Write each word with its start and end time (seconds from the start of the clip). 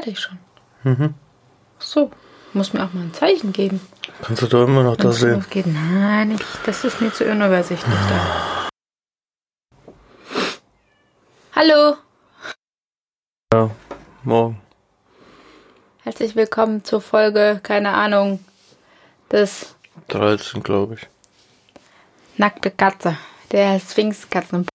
fertig 0.00 0.18
schon. 0.18 0.38
Mhm. 0.82 1.14
Ach 1.78 1.82
so, 1.82 2.10
muss 2.52 2.72
mir 2.72 2.84
auch 2.84 2.92
mal 2.92 3.02
ein 3.02 3.12
Zeichen 3.14 3.52
geben. 3.52 3.80
Kannst 4.22 4.42
du 4.42 4.46
da 4.46 4.64
immer 4.64 4.82
noch 4.82 4.96
das 4.96 5.16
sehen? 5.20 5.34
losgeht. 5.34 5.66
Nein, 5.66 6.32
ich, 6.32 6.40
das 6.64 6.84
ist 6.84 7.00
mir 7.00 7.12
zu 7.12 7.24
unübersichtlich 7.24 7.94
da. 8.08 8.68
Hallo, 11.54 11.96
Ja, 13.52 13.70
morgen. 14.24 14.60
herzlich 16.04 16.34
willkommen 16.34 16.82
zur 16.84 17.02
Folge, 17.02 17.60
keine 17.62 17.92
Ahnung, 17.92 18.42
des 19.30 19.74
13, 20.08 20.62
glaube 20.62 20.94
ich. 20.94 21.08
Nackte 22.38 22.70
Katze, 22.70 23.18
der 23.52 23.78
Sphinxkatzen. 23.80 24.66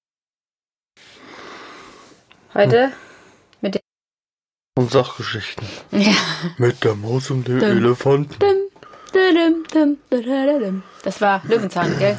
Heute 2.53 2.87
mit 2.89 2.95
Und 4.77 4.91
Sachgeschichten. 4.91 5.65
Ja. 5.91 6.11
Mit 6.57 6.83
der 6.83 6.95
Maus 6.95 7.31
und 7.31 7.47
dem 7.47 7.59
Dum. 7.59 7.69
Elefanten. 7.69 8.35
Dum, 8.39 9.97
dum. 10.09 10.83
Das 11.03 11.21
war 11.21 11.41
Löwenzahn, 11.45 11.97
gell? 11.97 12.17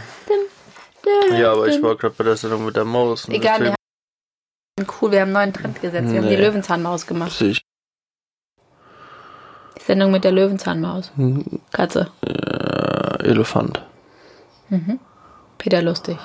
Ja, 1.39 1.53
aber 1.53 1.69
ich 1.69 1.83
war 1.83 1.97
gerade 1.97 2.15
bei 2.17 2.25
der 2.25 2.37
Sendung 2.37 2.65
mit 2.65 2.75
der 2.77 2.85
Maus. 2.87 3.27
und 3.27 3.35
Egal, 3.35 3.61
wir 3.61 3.69
haben 3.71 4.87
cool, 5.01 5.11
wir 5.13 5.21
haben 5.21 5.29
einen 5.29 5.33
neuen 5.35 5.53
Trend 5.53 5.81
gesetzt. 5.83 6.11
Wir 6.11 6.19
haben 6.21 6.29
die 6.29 6.37
Nee. 6.37 6.41
Löwenzahnmaus 6.43 7.07
gemacht. 7.07 7.39
ich. 7.43 7.61
Die 9.79 9.83
Sendung 9.83 10.11
mit 10.11 10.25
der 10.25 10.33
Löwenzahnmaus. 10.33 11.13
Hm, 11.17 11.61
Katze. 11.73 12.11
Äh, 12.27 13.23
Elefant. 13.29 13.83
Peter 15.59 15.83
Lustig. 15.83 16.17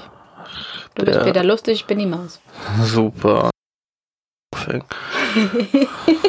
Du 0.96 1.04
bist 1.06 1.18
Der- 1.20 1.24
Peter 1.26 1.44
Lustig, 1.44 1.74
ich 1.82 1.86
bin 1.86 2.00
die 2.00 2.06
Maus. 2.08 2.40
Super. 2.86 3.50
Fang. 4.56 4.84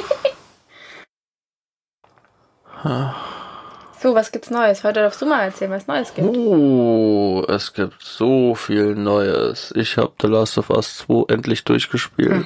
So, 4.03 4.17
was 4.17 4.33
gibt's 4.33 4.51
Neues? 4.51 4.83
Heute 4.83 4.99
darfst 4.99 5.23
du 5.23 5.27
mal 5.27 5.43
erzählen, 5.43 5.71
was 5.71 5.87
Neues 5.87 6.13
gibt. 6.13 6.27
Oh, 6.27 7.45
es 7.47 7.73
gibt 7.73 8.03
so 8.03 8.57
viel 8.57 8.97
Neues. 8.97 9.73
Ich 9.77 9.97
habe 9.97 10.13
The 10.21 10.27
Last 10.27 10.59
of 10.59 10.71
Us 10.71 10.99
2 10.99 11.33
endlich 11.33 11.63
durchgespielt. 11.63 12.45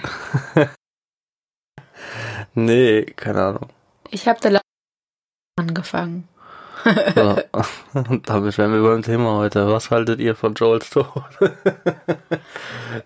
nee, 2.54 3.04
keine 3.04 3.42
Ahnung. 3.42 3.70
Ich 4.10 4.28
habe 4.28 4.38
da 4.42 4.60
angefangen. 5.58 6.28
Und 7.94 8.28
damit 8.28 8.58
wären 8.58 8.72
wir 8.72 8.88
beim 8.88 9.02
Thema 9.02 9.38
heute. 9.38 9.68
Was 9.68 9.90
haltet 9.90 10.20
ihr 10.20 10.36
von 10.36 10.54
Joels 10.54 10.90
Tod? 10.90 11.06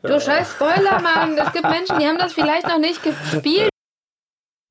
Du 0.02 0.20
scheiß 0.20 0.52
Spoiler, 0.52 1.00
Mann. 1.00 1.36
Es 1.38 1.52
gibt 1.52 1.68
Menschen, 1.68 1.98
die 1.98 2.06
haben 2.06 2.18
das 2.18 2.32
vielleicht 2.32 2.66
noch 2.66 2.78
nicht 2.78 3.02
gespielt. 3.02 3.70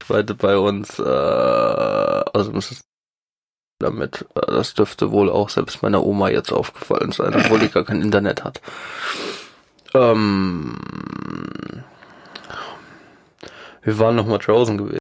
Weite 0.08 0.34
bei 0.34 0.58
uns, 0.58 0.98
äh, 1.00 1.04
also 1.04 2.52
damit, 3.80 4.26
äh, 4.36 4.46
das 4.48 4.74
dürfte 4.74 5.12
wohl 5.12 5.30
auch 5.30 5.50
selbst 5.50 5.82
meiner 5.82 6.04
Oma 6.04 6.30
jetzt 6.30 6.52
aufgefallen 6.52 7.12
sein, 7.12 7.34
obwohl 7.36 7.60
die 7.60 7.70
gar 7.70 7.86
kein 7.86 8.02
Internet 8.02 8.44
hat. 8.44 8.62
Ähm, 9.94 10.78
wir 13.82 14.00
waren 14.00 14.16
noch 14.16 14.26
mal 14.26 14.38
draußen 14.38 14.78
gewesen. 14.78 15.00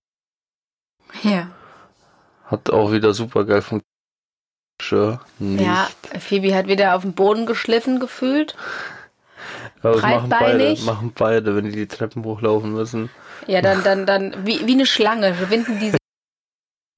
Ja. 1.23 1.51
Hat 2.45 2.71
auch 2.71 2.93
wieder 2.93 3.13
super 3.13 3.45
geil 3.45 3.63
funktioniert. 3.63 3.98
Nicht. 5.39 5.65
Ja, 5.65 5.89
Phoebe 6.19 6.55
hat 6.55 6.67
wieder 6.67 6.95
auf 6.95 7.03
den 7.03 7.13
Boden 7.13 7.47
geschliffen 7.47 8.01
gefühlt. 8.01 8.55
Aber 9.83 9.95
das 9.95 10.03
machen 10.03 10.29
beide, 10.29 10.77
machen 10.83 11.13
beide, 11.17 11.57
wenn 11.57 11.65
die 11.65 11.73
die 11.73 11.87
Treppen 11.87 12.25
hochlaufen 12.25 12.73
müssen. 12.73 13.11
Ja, 13.47 13.61
dann, 13.63 13.83
dann, 13.83 14.07
dann, 14.07 14.47
wie, 14.47 14.67
wie 14.67 14.73
eine 14.73 14.87
Schlange, 14.87 15.35
winden 15.51 15.79
die 15.79 15.93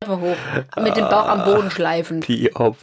Treppe 0.03 0.21
hoch. 0.21 0.37
Mit 0.83 0.97
dem 0.97 1.09
Bauch 1.09 1.29
am 1.29 1.45
Boden 1.45 1.71
schleifen. 1.71 2.21
Die 2.23 2.55
Opfer. 2.55 2.83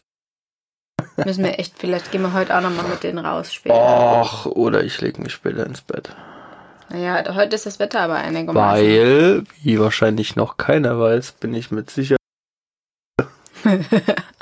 Müssen 1.25 1.43
wir 1.43 1.57
echt, 1.57 1.79
vielleicht 1.79 2.11
gehen 2.11 2.21
wir 2.21 2.33
heute 2.33 2.55
auch 2.55 2.61
nochmal 2.61 2.87
mit 2.87 3.01
denen 3.03 3.25
raus 3.25 3.51
später. 3.51 3.75
Och, 3.75 4.45
oder 4.45 4.83
ich 4.83 5.01
lege 5.01 5.21
mich 5.21 5.33
später 5.33 5.65
ins 5.65 5.81
Bett. 5.81 6.09
Naja, 6.89 7.35
heute 7.35 7.55
ist 7.55 7.65
das 7.65 7.79
Wetter 7.79 8.01
aber 8.01 8.15
einigermaßen. 8.15 8.85
Weil, 8.85 9.43
wie 9.61 9.79
wahrscheinlich 9.79 10.35
noch 10.35 10.57
keiner 10.57 10.99
weiß, 10.99 11.33
bin 11.33 11.53
ich 11.53 11.71
mit 11.71 11.89
Sicherheit 11.89 12.17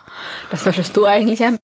Das 0.56 0.64
solltest 0.64 0.96
du 0.96 1.06
eigentlich 1.06 1.42
haben. 1.42 1.60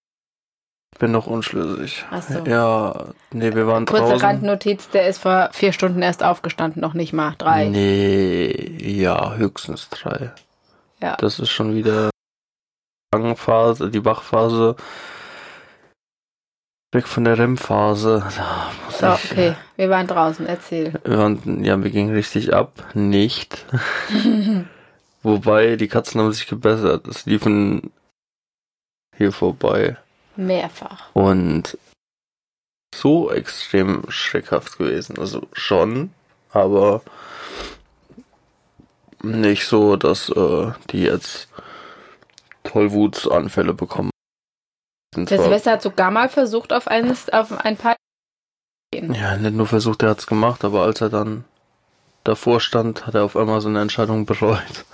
bin 0.99 1.13
noch 1.13 1.25
unschlüssig. 1.25 2.03
Ach 2.11 2.21
so. 2.21 2.39
Ja, 2.39 3.05
nee, 3.31 3.55
wir 3.55 3.65
waren 3.65 3.85
Kurze 3.85 4.03
draußen. 4.03 4.19
Randnotiz, 4.19 4.89
der 4.89 5.07
ist 5.07 5.19
vor 5.19 5.49
vier 5.53 5.71
Stunden 5.71 6.01
erst 6.01 6.23
aufgestanden, 6.23 6.81
noch 6.81 6.93
nicht 6.93 7.13
mal 7.13 7.33
drei. 7.37 7.69
Nee, 7.69 8.51
ja, 8.81 9.35
höchstens 9.35 9.87
drei. 9.87 10.33
Ja. 11.01 11.15
Das 11.15 11.39
ist 11.39 11.51
schon 11.51 11.73
wieder 11.73 12.09
die 13.15 13.35
Phase, 13.37 13.89
die 13.89 14.03
Wachphase. 14.03 14.75
Weg 16.91 17.07
von 17.07 17.23
der 17.23 17.39
REM-Phase. 17.39 18.25
So, 18.89 19.13
ich, 19.13 19.31
okay, 19.31 19.55
wir 19.77 19.89
waren 19.89 20.07
draußen, 20.07 20.45
erzähl. 20.45 20.99
Wir 21.05 21.17
waren, 21.17 21.63
ja, 21.63 21.81
wir 21.81 21.91
gingen 21.91 22.13
richtig 22.13 22.53
ab. 22.53 22.73
Nicht. 22.93 23.65
Wobei, 25.23 25.77
die 25.77 25.87
Katzen 25.87 26.19
haben 26.19 26.33
sich 26.33 26.47
gebessert. 26.47 27.07
Es 27.07 27.25
liefen 27.25 27.93
hier 29.21 29.31
vorbei. 29.31 29.97
Mehrfach. 30.35 31.13
Und 31.13 31.77
so 32.95 33.31
extrem 33.31 34.03
schreckhaft 34.09 34.77
gewesen. 34.77 35.17
Also 35.19 35.47
schon, 35.53 36.11
aber 36.51 37.01
nicht 39.21 39.65
so, 39.67 39.95
dass 39.95 40.29
äh, 40.29 40.71
die 40.89 41.03
jetzt 41.03 41.47
Tollwutsanfälle 42.63 43.73
bekommen. 43.73 44.09
Der 45.15 45.39
Silvester 45.41 45.71
hat 45.73 45.81
sogar 45.81 46.09
mal 46.09 46.29
versucht, 46.29 46.73
auf, 46.73 46.87
eines, 46.87 47.29
auf 47.29 47.51
ein 47.51 47.77
paar 47.77 47.95
ja, 48.93 49.37
nicht 49.37 49.53
nur 49.55 49.67
versucht, 49.67 50.03
er 50.03 50.09
hat's 50.09 50.27
gemacht, 50.27 50.65
aber 50.65 50.83
als 50.83 50.99
er 50.99 51.09
dann 51.09 51.45
davor 52.25 52.59
stand, 52.59 53.07
hat 53.07 53.15
er 53.15 53.23
auf 53.23 53.37
einmal 53.37 53.61
so 53.61 53.69
eine 53.69 53.81
Entscheidung 53.81 54.25
bereut. 54.25 54.85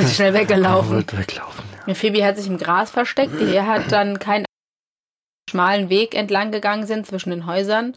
Ist 0.00 0.14
schnell 0.16 0.34
Er 0.34 0.40
weggelaufen. 0.42 0.90
wollte 0.90 1.18
weglaufen. 1.18 1.64
Phoebe 1.94 2.24
hat 2.24 2.36
sich 2.36 2.46
im 2.46 2.58
Gras 2.58 2.90
versteckt. 2.90 3.40
Die 3.40 3.60
hat 3.60 3.92
dann 3.92 4.18
keinen 4.18 4.44
schmalen 5.48 5.88
Weg 5.88 6.14
entlang 6.14 6.50
gegangen 6.50 6.86
sind 6.86 7.06
zwischen 7.06 7.30
den 7.30 7.46
Häusern. 7.46 7.96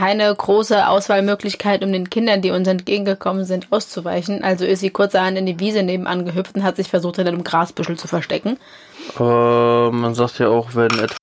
Keine 0.00 0.32
große 0.32 0.88
Auswahlmöglichkeit, 0.88 1.82
um 1.82 1.92
den 1.92 2.08
Kindern, 2.08 2.40
die 2.40 2.52
uns 2.52 2.68
entgegengekommen 2.68 3.44
sind, 3.44 3.72
auszuweichen. 3.72 4.44
Also 4.44 4.64
ist 4.64 4.80
sie 4.80 4.90
kurzerhand 4.90 5.36
in 5.36 5.46
die 5.46 5.58
Wiese 5.58 5.82
nebenan 5.82 6.24
gehüpft 6.24 6.54
und 6.54 6.62
hat 6.62 6.76
sich 6.76 6.88
versucht, 6.88 7.16
hinter 7.16 7.32
einem 7.32 7.42
Grasbüschel 7.42 7.98
zu 7.98 8.06
verstecken. 8.06 8.58
Äh, 9.18 9.90
man 9.90 10.14
sagt 10.14 10.38
ja 10.38 10.48
auch, 10.48 10.74
wenn 10.74 10.90
etwas. 10.90 11.16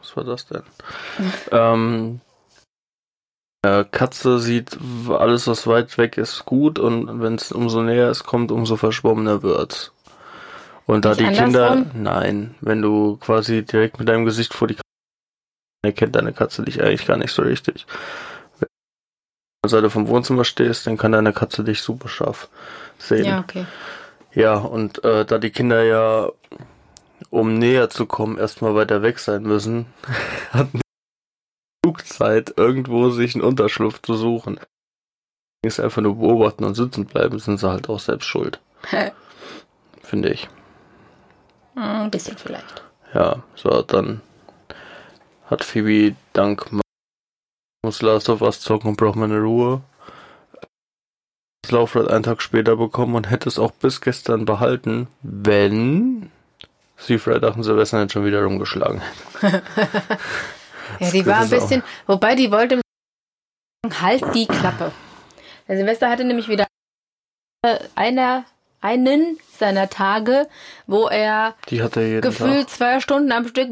Was 0.00 0.16
war 0.16 0.24
das 0.24 0.46
denn? 0.46 0.62
ähm, 1.52 2.20
äh, 3.64 3.84
Katze 3.84 4.40
sieht 4.40 4.76
alles, 5.08 5.46
was 5.46 5.68
weit 5.68 5.96
weg 5.98 6.18
ist, 6.18 6.44
gut 6.44 6.80
und 6.80 7.22
wenn 7.22 7.36
es 7.36 7.52
umso 7.52 7.82
näher 7.82 8.08
es 8.08 8.24
kommt, 8.24 8.50
umso 8.50 8.76
verschwommener 8.76 9.44
wird's. 9.44 9.92
Und 10.86 11.04
da 11.04 11.10
Nicht 11.10 11.20
die 11.20 11.24
Kinder. 11.34 11.70
andersrum? 11.70 12.02
Nein, 12.02 12.54
wenn 12.60 12.82
du 12.82 13.16
quasi 13.16 13.62
direkt 13.64 13.98
mit 13.98 14.08
deinem 14.08 14.24
Gesicht 14.24 14.54
vor 14.54 14.68
die 14.68 14.74
Katze 14.74 14.82
erkennt 15.84 16.14
deine 16.14 16.32
Katze 16.32 16.62
dich 16.62 16.80
eigentlich 16.80 17.06
gar 17.06 17.16
nicht 17.16 17.32
so 17.32 17.42
richtig. 17.42 17.86
Wenn 18.58 18.68
du 19.64 19.68
Seite 19.68 19.90
vom 19.90 20.06
Wohnzimmer 20.08 20.44
stehst, 20.44 20.86
dann 20.86 20.96
kann 20.96 21.12
deine 21.12 21.32
Katze 21.32 21.64
dich 21.64 21.82
super 21.82 22.08
scharf 22.08 22.48
sehen. 22.98 23.24
Ja, 23.24 23.40
okay. 23.40 23.66
Ja, 24.32 24.54
und 24.54 25.04
äh, 25.04 25.24
da 25.24 25.38
die 25.38 25.50
Kinder 25.50 25.82
ja, 25.82 26.30
um 27.30 27.58
näher 27.58 27.90
zu 27.90 28.06
kommen, 28.06 28.38
erstmal 28.38 28.74
weiter 28.74 29.02
weg 29.02 29.18
sein 29.18 29.42
müssen, 29.42 29.86
hatten 30.52 30.78
die 30.78 30.82
genug 31.82 32.06
Zeit, 32.06 32.54
irgendwo 32.56 33.10
sich 33.10 33.34
einen 33.34 33.44
Unterschlupf 33.44 34.00
zu 34.02 34.14
suchen. 34.14 34.60
Ist 35.64 35.80
einfach 35.80 36.02
nur 36.02 36.16
beobachten 36.16 36.64
und 36.64 36.74
sitzen 36.74 37.06
bleiben, 37.06 37.38
sind 37.38 37.58
sie 37.58 37.68
halt 37.68 37.88
auch 37.88 38.00
selbst 38.00 38.26
schuld, 38.26 38.60
finde 40.02 40.30
ich. 40.30 40.48
Ein 41.74 42.10
bisschen 42.10 42.36
vielleicht. 42.36 42.82
Ja, 43.14 43.42
so, 43.54 43.82
dann 43.82 44.20
hat 45.46 45.64
Phoebe 45.64 46.14
dank 46.32 46.66
muss 47.84 48.00
Last 48.02 48.28
of 48.28 48.42
Us 48.42 48.60
zocken 48.60 48.90
und 48.90 48.96
braucht 48.96 49.16
meine 49.16 49.40
Ruhe. 49.40 49.82
Das 51.62 51.72
Laufrad 51.72 52.08
einen 52.08 52.22
Tag 52.24 52.42
später 52.42 52.76
bekommen 52.76 53.14
und 53.14 53.30
hätte 53.30 53.48
es 53.48 53.58
auch 53.58 53.72
bis 53.72 54.00
gestern 54.00 54.44
behalten, 54.44 55.08
wenn 55.22 56.30
sie 56.96 57.18
Freitag 57.18 57.56
und 57.56 57.64
Silvester 57.64 58.00
nicht 58.00 58.12
schon 58.12 58.24
wieder 58.24 58.42
rumgeschlagen 58.44 59.00
hätte. 59.40 59.62
Ja, 61.00 61.10
die 61.10 61.24
war 61.24 61.38
ein 61.38 61.44
ist 61.44 61.54
auch- 61.54 61.60
bisschen, 61.60 61.82
wobei 62.06 62.34
die 62.34 62.50
wollte 62.50 62.80
halt 64.00 64.22
die 64.34 64.46
Klappe. 64.46 64.92
Der 65.66 65.76
Silvester 65.76 66.10
hatte 66.10 66.22
nämlich 66.24 66.48
wieder 66.48 66.66
einer, 67.94 68.44
einen 68.82 69.38
seiner 69.56 69.88
Tage, 69.88 70.48
wo 70.86 71.06
er 71.06 71.54
er 71.70 72.20
gefühlt 72.20 72.68
zwei 72.68 73.00
Stunden 73.00 73.32
am 73.32 73.48
Stück 73.48 73.70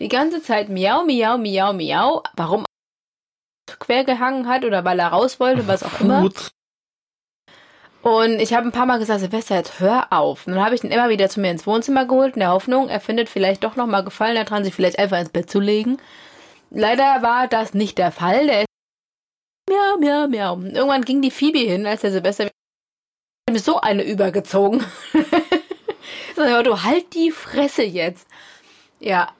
die 0.00 0.08
ganze 0.08 0.42
Zeit 0.42 0.68
miau, 0.68 1.04
miau, 1.04 1.38
miau, 1.38 1.72
miau. 1.72 2.22
Warum? 2.36 2.64
Quer 3.78 4.04
gehangen 4.04 4.48
hat 4.48 4.64
oder 4.64 4.84
weil 4.84 4.98
er 4.98 5.08
raus 5.08 5.40
wollte, 5.40 5.66
was 5.66 5.82
auch 5.82 6.00
immer. 6.00 6.20
Gut. 6.22 6.50
Und 8.02 8.40
ich 8.40 8.54
habe 8.54 8.68
ein 8.68 8.72
paar 8.72 8.86
Mal 8.86 9.00
gesagt, 9.00 9.18
Silvester, 9.18 9.56
jetzt 9.56 9.80
hör 9.80 10.12
auf. 10.12 10.46
Und 10.46 10.54
dann 10.54 10.64
habe 10.64 10.76
ich 10.76 10.84
ihn 10.84 10.92
immer 10.92 11.08
wieder 11.08 11.28
zu 11.28 11.40
mir 11.40 11.50
ins 11.50 11.66
Wohnzimmer 11.66 12.04
geholt, 12.04 12.34
in 12.36 12.40
der 12.40 12.52
Hoffnung, 12.52 12.88
er 12.88 13.00
findet 13.00 13.28
vielleicht 13.28 13.64
doch 13.64 13.74
noch 13.74 13.86
mal 13.86 14.04
Gefallen 14.04 14.36
daran, 14.36 14.62
sich 14.62 14.74
vielleicht 14.74 15.00
einfach 15.00 15.18
ins 15.18 15.30
Bett 15.30 15.50
zu 15.50 15.58
legen. 15.58 15.96
Leider 16.70 17.22
war 17.22 17.48
das 17.48 17.74
nicht 17.74 17.98
der 17.98 18.12
Fall. 18.12 18.46
Der 18.46 18.64
miau, 19.68 19.98
miau, 19.98 20.28
miau. 20.28 20.54
Und 20.54 20.74
irgendwann 20.74 21.04
ging 21.04 21.22
die 21.22 21.30
Phoebe 21.30 21.58
hin, 21.58 21.86
als 21.86 22.02
der 22.02 22.12
Silvester 22.12 22.48
mir 23.50 23.60
so 23.60 23.80
eine 23.80 24.04
übergezogen. 24.04 24.84
Sag 26.36 26.64
du 26.64 26.82
halt 26.82 27.14
die 27.14 27.30
Fresse 27.30 27.82
jetzt. 27.82 28.28
Ja. 29.00 29.32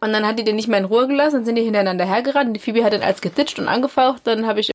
Und 0.00 0.12
dann 0.12 0.26
hat 0.26 0.38
die 0.38 0.44
den 0.44 0.56
nicht 0.56 0.68
mehr 0.68 0.80
in 0.80 0.84
Ruhe 0.84 1.06
gelassen, 1.06 1.36
dann 1.36 1.44
sind 1.44 1.54
die 1.54 1.62
hintereinander 1.62 2.04
hergerannt. 2.04 2.48
Und 2.48 2.54
die 2.54 2.60
Phoebe 2.60 2.82
hat 2.82 2.92
dann 2.92 3.02
als 3.02 3.20
getitscht 3.20 3.58
und 3.58 3.68
angefaucht. 3.68 4.22
Dann 4.24 4.46
habe 4.46 4.60
ich. 4.60 4.70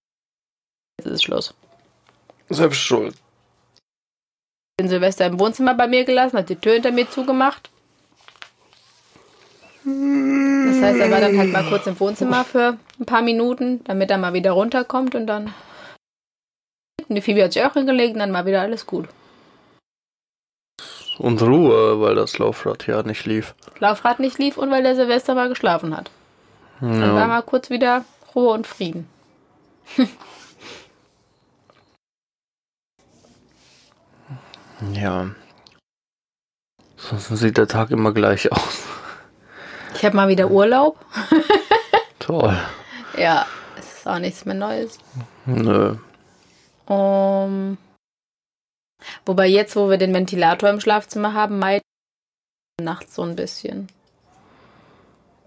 Jetzt 1.00 1.08
ist 1.08 1.12
es 1.12 1.24
Schluss. 1.24 1.54
Selbst 2.50 2.80
schuld. 2.80 3.16
Den 4.80 4.88
Silvester 4.88 5.26
im 5.26 5.40
Wohnzimmer 5.40 5.74
bei 5.74 5.88
mir 5.88 6.06
gelassen, 6.06 6.38
hat 6.38 6.50
die 6.50 6.56
Tür 6.56 6.74
hinter 6.74 6.92
mir 6.92 7.10
zugemacht. 7.10 7.70
Das 9.88 10.82
heißt, 10.82 11.00
er 11.00 11.10
war 11.12 11.22
dann 11.22 11.38
halt 11.38 11.54
mal 11.54 11.64
kurz 11.70 11.88
im 11.88 11.98
Wohnzimmer 11.98 12.44
für 12.44 12.78
ein 13.00 13.06
paar 13.06 13.22
Minuten, 13.22 13.82
damit 13.86 14.12
er 14.12 14.18
mal 14.18 14.34
wieder 14.34 14.52
runterkommt 14.52 15.16
und 15.16 15.28
dann. 15.28 15.54
Und 17.08 17.16
die 17.16 17.22
Phoebe 17.22 17.42
hat 17.42 17.54
sich 17.54 17.64
auch 17.64 17.72
hingelegt 17.72 18.16
und 18.16 18.20
dann 18.20 18.32
mal 18.32 18.46
wieder 18.46 18.60
alles 18.60 18.86
gut. 18.86 19.08
Und 21.20 21.42
Ruhe, 21.42 22.02
weil 22.02 22.16
das 22.16 22.38
Laufrad 22.38 22.86
ja 22.86 23.02
nicht 23.02 23.26
lief. 23.26 23.56
Laufrad 23.80 24.20
nicht 24.20 24.38
lief 24.40 24.58
und 24.58 24.70
weil 24.72 24.84
der 24.84 24.96
Silvester 24.98 25.36
mal 25.36 25.48
geschlafen 25.48 25.96
hat. 25.96 26.12
Dann 26.82 27.02
war 27.02 27.22
Ja. 27.22 27.28
mal 27.28 27.42
kurz 27.44 27.70
wieder 27.70 28.04
Ruhe 28.36 28.50
und 28.52 28.68
Frieden. 28.68 29.08
ja. 34.92 35.30
Sonst 36.98 37.30
sieht 37.30 37.58
der 37.58 37.68
Tag 37.70 37.90
immer 37.92 38.12
gleich 38.12 38.52
aus. 38.52 38.84
Ich 39.98 40.06
habe 40.06 40.16
mal 40.16 40.28
wieder 40.28 40.52
Urlaub. 40.52 41.04
Toll. 42.20 42.56
Ja, 43.18 43.48
es 43.80 43.98
ist 43.98 44.08
auch 44.08 44.20
nichts 44.20 44.46
mehr 44.46 44.54
Neues. 44.54 45.00
Nö. 45.48 45.96
Um, 46.86 47.80
wobei 49.26 49.48
jetzt, 49.48 49.76
wo 49.76 49.90
wir 49.90 49.98
den 49.98 50.14
Ventilator 50.14 50.70
im 50.70 50.80
Schlafzimmer 50.80 51.34
haben, 51.34 51.58
meiden 51.58 51.82
nachts 52.80 53.16
so 53.16 53.24
ein 53.24 53.36
bisschen. 53.36 53.88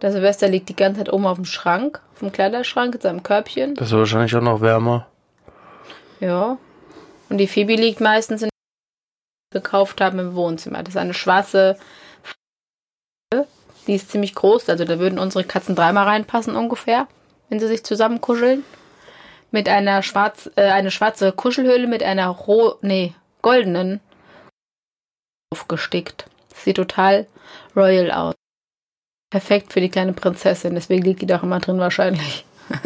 Der 0.02 0.10
Silvester 0.10 0.48
liegt 0.48 0.68
die 0.68 0.76
ganze 0.76 0.98
Zeit 0.98 1.12
oben 1.12 1.26
auf 1.26 1.36
dem 1.36 1.44
Schrank, 1.44 2.00
auf 2.12 2.18
dem 2.18 2.32
Kleiderschrank 2.32 2.96
in 2.96 3.00
seinem 3.00 3.22
Körbchen. 3.22 3.76
Das 3.76 3.88
ist 3.88 3.96
wahrscheinlich 3.96 4.34
auch 4.34 4.42
noch 4.42 4.60
wärmer. 4.60 5.06
Ja. 6.18 6.58
Und 7.28 7.38
die 7.38 7.46
Phoebe 7.46 7.76
liegt 7.76 8.00
meistens 8.00 8.42
in 8.42 8.50
gekauft 9.52 10.00
haben 10.00 10.18
im 10.18 10.34
Wohnzimmer. 10.34 10.82
Das 10.82 10.94
ist 10.94 11.00
eine 11.00 11.14
schwarze 11.14 11.76
die 13.86 13.94
ist 13.94 14.10
ziemlich 14.10 14.34
groß, 14.34 14.68
also 14.68 14.84
da 14.84 14.98
würden 14.98 15.18
unsere 15.18 15.44
Katzen 15.44 15.74
dreimal 15.74 16.06
reinpassen 16.06 16.56
ungefähr, 16.56 17.08
wenn 17.48 17.60
sie 17.60 17.68
sich 17.68 17.84
zusammen 17.84 18.20
kuscheln. 18.20 18.64
Mit 19.50 19.68
einer 19.68 20.02
schwarz, 20.02 20.50
äh, 20.56 20.70
eine 20.70 20.90
schwarze 20.90 21.32
Kuschelhöhle 21.32 21.88
mit 21.88 22.02
einer 22.02 22.28
roh, 22.28 22.76
nee, 22.82 23.14
goldenen 23.42 24.00
aufgestickt. 25.52 26.26
Sieht 26.54 26.76
total 26.76 27.26
royal 27.74 28.12
aus. 28.12 28.34
Perfekt 29.30 29.72
für 29.72 29.80
die 29.80 29.88
kleine 29.88 30.12
Prinzessin, 30.12 30.74
deswegen 30.74 31.02
liegt 31.02 31.22
die 31.22 31.26
doch 31.26 31.42
immer 31.42 31.60
drin 31.60 31.78
wahrscheinlich. 31.78 32.44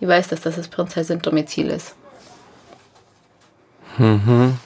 die 0.00 0.08
weiß, 0.08 0.28
dass 0.28 0.42
das 0.42 0.56
das 0.56 0.68
Prinzessin-Domizil 0.68 1.68
ist. 1.68 1.94
Mhm. 3.98 4.58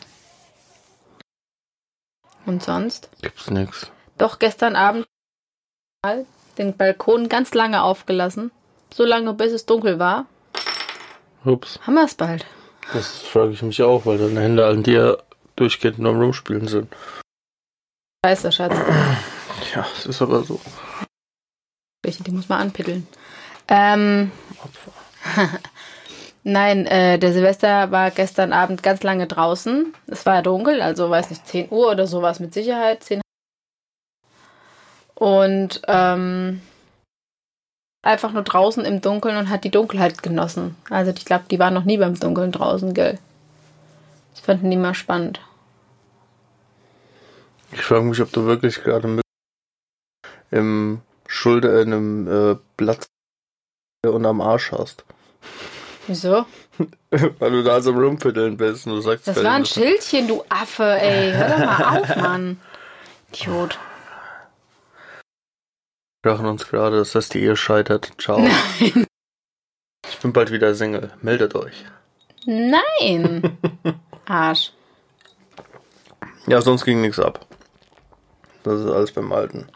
Und 2.47 2.63
sonst? 2.63 3.09
Gibt's 3.23 3.51
nix. 3.51 3.91
Doch 4.19 4.38
gestern 4.38 4.76
Abend 4.76 5.06
mal 6.05 6.26
den 6.59 6.76
Balkon 6.76 7.29
ganz 7.29 7.55
lange 7.55 7.82
aufgelassen. 7.82 8.50
So 8.93 9.05
lange, 9.05 9.32
bis 9.32 9.53
es 9.53 9.67
dunkel 9.67 9.99
war. 9.99 10.26
Ups. 11.44 11.81
Haben 11.87 11.94
wir 11.94 12.05
es 12.05 12.14
bald. 12.14 12.44
Das 12.93 13.23
frage 13.23 13.53
ich 13.53 13.62
mich 13.62 13.82
auch, 13.82 14.06
weil 14.06 14.19
deine 14.19 14.41
Hände 14.41 14.67
an 14.67 14.82
dir 14.82 15.23
durchgehend 15.56 15.99
nur 15.99 16.12
am 16.12 16.20
Rumspielen 16.20 16.69
sind. 16.69 16.93
Scheiße, 18.25 18.53
Schatz. 18.53 18.76
Ja, 19.75 19.87
es 19.97 20.06
ist 20.06 20.23
aber 20.23 20.43
so. 20.44 20.61
Welche, 22.03 22.23
die 22.23 22.32
muss 22.32 22.49
man 22.49 22.61
anpitteln. 22.61 23.06
Ähm, 23.69 24.31
Opfer. 24.62 24.93
nein, 26.43 26.87
äh, 26.87 27.19
der 27.19 27.32
Silvester 27.32 27.91
war 27.91 28.11
gestern 28.11 28.53
Abend 28.53 28.82
ganz 28.82 29.03
lange 29.03 29.26
draußen. 29.26 29.94
Es 30.06 30.26
war 30.26 30.43
dunkel, 30.43 30.82
also 30.82 31.08
weiß 31.08 31.31
nicht, 31.31 31.47
10 31.47 31.70
Uhr 31.70 31.91
oder 31.91 32.06
sowas 32.06 32.41
mit 32.41 32.53
Sicherheit. 32.53 33.03
10 33.05 33.23
und 35.14 35.82
ähm, 35.87 36.61
einfach 38.03 38.32
nur 38.32 38.43
draußen 38.43 38.85
im 38.85 39.00
Dunkeln 39.00 39.37
und 39.37 39.49
hat 39.49 39.64
die 39.64 39.70
Dunkelheit 39.70 40.23
genossen. 40.23 40.76
Also 40.91 41.12
ich 41.17 41.25
glaube, 41.25 41.44
die 41.50 41.59
waren 41.59 41.75
noch 41.75 41.85
nie 41.85 41.99
beim 41.99 42.19
Dunkeln 42.19 42.53
draußen, 42.53 42.94
gell? 42.94 43.19
Das 44.32 44.41
fanden 44.41 44.70
die 44.70 44.76
mal 44.76 44.94
spannend. 44.94 45.41
Ich 47.73 47.82
frage 47.82 48.05
mich, 48.05 48.20
ob 48.20 48.32
du 48.32 48.44
wirklich 48.44 48.82
gerade 48.82 49.09
mit 49.09 49.23
im 50.50 51.00
Schulter 51.26 51.81
in 51.81 51.93
einem 51.93 52.53
äh, 52.53 52.56
Blatt 52.76 53.06
und 54.06 54.26
am 54.26 54.41
Arsch 54.41 54.73
hast. 54.73 55.05
Wieso? 56.06 56.44
weil 57.11 57.50
du 57.50 57.62
da 57.62 57.81
so 57.81 57.91
am 57.93 57.99
Rumpitteln 57.99 58.56
bist 58.56 58.87
und 58.87 58.94
du 58.94 59.00
sagst, 59.00 59.29
Das 59.29 59.43
war 59.43 59.53
ein 59.53 59.65
Schildchen, 59.65 60.29
du 60.29 60.43
Affe, 60.49 60.85
ey. 60.85 61.32
Hör 61.32 61.49
doch 61.49 61.58
mal 61.58 61.99
auf, 61.99 62.17
Mann. 62.23 62.61
Idiot. 63.32 63.79
Wir 66.23 66.35
sprachen 66.35 66.47
uns 66.47 66.69
gerade, 66.69 66.99
dass 66.99 67.13
das 67.13 67.29
die 67.31 67.41
Ehe 67.41 67.57
scheitert. 67.57 68.13
Ciao. 68.17 68.39
Nein. 68.39 69.07
Ich 70.08 70.19
bin 70.20 70.32
bald 70.32 70.53
wieder 70.53 70.73
Single. 70.73 71.13
Meldet 71.20 71.56
euch. 71.56 71.85
Nein. 72.46 73.58
Arsch. 74.27 74.73
Ja, 76.46 76.61
sonst 76.63 76.85
ging 76.85 77.01
nichts 77.01 77.19
ab. 77.19 77.44
Das 78.63 78.81
ist 78.81 78.87
alles 78.87 79.11
beim 79.11 79.32
Alten. 79.32 79.67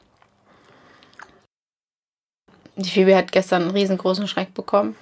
Die 2.76 2.90
Phoebe 2.90 3.16
hat 3.16 3.32
gestern 3.32 3.62
einen 3.62 3.70
riesengroßen 3.72 4.28
Schreck 4.28 4.54
bekommen. 4.54 4.94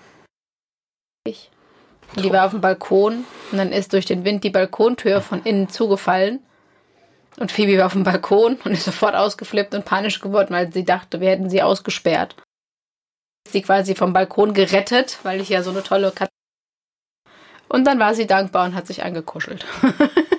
Ich. 1.27 1.51
Die 2.17 2.33
war 2.33 2.47
auf 2.47 2.53
dem 2.53 2.63
Balkon 2.63 3.27
und 3.53 3.59
dann 3.59 3.71
ist 3.73 3.93
durch 3.93 4.07
den 4.07 4.25
Wind 4.25 4.45
die 4.45 4.51
Balkontür 4.51 5.21
von 5.21 5.43
innen 5.43 5.69
zugefallen. 5.69 6.43
Und 7.39 7.51
Phoebe 7.51 7.79
war 7.79 7.87
auf 7.87 7.93
dem 7.95 8.05
Balkon 8.05 8.57
und 8.65 8.73
ist 8.73 8.85
sofort 8.85 9.15
ausgeflippt 9.15 9.75
und 9.75 9.85
panisch 9.85 10.21
geworden, 10.21 10.55
weil 10.55 10.73
sie 10.73 10.85
dachte, 10.85 11.21
wir 11.21 11.31
hätten 11.31 11.51
sie 11.51 11.63
ausgesperrt. 11.63 12.37
Sie 13.49 13.63
quasi 13.63 13.95
vom 13.95 14.13
Balkon 14.13 14.55
gerettet, 14.55 15.19
weil 15.23 15.41
ich 15.41 15.49
ja 15.49 15.63
so 15.63 15.71
eine 15.71 15.83
tolle 15.83 16.13
Katze. 16.13 16.31
Und 17.69 17.85
dann 17.85 17.99
war 17.99 18.15
sie 18.15 18.27
dankbar 18.27 18.67
und 18.67 18.75
hat 18.75 18.87
sich 18.87 19.03
angekuschelt. 19.03 19.67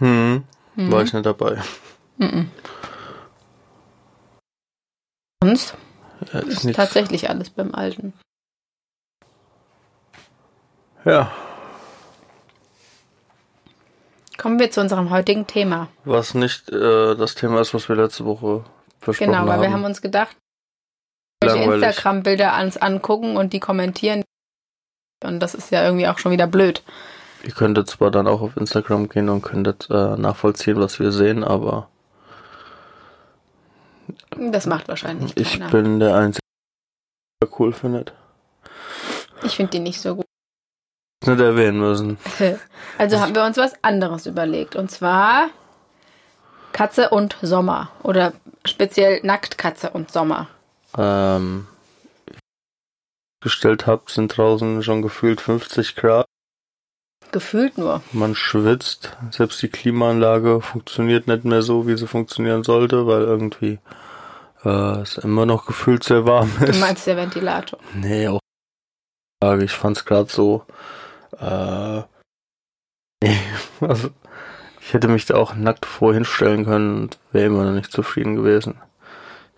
Hm. 0.00 0.44
Mhm. 0.76 0.92
War 0.92 1.02
ich 1.02 1.12
nicht 1.12 1.26
dabei. 1.26 1.58
Sonst 5.42 5.74
Ja, 6.32 6.40
ist 6.40 6.64
ist 6.64 6.74
tatsächlich 6.74 7.28
alles 7.28 7.50
beim 7.50 7.74
Alten. 7.74 8.14
Ja. 11.04 11.30
Kommen 14.40 14.58
wir 14.58 14.70
zu 14.70 14.80
unserem 14.80 15.10
heutigen 15.10 15.46
Thema. 15.46 15.88
Was 16.04 16.34
nicht 16.34 16.70
äh, 16.70 17.14
das 17.14 17.34
Thema 17.34 17.60
ist, 17.60 17.74
was 17.74 17.88
wir 17.88 17.96
letzte 17.96 18.24
Woche 18.24 18.64
versprochen 18.98 19.32
Genau, 19.32 19.44
weil 19.46 19.54
haben. 19.54 19.62
wir 19.62 19.72
haben 19.72 19.84
uns 19.84 20.00
gedacht, 20.00 20.36
welche. 21.42 21.58
Instagram-Bilder 21.62 22.54
ans 22.54 22.76
angucken 22.76 23.36
und 23.36 23.52
die 23.52 23.60
kommentieren. 23.60 24.22
Und 25.22 25.40
das 25.40 25.54
ist 25.54 25.70
ja 25.70 25.84
irgendwie 25.84 26.08
auch 26.08 26.18
schon 26.18 26.32
wieder 26.32 26.46
blöd. 26.46 26.82
Ihr 27.42 27.52
könntet 27.52 27.88
zwar 27.88 28.10
dann 28.10 28.26
auch 28.26 28.40
auf 28.42 28.56
Instagram 28.56 29.08
gehen 29.08 29.28
und 29.28 29.42
könntet 29.42 29.88
äh, 29.90 30.16
nachvollziehen, 30.16 30.78
was 30.80 30.98
wir 31.00 31.12
sehen, 31.12 31.42
aber 31.44 31.88
Das 34.38 34.66
macht 34.66 34.88
wahrscheinlich 34.88 35.36
ich 35.36 35.52
keiner. 35.58 35.70
bin 35.70 36.00
der 36.00 36.14
Einzige, 36.16 36.40
der 37.42 37.50
cool 37.60 37.72
findet. 37.72 38.12
Ich 39.42 39.56
finde 39.56 39.70
die 39.72 39.78
nicht 39.80 40.00
so 40.00 40.16
gut. 40.16 40.26
Nicht 41.26 41.40
erwähnen 41.40 41.78
müssen. 41.80 42.18
Also 42.98 43.18
haben 43.18 43.34
wir 43.34 43.44
uns 43.44 43.56
was 43.56 43.72
anderes 43.82 44.26
überlegt. 44.26 44.76
Und 44.76 44.90
zwar 44.90 45.48
Katze 46.72 47.08
und 47.08 47.34
Sommer. 47.40 47.90
Oder 48.02 48.34
speziell 48.66 49.20
Nacktkatze 49.22 49.88
und 49.88 50.10
Sommer. 50.12 50.48
Ähm, 50.98 51.66
gestellt 53.42 53.86
habt, 53.86 54.10
sind 54.10 54.36
draußen 54.36 54.82
schon 54.82 55.00
gefühlt 55.00 55.40
50 55.40 55.96
Grad. 55.96 56.26
Gefühlt 57.32 57.78
nur. 57.78 58.02
Man 58.12 58.34
schwitzt. 58.34 59.16
Selbst 59.30 59.62
die 59.62 59.68
Klimaanlage 59.68 60.60
funktioniert 60.60 61.26
nicht 61.26 61.44
mehr 61.46 61.62
so, 61.62 61.86
wie 61.86 61.96
sie 61.96 62.06
funktionieren 62.06 62.64
sollte, 62.64 63.06
weil 63.06 63.22
irgendwie 63.22 63.78
äh, 64.64 65.00
es 65.00 65.16
immer 65.16 65.46
noch 65.46 65.64
gefühlt 65.64 66.04
sehr 66.04 66.26
warm 66.26 66.52
Du 66.60 66.66
ist. 66.66 66.80
meinst 66.80 67.06
der 67.06 67.16
Ventilator. 67.16 67.78
Nee, 67.94 68.28
auch 68.28 68.40
ich 69.62 69.72
fand's 69.72 70.04
gerade 70.04 70.30
so. 70.30 70.66
Äh, 71.38 72.02
nee, 73.24 73.38
also 73.80 74.10
ich 74.80 74.92
hätte 74.92 75.08
mich 75.08 75.26
da 75.26 75.36
auch 75.36 75.54
nackt 75.54 75.86
vorhin 75.86 76.24
stellen 76.24 76.64
können 76.64 77.02
und 77.02 77.18
wäre 77.32 77.46
immer 77.46 77.64
noch 77.64 77.72
nicht 77.74 77.92
zufrieden 77.92 78.36
gewesen. 78.36 78.80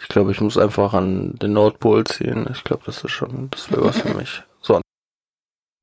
Ich 0.01 0.09
glaube, 0.09 0.33
ich 0.33 0.41
muss 0.41 0.59
einfach 0.59 0.95
an 0.95 1.35
den 1.39 1.53
Nordpol 1.53 2.05
ziehen. 2.05 2.47
Ich 2.53 2.65
glaube, 2.65 2.83
das 2.87 3.05
ist 3.05 3.13
schon, 3.13 3.51
das 3.51 3.71
wäre 3.71 3.85
was 3.85 3.99
für 4.01 4.09
mich. 4.17 4.43
So 4.61 4.81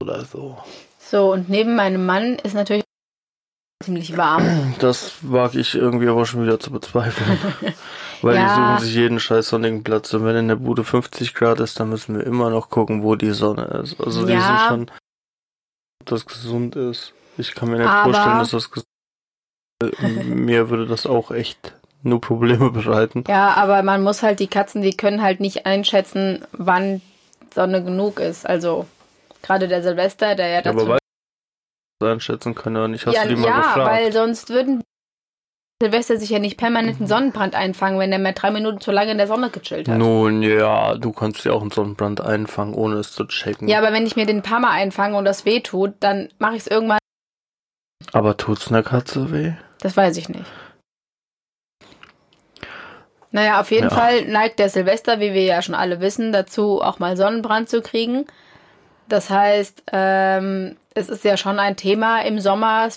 oder 0.04 0.26
so. 0.26 0.58
So, 1.00 1.32
und 1.34 1.50
neben 1.50 1.76
meinem 1.76 2.06
Mann 2.06 2.36
ist 2.36 2.54
natürlich 2.54 2.84
ziemlich 3.84 4.18
warm. 4.18 4.76
Das 4.80 5.14
wage 5.22 5.60
ich 5.60 5.74
irgendwie 5.76 6.08
aber 6.10 6.26
schon 6.26 6.44
wieder 6.44 6.60
zu 6.60 6.72
bezweifeln. 6.72 7.40
Weil 8.22 8.36
die 8.36 8.44
Ja. 8.44 8.54
suchen 8.54 8.80
sich 8.80 8.94
jeden 8.94 9.20
scheiß 9.22 9.48
sonnigen 9.48 9.84
Platz. 9.84 10.14
Und 10.14 10.26
wenn 10.26 10.36
in 10.36 10.48
der 10.50 10.58
Bude 10.58 10.84
50 10.84 11.34
Grad 11.34 11.62
ist, 11.62 11.80
dann 11.80 11.90
müssen 11.90 12.18
wir 12.18 12.26
immer 12.26 12.50
noch 12.50 12.70
gucken, 12.70 13.02
wo 13.04 13.16
die 13.16 13.32
Sonne 13.32 13.64
ist. 13.82 14.00
Also 14.02 14.26
die 14.26 14.34
Ja. 14.34 14.42
sind 14.42 14.60
schon, 14.60 14.92
ob 16.02 16.06
das 16.08 16.26
gesund 16.26 16.76
ist. 16.76 17.14
Ich 17.38 17.56
kann 17.56 17.70
mir 17.70 17.78
nicht 17.78 17.88
Aber- 17.88 18.12
vorstellen, 18.14 18.40
dass 18.40 18.52
das 18.52 18.70
gesund 18.72 18.86
ist. 19.84 20.26
Mir 20.26 20.70
würde 20.70 20.88
das 20.88 21.06
auch 21.06 21.32
echt 21.32 21.74
nur 22.04 22.20
Probleme 22.22 22.72
bereiten. 22.72 23.24
Ja, 23.28 23.54
aber 23.56 23.82
man 23.84 24.04
muss 24.04 24.24
halt, 24.24 24.40
die 24.40 24.48
Katzen, 24.48 24.82
die 24.82 24.96
können 24.96 25.22
halt 25.22 25.40
nicht 25.40 25.66
einschätzen, 25.66 26.46
wann 26.52 27.02
Sonne 27.54 27.84
genug 27.84 28.20
ist. 28.20 28.46
Also, 28.46 28.86
gerade 29.42 29.68
der 29.68 29.82
Silvester, 29.84 30.36
der 30.36 30.48
ja 30.48 30.56
Ja, 30.56 30.62
dazu 30.62 30.80
aber 30.80 30.90
weil 30.92 31.00
das 32.00 32.10
einschätzen 32.12 32.56
können 32.56 32.78
oder 32.78 32.88
nicht, 32.88 33.06
hast 33.06 33.16
ja, 33.16 33.24
du 33.24 33.30
die 33.30 33.36
mal 33.36 33.48
ja 33.48 33.58
gefragt? 33.58 33.90
weil 33.92 34.12
sonst 34.14 34.50
würden 34.50 34.84
Silvester 35.82 36.18
sich 36.18 36.30
ja 36.30 36.40
nicht 36.40 36.58
permanent 36.58 36.98
einen 37.00 37.08
Sonnenbrand 37.08 37.56
einfangen, 37.56 38.00
wenn 38.00 38.10
der 38.10 38.20
mehr 38.20 38.34
drei 38.34 38.52
Minuten 38.52 38.82
zu 38.82 38.92
lange 38.92 39.12
in 39.12 39.18
der 39.18 39.28
Sonne 39.28 39.50
gechillt 39.50 39.88
hat. 39.88 39.98
Nun 39.98 40.42
ja, 40.42 40.96
du 40.96 41.14
kannst 41.14 41.46
ja 41.46 41.54
auch 41.54 41.62
einen 41.62 41.72
Sonnenbrand 41.72 42.20
einfangen, 42.20 42.74
ohne 42.74 42.96
es 42.98 43.14
zu 43.14 43.24
checken. 43.26 43.70
Ja, 43.70 43.78
aber 43.78 43.94
wenn 43.94 44.06
ich 44.06 44.18
mir 44.18 44.26
den 44.26 44.38
ein 44.38 44.44
paar 44.44 44.60
Mal 44.60 44.72
einfange 44.72 45.16
und 45.18 45.24
das 45.24 45.46
weh 45.46 45.62
tut, 45.62 45.94
dann 46.02 46.28
mache 46.38 46.56
ich 46.56 46.62
es 46.64 46.68
irgendwann. 46.68 47.00
aber 48.12 48.36
tut's 48.36 48.68
einer 48.70 48.84
Katze 48.84 49.32
weh? 49.32 49.54
Das 49.80 49.96
weiß 49.96 50.18
ich 50.18 50.28
nicht. 50.28 50.52
Naja, 53.32 53.62
auf 53.62 53.72
jeden 53.72 53.90
Ja. 53.90 53.96
Fall 53.96 54.26
neigt 54.26 54.60
der 54.60 54.70
Silvester, 54.70 55.20
wie 55.22 55.34
wir 55.34 55.44
ja 55.44 55.62
schon 55.62 55.76
alle 55.76 56.02
wissen, 56.02 56.34
dazu, 56.34 56.82
auch 56.82 57.00
mal 57.00 57.16
Sonnenbrand 57.16 57.70
zu 57.70 57.82
kriegen. 57.82 58.26
Das 59.08 59.30
heißt, 59.30 59.84
ähm, 59.94 60.76
es 60.94 61.08
ist 61.08 61.24
ja 61.24 61.38
schon 61.38 61.58
ein 61.60 61.78
Thema 61.78 62.22
im 62.24 62.40
Sommer. 62.40 62.90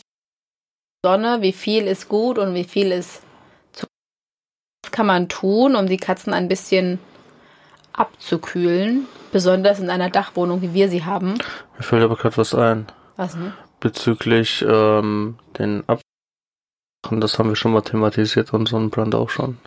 Sonne, 1.04 1.42
wie 1.42 1.52
viel 1.52 1.86
ist 1.86 2.08
gut 2.08 2.38
und 2.38 2.54
wie 2.54 2.64
viel 2.64 2.92
ist 2.92 3.22
zu. 3.72 3.86
Was 4.84 4.92
kann 4.92 5.06
man 5.06 5.28
tun, 5.28 5.74
um 5.76 5.86
die 5.86 5.96
Katzen 5.96 6.32
ein 6.32 6.48
bisschen 6.48 6.98
abzukühlen? 7.92 9.06
Besonders 9.32 9.80
in 9.80 9.90
einer 9.90 10.10
Dachwohnung, 10.10 10.62
wie 10.62 10.74
wir 10.74 10.88
sie 10.88 11.04
haben. 11.04 11.34
Mir 11.76 11.82
fällt 11.82 12.02
aber 12.02 12.16
gerade 12.16 12.36
was 12.36 12.54
ein. 12.54 12.86
Was, 13.16 13.34
ne? 13.34 13.52
bezüglich 13.82 14.64
ähm, 14.66 15.38
den 15.58 15.86
Ab 15.88 16.00
das 17.10 17.38
haben 17.38 17.48
wir 17.48 17.56
schon 17.56 17.72
mal 17.72 17.82
thematisiert 17.82 18.54
und 18.54 18.68
Sonnenbrand 18.68 19.14
auch 19.16 19.28
schon. 19.28 19.58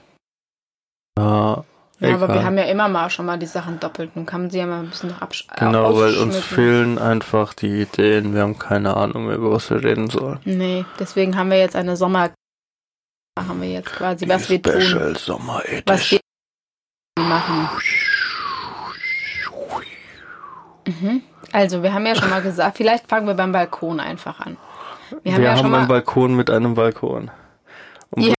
Ja, 1.20 1.66
Ja, 2.00 2.14
aber 2.16 2.28
wir 2.34 2.44
haben 2.44 2.58
ja 2.58 2.66
immer 2.66 2.90
mal 2.90 3.10
schon 3.10 3.26
mal 3.26 3.38
die 3.40 3.46
Sachen 3.46 3.80
doppelt. 3.80 4.16
Nun 4.16 4.26
kann 4.26 4.42
man 4.42 4.50
sie 4.50 4.58
ja 4.58 4.66
mal 4.66 4.80
ein 4.80 4.90
bisschen 4.90 5.10
noch 5.12 5.22
absch 5.22 5.48
genau, 5.58 5.96
weil 5.98 6.18
uns 6.18 6.38
fehlen 6.38 7.00
einfach 7.00 7.54
die 7.54 7.82
Ideen. 7.84 8.34
Wir 8.34 8.42
haben 8.42 8.60
keine 8.60 8.98
Ahnung 8.98 9.28
mehr, 9.28 9.38
über 9.38 9.52
was 9.52 9.70
wir 9.70 9.82
reden 9.84 10.10
sollen. 10.10 10.40
Nee, 10.44 10.84
deswegen 11.00 11.38
haben 11.38 11.50
wir 11.50 11.58
jetzt 11.58 11.76
eine 11.76 11.96
Sommer... 11.96 12.32
Machen 13.38 13.62
wir 13.62 13.70
jetzt 13.70 13.92
quasi, 13.92 14.28
was 14.30 14.50
wir 14.50 14.62
tun. 14.62 14.82
Special 14.82 15.16
Sommer 15.18 15.62
Was 15.86 16.00
Edition. 16.02 16.20
wir 17.18 17.26
machen. 17.26 17.70
Mhm. 20.88 21.22
Also, 21.52 21.84
wir 21.84 21.94
haben 21.94 22.06
ja 22.06 22.16
schon 22.16 22.30
mal 22.30 22.42
gesagt, 22.42 22.78
vielleicht 22.78 23.08
fangen 23.10 23.28
wir 23.28 23.34
beim 23.34 23.52
Balkon 23.52 24.00
einfach 24.00 24.40
an. 24.40 24.58
Wir 25.24 25.34
haben 25.34 25.42
Wir 25.42 25.50
ja 25.50 25.58
haben 25.58 25.74
einen. 25.74 25.88
Balkon 25.88 26.36
mit 26.36 26.50
einem 26.50 26.76
Balkon. 26.76 27.32
Und 28.12 28.24
Ja. 28.24 28.34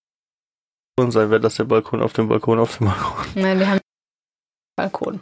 Sein 0.99 1.31
wäre 1.31 1.41
das 1.41 1.57
der 1.57 1.65
Balkon 1.65 2.01
auf 2.01 2.15
dem 2.15 2.29
Balkon 2.29 2.59
auf 2.59 2.79
dem 2.79 2.87
Balkon. 2.87 3.27
Nein, 3.35 3.59
wir 3.59 3.69
haben 3.69 3.81
Balkon. 4.77 5.21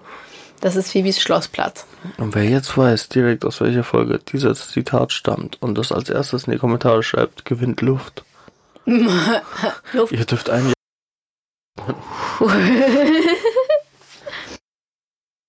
Das 0.60 0.76
ist 0.76 0.92
Phoebes 0.92 1.20
Schlossplatz. 1.20 1.84
Und 2.16 2.36
wer 2.36 2.44
jetzt 2.44 2.78
weiß, 2.78 3.08
direkt 3.08 3.44
aus 3.44 3.60
welcher 3.60 3.82
Folge 3.82 4.20
dieses 4.20 4.68
Zitat 4.68 5.12
stammt 5.12 5.60
und 5.60 5.76
das 5.76 5.90
als 5.90 6.10
erstes 6.10 6.44
in 6.44 6.52
die 6.52 6.58
Kommentare 6.58 7.02
schreibt, 7.02 7.44
gewinnt 7.44 7.80
Luft. 7.80 8.24
Luft. 8.86 10.12
Ihr 10.12 10.24
dürft 10.24 10.48
ein 10.48 10.72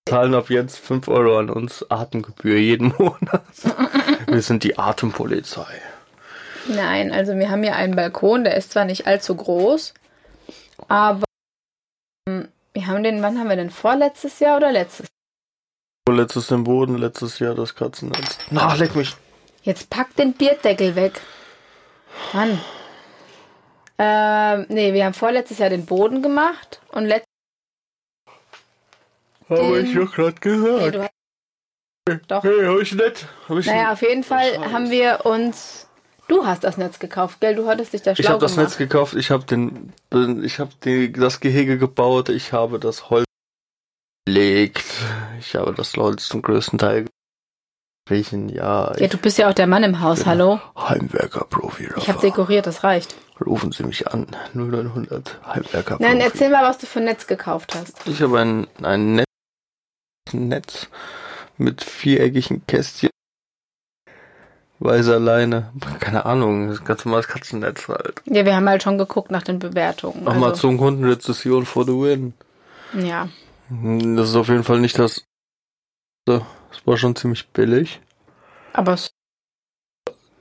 zahlen 0.09 0.33
ab 0.33 0.49
jetzt 0.49 0.79
5 0.79 1.07
Euro 1.07 1.37
an 1.37 1.51
uns 1.51 1.85
Atemgebühr 1.91 2.57
jeden 2.57 2.95
Monat. 2.97 3.43
Wir 4.25 4.41
sind 4.41 4.63
die 4.63 4.79
Atempolizei. 4.79 5.67
Nein, 6.67 7.11
also 7.11 7.35
wir 7.35 7.51
haben 7.51 7.61
hier 7.61 7.75
einen 7.75 7.95
Balkon, 7.95 8.43
der 8.43 8.57
ist 8.57 8.71
zwar 8.71 8.85
nicht 8.85 9.05
allzu 9.05 9.35
groß, 9.35 9.93
aber 10.87 11.23
ähm, 12.27 12.49
wir 12.73 12.87
haben 12.87 13.03
den, 13.03 13.21
wann 13.21 13.37
haben 13.39 13.49
wir 13.49 13.55
den? 13.55 13.69
Vorletztes 13.71 14.39
Jahr 14.39 14.57
oder 14.57 14.71
letztes? 14.71 15.07
Letztes 16.09 16.51
im 16.51 16.63
Boden, 16.63 16.97
letztes 16.97 17.39
Jahr 17.39 17.55
das 17.55 17.73
Katzennetz. 17.75 18.37
Ach, 18.55 18.77
leck 18.77 18.95
mich. 18.95 19.15
Jetzt 19.63 19.89
pack 19.89 20.15
den 20.15 20.33
Bierdeckel 20.33 20.95
weg. 20.95 21.19
Mann. 22.33 22.59
Ähm, 23.97 24.65
nee, 24.69 24.93
wir 24.93 25.05
haben 25.05 25.13
vorletztes 25.13 25.57
Jahr 25.57 25.69
den 25.69 25.85
Boden 25.85 26.21
gemacht 26.21 26.81
und 26.91 27.05
letztes 27.05 27.25
Habe 29.49 29.81
Den- 29.81 29.85
ich 29.85 29.95
doch 29.95 30.13
gerade 30.13 30.35
nee, 30.43 30.89
gesagt. 30.89 30.95
du 30.95 31.01
hast 31.03 32.21
doch. 32.27 32.43
Hey, 32.43 32.65
hab 32.65 32.79
ich 32.81 32.93
nicht. 32.93 33.27
Hab 33.49 33.57
ich 33.57 33.65
Naja, 33.65 33.91
auf 33.93 34.01
jeden 34.01 34.23
Fall 34.23 34.71
haben 34.71 34.89
wir 34.91 35.25
uns. 35.25 35.84
Du 36.27 36.45
hast 36.45 36.63
das 36.63 36.77
Netz 36.77 36.99
gekauft, 36.99 37.39
gell? 37.41 37.55
Du 37.55 37.67
hattest 37.67 37.93
dich 37.93 38.01
da 38.01 38.15
schlau 38.15 38.23
Ich 38.23 38.29
habe 38.29 38.39
das. 38.39 38.57
Netz 38.57 38.77
gekauft, 38.77 39.13
ich 39.15 39.29
habe 39.31 39.45
den, 39.45 39.93
den- 40.11 40.43
ich 40.43 40.59
habe 40.59 40.71
das 41.11 41.39
Gehege 41.39 41.77
gebaut, 41.77 42.29
ich 42.29 42.51
habe 42.53 42.79
das 42.79 43.09
Holz 43.09 43.25
gelegt, 44.25 44.83
ich 45.39 45.55
habe 45.55 45.73
das 45.73 45.93
Holz 45.95 46.27
zum 46.27 46.41
größten 46.41 46.79
Teil 46.79 47.05
riechen, 48.09 48.49
ja. 48.49 48.95
ja, 48.97 49.07
du 49.07 49.17
bist 49.17 49.37
ja 49.37 49.49
auch 49.49 49.53
der 49.53 49.67
Mann 49.67 49.83
im 49.83 49.99
Haus, 50.01 50.25
hallo? 50.25 50.59
Heimwerker-Profi. 50.77 51.89
Ich 51.97 52.07
habe 52.09 52.21
dekoriert, 52.21 52.65
das 52.67 52.83
reicht. 52.83 53.15
Rufen 53.43 53.71
Sie 53.71 53.83
mich 53.83 54.07
an. 54.07 54.27
0900 54.53 55.39
Heimwerker-Profi. 55.45 56.03
Nein, 56.03 56.19
erzähl 56.21 56.49
mal, 56.49 56.63
was 56.63 56.77
du 56.77 56.85
für 56.87 56.99
ein 56.99 57.05
Netz 57.05 57.27
gekauft 57.27 57.75
hast. 57.75 58.07
Ich 58.07 58.21
habe 58.21 58.39
ein, 58.39 58.67
ein 58.83 59.15
Netz, 59.15 59.25
Netz 60.33 60.87
mit 61.57 61.83
viereckigen 61.83 62.65
Kästchen. 62.67 63.09
Weißer 64.79 65.19
Leine. 65.19 65.71
Keine 65.99 66.25
Ahnung, 66.25 66.67
das 66.67 66.79
ist 66.79 66.85
ganz 66.85 67.05
normales 67.05 67.27
Katzennetz 67.27 67.87
halt. 67.87 68.21
Ja, 68.25 68.45
wir 68.45 68.55
haben 68.55 68.67
halt 68.67 68.83
schon 68.83 68.97
geguckt 68.97 69.31
nach 69.31 69.43
den 69.43 69.59
Bewertungen. 69.59 70.27
Also, 70.27 70.31
Amazon 70.45 70.77
Kundenrezession 70.77 71.65
for 71.65 71.85
the 71.85 71.91
win. 71.93 72.33
ja. 72.93 73.29
Das 73.69 74.29
ist 74.29 74.35
auf 74.35 74.49
jeden 74.49 74.63
Fall 74.63 74.79
nicht 74.79 74.99
das. 74.99 75.25
Das 76.25 76.41
war 76.85 76.97
schon 76.97 77.15
ziemlich 77.15 77.47
billig. 77.49 77.99
Aber 78.73 78.93
es- 78.93 79.11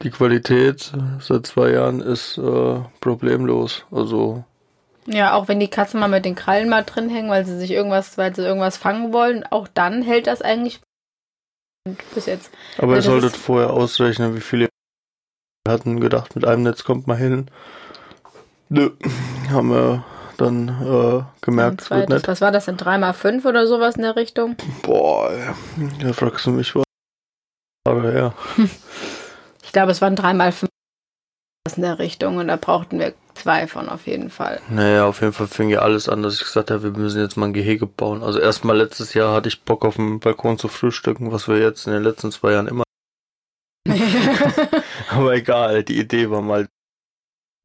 Die 0.02 0.10
Qualität 0.10 0.92
seit 1.20 1.46
zwei 1.46 1.70
Jahren 1.70 2.00
ist 2.00 2.36
äh, 2.36 2.80
problemlos. 3.00 3.84
Also 3.90 4.44
ja, 5.06 5.34
auch 5.34 5.48
wenn 5.48 5.60
die 5.60 5.68
Katzen 5.68 6.00
mal 6.00 6.08
mit 6.08 6.24
den 6.24 6.34
Krallen 6.34 6.68
mal 6.68 6.82
drin 6.82 7.08
hängen, 7.08 7.30
weil 7.30 7.46
sie 7.46 7.58
sich 7.58 7.70
irgendwas, 7.70 8.16
weil 8.18 8.34
sie 8.34 8.42
irgendwas 8.42 8.76
fangen 8.78 9.12
wollen, 9.12 9.44
auch 9.50 9.68
dann 9.68 10.02
hält 10.02 10.26
das 10.26 10.42
eigentlich 10.42 10.80
bis 12.14 12.26
jetzt. 12.26 12.50
Aber 12.78 12.96
ihr 12.96 13.02
solltet 13.02 13.36
vorher 13.36 13.70
ausrechnen, 13.70 14.34
wie 14.34 14.40
viele 14.40 14.68
wir 15.66 15.72
hatten 15.72 16.00
gedacht, 16.00 16.34
mit 16.34 16.44
einem 16.44 16.62
Netz 16.62 16.84
kommt 16.84 17.06
man 17.06 17.16
hin. 17.16 17.50
Nö, 18.68 18.90
haben 19.50 19.70
wir 19.70 20.04
dann 20.36 20.68
äh, 20.68 21.22
gemerkt, 21.40 21.82
es 21.82 21.90
wird 21.90 22.00
zweites, 22.00 22.14
nicht. 22.14 22.28
was 22.28 22.40
war 22.40 22.52
das 22.52 22.66
denn? 22.66 22.76
3x5 22.76 23.46
oder 23.46 23.66
sowas 23.66 23.96
in 23.96 24.02
der 24.02 24.16
Richtung? 24.16 24.56
Boah, 24.82 25.30
da 26.00 26.12
fragst 26.12 26.44
du 26.46 26.50
mich 26.50 26.74
was. 26.74 26.84
Aber 27.86 28.12
ja, 28.12 28.34
Ich 29.62 29.72
glaube, 29.72 29.92
es 29.92 30.00
waren 30.02 30.16
3x5 30.16 30.68
in 31.76 31.82
der 31.82 31.98
Richtung 31.98 32.36
und 32.36 32.48
da 32.48 32.56
brauchten 32.56 32.98
wir 32.98 33.14
zwei 33.34 33.66
von 33.66 33.88
auf 33.88 34.06
jeden 34.06 34.28
Fall. 34.30 34.60
naja, 34.68 35.06
auf 35.06 35.22
jeden 35.22 35.32
Fall 35.32 35.46
fing 35.48 35.70
ja 35.70 35.78
alles 35.80 36.08
an, 36.10 36.22
dass 36.22 36.34
ich 36.34 36.40
gesagt 36.44 36.70
habe, 36.70 36.82
wir 36.82 36.90
müssen 36.90 37.20
jetzt 37.22 37.36
mal 37.38 37.46
ein 37.46 37.52
Gehege 37.54 37.86
bauen. 37.86 38.22
Also 38.22 38.38
erstmal 38.38 38.76
letztes 38.76 39.14
Jahr 39.14 39.32
hatte 39.34 39.48
ich 39.48 39.62
Bock 39.64 39.84
auf 39.84 39.96
dem 39.96 40.20
Balkon 40.20 40.58
zu 40.58 40.68
frühstücken, 40.68 41.32
was 41.32 41.48
wir 41.48 41.58
jetzt 41.58 41.86
in 41.86 41.94
den 41.94 42.02
letzten 42.02 42.30
zwei 42.30 42.52
Jahren 42.52 42.68
immer. 42.68 42.84
Aber 45.10 45.34
egal, 45.34 45.82
die 45.84 45.98
Idee 45.98 46.30
war 46.30 46.42
mal 46.42 46.68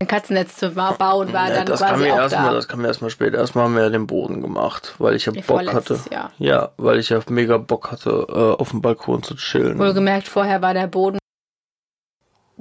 Ein 0.01 0.07
Katzennetz 0.07 0.55
zu 0.55 0.71
ba- 0.71 0.93
bauen 0.93 1.31
war 1.33 1.49
Ja, 1.49 1.55
dann 1.55 1.65
das 1.67 1.81
kam 1.81 1.89
quasi 1.89 2.03
mir 2.05 2.13
auch 2.13 2.19
erstmal, 2.19 2.49
da. 2.49 2.53
das 2.53 2.67
kam 2.69 2.81
mir 2.81 2.87
erstmal 2.87 3.09
später. 3.11 3.37
Erstmal 3.37 3.65
haben 3.65 3.75
wir 3.75 3.83
ja 3.83 3.89
den 3.89 4.07
Boden 4.07 4.41
gemacht, 4.41 4.95
weil 4.99 5.15
ich 5.15 5.25
ja 5.25 5.33
Nee, 5.33 5.43
Bock 5.45 5.73
hatte. 5.73 5.99
Jahr. 6.09 6.31
Ja, 6.39 6.71
weil 6.77 6.99
ich 6.99 7.09
ja 7.09 7.19
mega 7.29 7.57
Bock 7.57 7.91
hatte, 7.91 8.25
äh, 8.29 8.61
auf 8.61 8.69
dem 8.71 8.81
Balkon 8.81 9.23
zu 9.23 9.35
chillen. 9.35 9.77
Wohlgemerkt, 9.77 10.27
vorher 10.29 10.61
war 10.61 10.73
der 10.73 10.87
Boden 10.87 11.19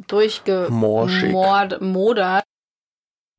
Durchgemodert. 0.07 2.45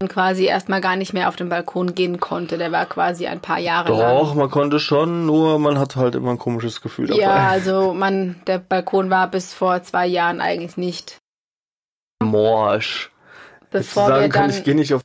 quasi 0.08 0.46
erstmal 0.46 0.82
gar 0.82 0.96
nicht 0.96 1.14
mehr 1.14 1.28
auf 1.28 1.36
den 1.36 1.50
Balkon 1.50 1.96
gehen 1.96 2.20
konnte. 2.20 2.58
Der 2.58 2.72
war 2.72 2.86
quasi 2.86 3.28
ein 3.28 3.42
paar 3.42 3.60
Jahre 3.60 3.92
lang. 3.92 4.18
Doch, 4.18 4.34
man 4.34 4.50
konnte 4.50 4.80
schon, 4.80 5.26
nur 5.26 5.60
man 5.60 5.78
hatte 5.78 6.00
halt 6.00 6.16
immer 6.16 6.32
ein 6.32 6.40
komisches 6.40 6.82
Gefühl 6.82 7.08
dabei. 7.08 7.22
Ja, 7.22 7.48
also 7.50 7.94
man, 7.94 8.42
der 8.48 8.60
Balkon 8.60 9.10
war 9.10 9.30
bis 9.30 9.54
vor 9.54 9.84
zwei 9.84 10.08
Jahren 10.08 10.42
eigentlich 10.42 10.78
nicht. 10.78 11.18
Morsch. 12.24 13.12
Bevor 13.72 14.04
Jetzt 14.04 14.04
sagen 14.10 14.22
wir 14.22 14.30
kann, 14.30 14.50
dann, 14.50 14.58
ich 14.58 14.64
gehe 14.64 14.76
nicht 14.76 14.94
auf 14.94 15.02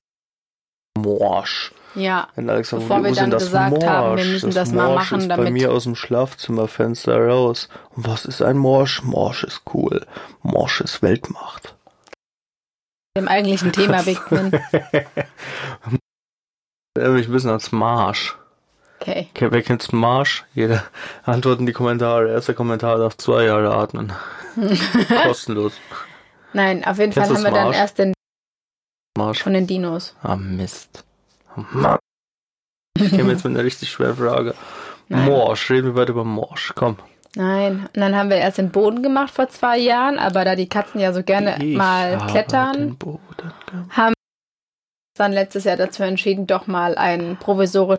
Morsch. 0.99 1.73
Ja, 1.95 2.29
Wenn 2.35 2.51
Alex 2.51 2.71
sagt, 2.71 2.83
Bevor 2.83 3.03
wir 3.05 3.13
dann 3.13 3.31
das 3.31 3.45
gesagt 3.45 3.71
Morsch? 3.73 3.85
haben, 3.87 4.17
wir 4.17 4.25
müssen 4.25 4.51
das 4.53 4.73
mal 4.73 4.89
Morsch 4.89 5.11
machen, 5.11 5.21
ist 5.23 5.29
bei 5.29 5.37
damit- 5.37 5.53
mir 5.53 5.73
aus 5.73 5.85
dem 5.85 5.95
Schlafzimmerfenster 5.95 7.17
raus. 7.29 7.69
Und 7.91 8.07
was 8.09 8.25
ist 8.25 8.43
ein 8.43 8.57
Morsch? 8.59 9.03
Morsch 9.03 9.45
ist 9.45 9.63
cool. 9.75 10.07
Morsch 10.43 10.81
ist 10.81 11.03
Weltmacht. 11.03 11.75
dem 13.17 13.29
eigentlichen 13.29 13.71
Thema. 13.73 13.99
Erinnere 16.97 17.19
mich 17.19 17.27
ein 17.29 17.33
bisschen 17.33 17.51
als 17.51 17.73
Marsch. 17.73 18.37
Okay. 19.01 19.29
Okay, 19.35 19.49
wer 19.51 19.63
kennt's 19.63 19.93
Marsch? 19.93 20.45
Jeder 20.55 20.85
antwortet 21.25 21.61
in 21.61 21.67
die 21.67 21.73
Kommentare. 21.73 22.31
Erster 22.31 22.55
Kommentar 22.55 22.99
darf 22.99 23.17
zwei 23.17 23.45
Jahre 23.45 23.75
atmen. 23.75 24.13
Kostenlos. 25.25 25.75
Nein, 26.53 26.85
auf 26.85 26.99
jeden 26.99 27.13
Kennst 27.13 27.29
Fall 27.31 27.37
haben 27.37 27.45
wir 27.45 27.51
dann 27.51 27.63
Smarsch? 27.67 27.77
erst 27.77 27.99
den 27.99 28.13
Marsch. 29.19 29.43
von 29.43 29.53
den 29.53 29.67
Dinos. 29.67 30.15
Ah, 30.23 30.37
Mist. 30.37 31.05
Mann. 31.73 31.99
Ich 32.99 33.11
käme 33.11 33.33
jetzt 33.33 33.45
mit 33.45 33.55
einer 33.55 33.65
richtig 33.65 33.91
schweren 33.91 34.17
Frage. 34.17 34.55
Nein. 35.09 35.27
Morsch, 35.27 35.71
reden 35.71 35.89
wir 35.89 35.97
weiter 35.97 36.11
über 36.11 36.25
Morsch. 36.25 36.73
Komm. 36.75 36.97
Nein. 37.37 37.89
Und 37.95 38.01
dann 38.01 38.15
haben 38.15 38.31
wir 38.31 38.37
erst 38.37 38.59
den 38.59 38.71
Boden 38.71 39.03
gemacht 39.03 39.33
vor 39.35 39.49
zwei 39.49 39.79
Jahren, 39.79 40.19
aber 40.19 40.45
da 40.45 40.55
die 40.55 40.69
Katzen 40.69 41.01
ja 41.01 41.13
so 41.13 41.23
gerne 41.23 41.57
Ich 41.63 41.77
mal 41.77 42.19
klettern, 42.29 42.97
haben 43.91 44.15
wir 44.15 44.15
uns 44.15 45.19
dann 45.19 45.33
letztes 45.33 45.65
Jahr 45.65 45.77
dazu 45.77 46.03
entschieden, 46.05 46.47
doch 46.47 46.67
mal 46.67 46.97
ein 46.97 47.37
provisorisch 47.39 47.99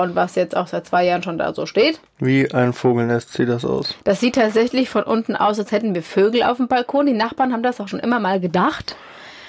und 0.00 0.14
was 0.14 0.36
jetzt 0.36 0.56
auch 0.56 0.68
seit 0.68 0.86
zwei 0.86 1.04
Jahren 1.04 1.24
schon 1.24 1.38
da 1.38 1.52
so 1.52 1.66
steht. 1.66 2.00
Wie 2.18 2.52
ein 2.54 2.72
Vogelnest 2.72 3.32
sieht 3.32 3.48
das 3.48 3.64
aus. 3.64 3.96
Das 4.04 4.20
sieht 4.20 4.36
tatsächlich 4.36 4.88
von 4.88 5.02
unten 5.02 5.34
aus, 5.34 5.58
als 5.58 5.72
hätten 5.72 5.94
wir 5.96 6.04
Vögel 6.04 6.44
auf 6.44 6.58
dem 6.58 6.68
Balkon. 6.68 7.06
Die 7.06 7.14
Nachbarn 7.14 7.52
haben 7.52 7.64
das 7.64 7.80
auch 7.80 7.88
schon 7.88 7.98
immer 7.98 8.20
mal 8.20 8.38
gedacht, 8.38 8.94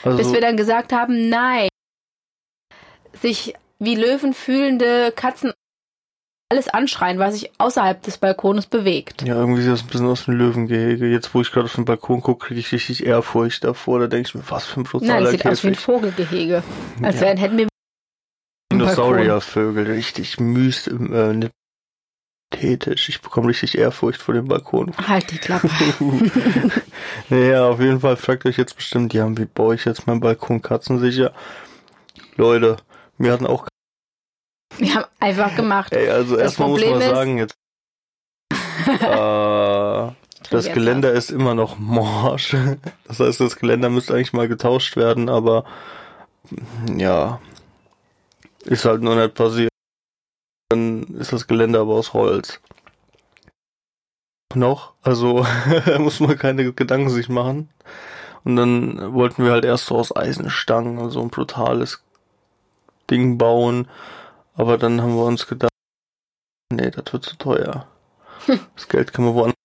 Also, 0.03 0.17
bis 0.17 0.33
wir 0.33 0.41
dann 0.41 0.57
gesagt 0.57 0.91
haben, 0.91 1.29
nein. 1.29 1.67
Sich 3.21 3.53
wie 3.79 3.95
Löwen 3.95 4.33
fühlende 4.33 5.11
Katzen 5.15 5.53
alles 6.51 6.67
anschreien, 6.67 7.19
was 7.19 7.35
sich 7.35 7.51
außerhalb 7.59 8.01
des 8.01 8.17
Balkones 8.17 8.65
bewegt. 8.65 9.21
ja, 9.21 9.35
irgendwie 9.35 9.61
sieht 9.61 9.71
das 9.71 9.81
ein 9.83 9.87
bisschen 9.87 10.07
aus 10.07 10.27
wie 10.27 10.31
ein 10.31 10.37
Löwengehege. 10.37 11.05
Jetzt, 11.07 11.33
wo 11.35 11.41
ich 11.41 11.51
gerade 11.51 11.65
auf 11.65 11.75
den 11.75 11.85
Balkon 11.85 12.21
gucke, 12.21 12.47
kriege 12.47 12.59
ich 12.59 12.71
richtig 12.71 13.05
Ehrfurcht 13.05 13.63
davor. 13.63 13.99
Da 13.99 14.07
denke 14.07 14.29
ich 14.29 14.35
mir, 14.35 14.41
was 14.49 14.65
für 14.65 14.79
ein 14.79 14.83
Nein, 14.83 14.91
brutaler 14.91 15.25
es 15.25 15.31
sieht 15.31 15.45
aus 15.45 15.63
wie 15.63 15.67
ein 15.67 15.73
Käfig. 15.73 15.85
Vogelgehege. 15.85 16.63
Als 17.03 17.15
Ja. 17.15 17.21
wären, 17.21 17.37
hätten 17.37 17.57
wir 17.59 17.67
Dinosauriervögel, 18.71 19.91
richtig 19.91 20.39
myst, 20.39 20.87
äh, 20.87 20.93
nicht 21.33 21.51
ästhetisch. 22.51 23.09
Ich 23.09 23.21
bekomme 23.21 23.49
richtig 23.49 23.77
Ehrfurcht 23.77 24.21
vor 24.21 24.33
dem 24.33 24.47
Balkon. 24.47 24.91
Halt 25.07 25.29
die 25.31 25.37
Klappe. 25.37 25.69
naja, 27.29 27.67
auf 27.69 27.79
jeden 27.79 27.99
Fall 27.99 28.17
fragt 28.17 28.45
euch 28.45 28.57
jetzt 28.57 28.75
bestimmt, 28.75 29.13
ja, 29.13 29.27
wie 29.37 29.45
baue 29.45 29.75
ich 29.75 29.85
jetzt 29.85 30.07
meinen 30.07 30.19
Balkon 30.19 30.61
katzensicher? 30.61 31.31
Leute, 32.37 32.77
wir 33.19 33.31
hatten 33.31 33.45
auch, 33.45 33.67
Wir 34.77 34.95
haben 34.95 35.05
einfach 35.19 35.55
gemacht. 35.55 35.93
ey, 35.93 36.09
also 36.09 36.37
erstmal 36.37 36.69
muss 36.69 36.83
man 36.85 37.01
ist- 37.01 37.09
sagen, 37.09 37.37
jetzt, 37.37 37.53
äh, 38.87 40.11
das 40.49 40.73
Geländer 40.73 41.11
ist 41.13 41.29
immer 41.29 41.53
noch 41.53 41.77
morsch. 41.77 42.55
Das 43.05 43.19
heißt, 43.19 43.39
das 43.39 43.55
Geländer 43.57 43.89
müsste 43.89 44.13
eigentlich 44.13 44.33
mal 44.33 44.47
getauscht 44.47 44.95
werden, 44.95 45.29
aber 45.29 45.65
ja, 46.97 47.39
ist 48.65 48.85
halt 48.85 49.01
nur 49.01 49.15
nicht 49.15 49.35
passiert. 49.35 49.69
Dann 50.69 51.03
ist 51.17 51.33
das 51.33 51.47
Geländer 51.47 51.81
aber 51.81 51.93
aus 51.95 52.13
Holz. 52.13 52.61
Noch, 54.55 54.93
also 55.03 55.45
muss 55.99 56.19
man 56.19 56.37
keine 56.37 56.71
Gedanken 56.73 57.09
sich 57.09 57.29
machen. 57.29 57.69
Und 58.43 58.55
dann 58.55 59.13
wollten 59.13 59.43
wir 59.43 59.51
halt 59.51 59.65
erst 59.65 59.87
so 59.87 59.97
aus 59.97 60.15
Eisenstangen 60.15 61.09
so 61.11 61.21
ein 61.21 61.29
brutales 61.29 62.01
Ding 63.09 63.37
bauen. 63.37 63.87
Aber 64.55 64.77
dann 64.77 65.01
haben 65.01 65.15
wir 65.15 65.23
uns 65.25 65.47
gedacht, 65.47 65.71
nee, 66.73 66.91
das 66.91 67.11
wird 67.13 67.25
zu 67.25 67.35
teuer. 67.37 67.87
Das 68.75 68.87
Geld 68.87 69.13
kann 69.13 69.25
man 69.25 69.35
woanders. 69.35 69.55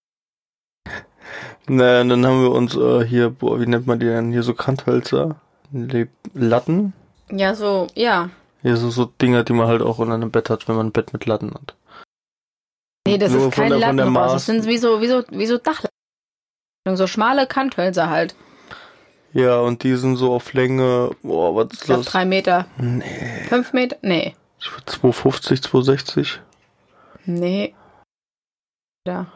Naja, 1.66 2.02
und 2.02 2.11
dann 2.11 2.26
haben 2.26 2.42
wir 2.42 2.50
uns 2.52 2.76
äh, 2.76 3.04
hier, 3.07 3.30
boah, 3.30 3.59
wie 3.61 3.66
nennt 3.66 3.87
man 3.87 3.98
die 3.98 4.07
denn? 4.07 4.33
Hier 4.33 4.42
so 4.42 4.52
Kanthölzer, 4.54 5.37
Le- 5.72 6.09
Latten. 6.35 6.92
Ja, 7.30 7.54
so, 7.54 7.87
ja. 7.94 8.28
Hier 8.62 8.76
so, 8.76 8.90
so 8.90 9.07
Dinger, 9.07 9.44
die 9.44 9.54
man 9.54 9.66
halt 9.68 9.80
auch 9.80 9.98
unter 9.98 10.14
einem 10.14 10.30
Bett 10.30 10.50
hat, 10.50 10.68
wenn 10.68 10.76
man 10.76 10.88
ein 10.88 10.92
Bett 10.92 11.12
mit 11.14 11.24
Latten 11.24 11.54
hat. 11.54 11.74
Nee, 13.07 13.16
das 13.18 13.33
Nur 13.33 13.48
ist 13.48 13.54
kein 13.54 13.70
Lattenrost. 13.72 14.35
Das 14.35 14.46
sind 14.46 14.66
wie 14.66 14.78
so, 14.78 15.00
wie 15.00 15.09
so, 15.09 15.22
wie 15.30 15.46
so 15.46 15.57
Dachlatten. 15.57 15.88
So 16.94 17.07
schmale 17.07 17.46
Kanthölzer 17.46 18.11
halt. 18.11 18.35
Ja, 19.34 19.58
und 19.58 19.82
die 19.82 19.96
sind 19.96 20.16
so 20.16 20.32
auf 20.32 20.52
Länge, 20.52 21.10
boah, 21.22 21.54
was 21.56 21.66
Ich 21.72 21.80
ist 21.80 21.84
glaube 21.84 22.04
das? 22.04 22.12
drei 22.12 22.24
Meter. 22.24 22.66
Nee, 22.78 23.44
Fünf 23.48 23.72
Meter? 23.72 23.96
Nee. 24.00 24.34
ich 24.60 24.72
würd 24.72 24.88
250, 24.88 25.60
260. 25.62 26.40
Nee. 27.26 27.74
Ja. 29.06 29.26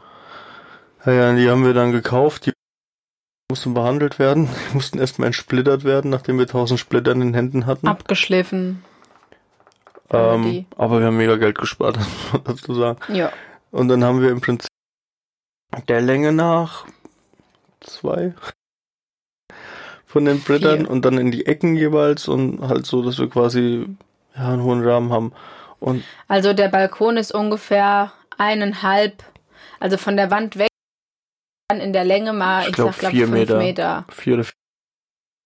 Ja, 1.04 1.12
ja, 1.12 1.32
die 1.34 1.50
haben 1.50 1.64
wir 1.64 1.74
dann 1.74 1.90
gekauft, 1.92 2.46
die 2.46 2.52
mussten 3.50 3.74
behandelt 3.74 4.18
werden. 4.18 4.48
Die 4.70 4.74
mussten 4.74 4.98
erstmal 4.98 5.26
entsplittert 5.26 5.82
werden, 5.84 6.10
nachdem 6.10 6.36
wir 6.38 6.44
1000 6.44 6.78
Splitter 6.78 7.12
in 7.12 7.20
den 7.20 7.34
Händen 7.34 7.66
hatten. 7.66 7.88
Abgeschliffen. 7.88 8.84
Ähm, 10.10 10.64
aber 10.76 11.00
wir 11.00 11.06
haben 11.06 11.16
mega 11.16 11.36
Geld 11.36 11.58
gespart, 11.58 11.96
das 11.96 12.06
muss 12.32 12.32
man 12.32 12.44
dazu 12.44 12.74
sagen. 12.74 12.98
Ja. 13.14 13.32
Und 13.72 13.88
dann 13.88 14.04
haben 14.04 14.22
wir 14.22 14.30
im 14.30 14.40
Prinzip 14.40 14.68
der 15.88 16.00
Länge 16.00 16.32
nach 16.32 16.86
zwei 17.80 18.34
von 20.08 20.24
den 20.24 20.40
Brettern 20.42 20.80
Vier. 20.80 20.90
und 20.90 21.04
dann 21.04 21.18
in 21.18 21.30
die 21.30 21.46
Ecken 21.46 21.76
jeweils 21.76 22.26
und 22.26 22.66
halt 22.66 22.86
so, 22.86 23.02
dass 23.02 23.18
wir 23.18 23.28
quasi 23.30 23.86
ja, 24.34 24.48
einen 24.52 24.62
hohen 24.64 24.82
Rahmen 24.82 25.12
haben. 25.12 25.32
Und 25.78 26.02
Also 26.26 26.52
der 26.54 26.68
Balkon 26.68 27.16
ist 27.16 27.32
ungefähr 27.32 28.12
eineinhalb, 28.36 29.22
also 29.78 29.96
von 29.96 30.16
der 30.16 30.30
Wand 30.30 30.58
weg, 30.58 30.68
dann 31.68 31.80
in 31.80 31.92
der 31.92 32.04
Länge 32.04 32.32
mal, 32.32 32.62
Ich 32.62 32.68
ich, 32.70 32.74
glaub, 32.74 32.92
sag, 32.92 32.98
glaub, 33.00 33.12
vier 33.12 33.26
fünf 33.26 33.38
Meter. 33.38 33.58
Meter. 33.58 34.04
vier 34.10 34.34
oder 34.34 34.46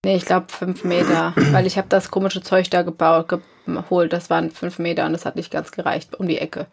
Nee, 0.04 0.16
ich 0.16 0.24
glaube 0.24 0.46
fünf 0.48 0.82
Meter, 0.82 1.32
weil 1.52 1.66
ich 1.66 1.76
habe 1.78 1.88
das 1.88 2.10
komische 2.10 2.40
Zeug 2.42 2.68
da 2.70 2.82
gebaut, 2.82 3.32
geholt. 3.66 4.12
Das 4.12 4.30
waren 4.30 4.50
fünf 4.50 4.80
Meter 4.80 5.06
und 5.06 5.12
das 5.12 5.24
hat 5.24 5.36
nicht 5.36 5.52
ganz 5.52 5.70
gereicht 5.70 6.18
um 6.18 6.26
die 6.26 6.38
Ecke. 6.38 6.66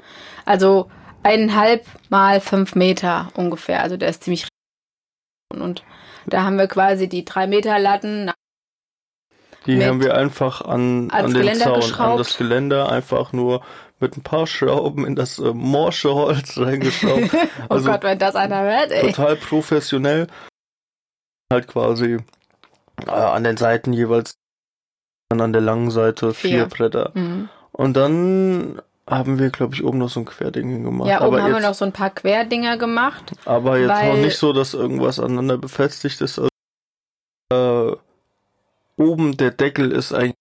Also 0.46 0.90
eineinhalb 1.22 1.86
mal 2.10 2.40
fünf 2.42 2.74
Meter 2.74 3.32
ungefähr. 3.36 3.84
Also 3.84 3.98
der 3.98 4.10
ist 4.10 4.24
ziemlich 4.24 4.48
und 5.54 5.84
da 6.34 6.44
haben 6.44 6.58
wir 6.58 6.68
quasi 6.68 7.08
die 7.10 7.26
drei 7.26 7.48
Meter 7.48 7.80
Latten. 7.80 8.32
Die 9.66 9.76
Mit 9.76 9.88
haben 9.88 10.02
wir 10.04 10.16
einfach 10.16 10.62
an, 10.62 11.10
an 11.12 11.26
den 11.28 11.34
Geländer 11.34 11.66
Zaun, 11.66 11.74
an 11.76 11.80
geschraubt. 11.82 12.20
das 12.20 12.38
Geländer 12.38 12.92
einfach 12.92 13.34
nur 13.34 13.62
mit 14.00 14.16
ein 14.16 14.24
paar 14.24 14.48
Schrauben 14.48 15.06
in 15.06 15.16
das 15.16 15.40
äh, 15.40 15.52
morsche 15.54 16.14
Holz 16.14 16.58
reingeschraubt. 16.58 17.32
Oh 17.34 17.66
Also 17.74 17.92
Gott, 17.92 18.04
wenn 18.04 18.18
das 18.20 18.36
einer 18.36 18.62
hört, 18.62 18.92
ey. 18.92 19.12
total 19.12 19.36
professionell. 19.36 20.28
Halt 21.52 21.68
quasi 21.68 22.18
äh, 23.06 23.10
an 23.10 23.44
den 23.44 23.58
Seiten 23.58 23.92
jeweils 23.92 24.36
dann 25.30 25.42
an 25.42 25.52
der 25.54 25.62
langen 25.62 25.92
Seite 25.92 26.34
vier, 26.34 26.50
Vier. 26.52 26.66
Bretter. 26.68 27.12
Mhm. 27.14 27.50
Und 27.72 27.94
dann 27.96 28.82
haben 29.10 29.40
wir, 29.40 29.50
glaube 29.50 29.76
ich, 29.76 29.84
oben 29.84 29.98
noch 29.98 30.10
so 30.10 30.20
ein 30.20 30.26
Querding 30.26 30.70
hingemacht. 30.70 31.10
Ja, 31.10 31.18
oben 31.18 31.28
aber 31.28 31.42
haben 31.44 31.52
jetzt, 31.52 31.62
wir 31.62 31.68
noch 31.70 31.76
so 31.76 31.86
ein 31.86 31.92
paar 31.92 32.10
Querdinger 32.12 32.78
gemacht. 32.78 33.32
aber 33.46 33.78
jetzt 33.80 33.90
weil- 33.90 34.10
noch 34.10 34.18
nicht 34.18 34.38
so, 34.38 34.54
dass 34.54 34.74
irgendwas 34.74 35.20
aneinander 35.20 35.58
befestigt 35.58 36.22
ist. 36.22 36.40
Also, 36.40 36.50
äh, 37.52 37.98
oben 38.98 39.38
der 39.38 39.52
Deckel 39.52 39.92
ist 39.92 40.14
eigentlich 40.14 40.36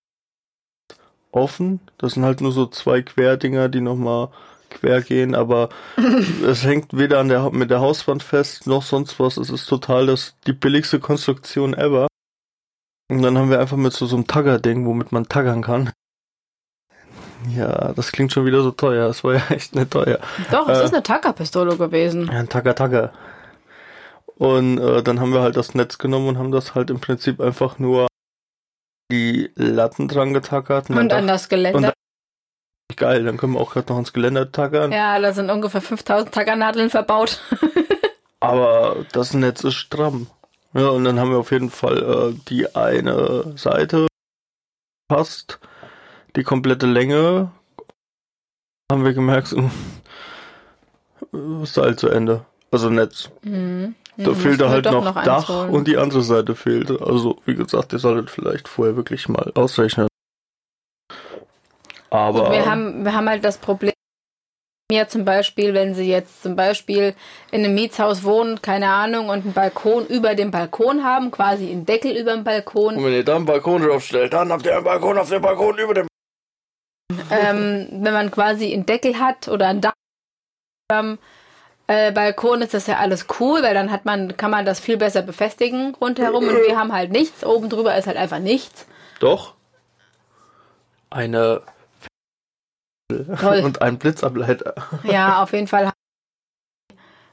offen. 1.33 1.81
Das 1.99 2.15
sind 2.15 2.25
halt 2.25 2.41
nur 2.41 2.53
so 2.53 2.67
zwei 2.67 3.03
Querdinger, 3.03 3.69
die 3.69 3.81
nochmal 3.81 4.29
quer 4.71 5.01
gehen, 5.01 5.35
aber 5.35 5.71
es 6.47 6.65
hängt 6.65 6.97
weder 6.97 7.21
an 7.21 7.29
der, 7.29 7.51
mit 7.51 7.71
der 7.71 7.81
Hauswand 7.81 8.23
fest, 8.23 8.67
noch 8.67 8.83
sonst 8.83 9.19
was. 9.19 9.37
Es 9.37 9.51
ist 9.51 9.67
total 9.67 10.07
das, 10.07 10.37
die 10.47 10.53
billigste 10.53 11.01
Konstruktion 11.01 11.75
ever. 11.75 12.07
Und 13.11 13.23
dann 13.23 13.39
haben 13.39 13.51
wir 13.51 13.61
einfach 13.61 13.79
mit 13.79 13.95
so, 13.95 14.05
so 14.05 14.17
einem 14.17 14.27
Tagger-Ding, 14.27 14.85
womit 14.85 15.13
man 15.13 15.27
taggern 15.29 15.63
kann. 15.63 15.91
Ja, 17.55 17.93
das 17.93 18.13
klingt 18.13 18.33
schon 18.33 18.45
wieder 18.47 18.63
so 18.63 18.71
teuer. 18.71 19.07
Das 19.09 19.23
war 19.25 19.35
ja 19.35 19.43
echt 19.51 19.75
nicht 19.75 19.91
teuer. 19.91 20.19
Doch, 20.51 20.69
es 20.69 20.79
Äh. 20.81 20.85
ist 20.85 20.95
eine 20.95 21.03
Tackerpistole 21.03 21.77
gewesen. 21.77 22.27
Ja, 22.33 22.39
ein 22.41 22.49
Tagger. 22.49 23.13
Und 24.37 24.79
äh, 24.79 25.03
dann 25.03 25.21
haben 25.21 25.33
wir 25.33 25.41
halt 25.41 25.57
das 25.57 25.75
Netz 25.75 25.99
genommen 25.99 26.29
und 26.29 26.39
haben 26.39 26.53
das 26.53 26.75
halt 26.75 26.91
im 26.91 27.01
Prinzip 27.01 27.41
einfach 27.41 27.79
nur 27.79 28.07
die 29.11 29.51
Latten 29.57 30.07
dran 30.09 30.33
getackert. 30.35 30.91
Und 30.91 30.97
dann 30.97 31.11
an 31.13 31.27
das 31.27 31.49
Geländer. 31.49 31.93
und 32.91 32.97
geil, 32.97 33.25
dann 33.25 33.37
können 33.37 33.55
wir 33.55 33.61
auch 33.61 33.73
gerade 33.73 33.89
noch 33.89 33.97
ans 33.97 34.13
Geländer 34.13 34.51
tackern. 34.53 34.93
ja, 34.93 35.19
da 35.19 35.33
sind 35.33 35.51
ungefähr 35.51 35.81
5000 35.81 36.33
Tackernadeln 36.33 36.91
verbaut. 36.91 37.41
Aber 38.41 39.05
das 39.13 39.35
Netz 39.35 39.65
ist 39.65 39.75
stramm. 39.75 40.29
Ja, 40.75 40.89
und 40.89 41.05
dann 41.05 41.19
haben 41.19 41.31
wir 41.31 41.39
auf 41.39 41.51
jeden 41.51 41.71
Fall 41.71 41.99
äh, 42.35 42.35
die 42.49 42.75
eine 42.77 43.53
Seite 43.57 44.07
fast 45.11 45.59
die 46.37 46.43
komplette 46.43 46.87
Länge. 46.87 47.51
Haben 48.91 49.05
wir 49.05 49.13
gemerkt, 49.13 49.55
Seil 51.65 51.97
zu 51.97 52.09
Ende. 52.09 52.45
Also 52.71 52.91
Netz. 52.91 53.31
Mhm. 53.43 53.95
Da 54.17 54.35
fehlte 54.35 54.69
halt 54.69 54.85
noch, 54.87 55.15
eins 55.15 55.27
Dach 55.27 55.49
holen. 55.49 55.71
und 55.71 55.87
die 55.87 55.97
andere 55.97 56.23
Seite 56.23 56.57
fehlte. 56.57 56.99
Also, 57.01 57.39
wie 57.45 57.55
gesagt, 57.55 57.93
ihr 57.93 58.01
solltet 58.01 58.31
vielleicht 58.31 58.67
vorher 58.67 58.97
wirklich 58.97 59.29
mal 59.29 59.53
ausrechnen. 59.55 60.09
Aber 62.11 62.47
Und 62.47 62.53
wir 62.53 62.67
haben, 62.67 63.05
wir 63.05 63.15
haben 63.15 63.29
halt 63.29 63.45
das 63.45 63.59
Problem, 63.59 63.93
ja 64.91 65.07
zum 65.07 65.25
Beispiel, 65.25 65.75
wenn 65.75 65.95
sie 65.95 66.09
jetzt 66.09 66.43
zum 66.43 66.57
Beispiel 66.57 67.15
in 67.53 67.65
einem 67.65 67.75
Mietshaus 67.75 68.25
wohnen, 68.25 68.61
keine 68.61 68.89
Ahnung, 68.89 69.29
und 69.29 69.45
einen 69.45 69.53
Balkon 69.53 70.07
über 70.07 70.35
dem 70.35 70.51
Balkon 70.51 71.05
haben, 71.05 71.31
quasi 71.31 71.71
einen 71.71 71.87
Deckel 71.87 72.17
über 72.17 72.33
dem 72.33 72.43
Balkon, 72.43 72.97
und 72.97 73.05
wenn 73.05 73.13
ihr 73.13 73.25
da 73.25 73.37
einen 73.37 73.45
Balkon 73.45 73.83
draufstellt, 73.83 74.33
dann 74.33 74.51
habt 74.51 74.65
ihr 74.67 74.75
einen 74.75 74.85
Balkon 74.85 75.19
auf 75.19 75.29
dem 75.29 75.43
Balkon 75.43 75.79
über 75.79 75.95
dem. 75.95 76.09
Ähm, 77.31 77.89
wenn 77.91 78.13
man 78.13 78.31
quasi 78.31 78.73
einen 78.73 78.87
Deckel 78.87 79.19
hat 79.19 79.49
oder 79.49 79.69
ein 79.69 79.81
Dach 79.81 79.93
am 80.91 81.19
äh, 81.87 82.13
Balkon, 82.13 82.63
ist 82.63 82.75
das 82.75 82.87
ja 82.87 82.99
alles 82.99 83.27
cool, 83.41 83.63
weil 83.63 83.75
dann 83.75 83.91
hat 83.91 84.05
man, 84.05 84.37
kann 84.37 84.51
man 84.51 84.65
das 84.65 84.81
viel 84.81 84.97
besser 84.97 85.23
befestigen 85.23 85.95
rundherum 85.95 86.45
und 86.45 86.55
wir 86.55 86.79
haben 86.79 86.93
halt 86.93 87.11
nichts. 87.11 87.45
Oben 87.45 87.69
drüber 87.69 87.97
ist 87.97 88.07
halt 88.07 88.17
einfach 88.17 88.39
nichts. 88.39 88.87
Doch. 89.21 89.55
Eine. 91.11 91.63
Toll. 93.41 93.61
Und 93.65 93.81
ein 93.81 93.99
Blitzableiter. 93.99 94.75
Ja, 95.05 95.43
auf 95.43 95.53
jeden 95.53 95.67
Fall 95.67 95.91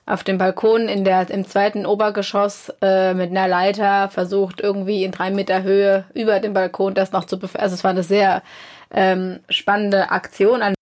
auf 0.05 0.23
dem 0.23 0.37
Balkon 0.37 0.87
in 0.87 1.03
der, 1.03 1.29
im 1.31 1.47
zweiten 1.47 1.85
Obergeschoss 1.85 2.71
äh, 2.81 3.13
mit 3.13 3.31
einer 3.31 3.47
Leiter 3.47 4.09
versucht, 4.09 4.61
irgendwie 4.61 5.03
in 5.03 5.11
drei 5.11 5.31
Meter 5.31 5.63
Höhe 5.63 6.05
über 6.13 6.39
dem 6.39 6.53
Balkon 6.53 6.93
das 6.93 7.11
noch 7.11 7.25
zu 7.25 7.39
befestigen. 7.39 7.63
Also 7.63 7.73
es 7.73 7.83
war 7.83 7.91
eine 7.91 8.03
sehr 8.03 8.43
ähm, 8.91 9.39
spannende 9.49 10.11
Aktion. 10.11 10.61
Eine 10.61 10.75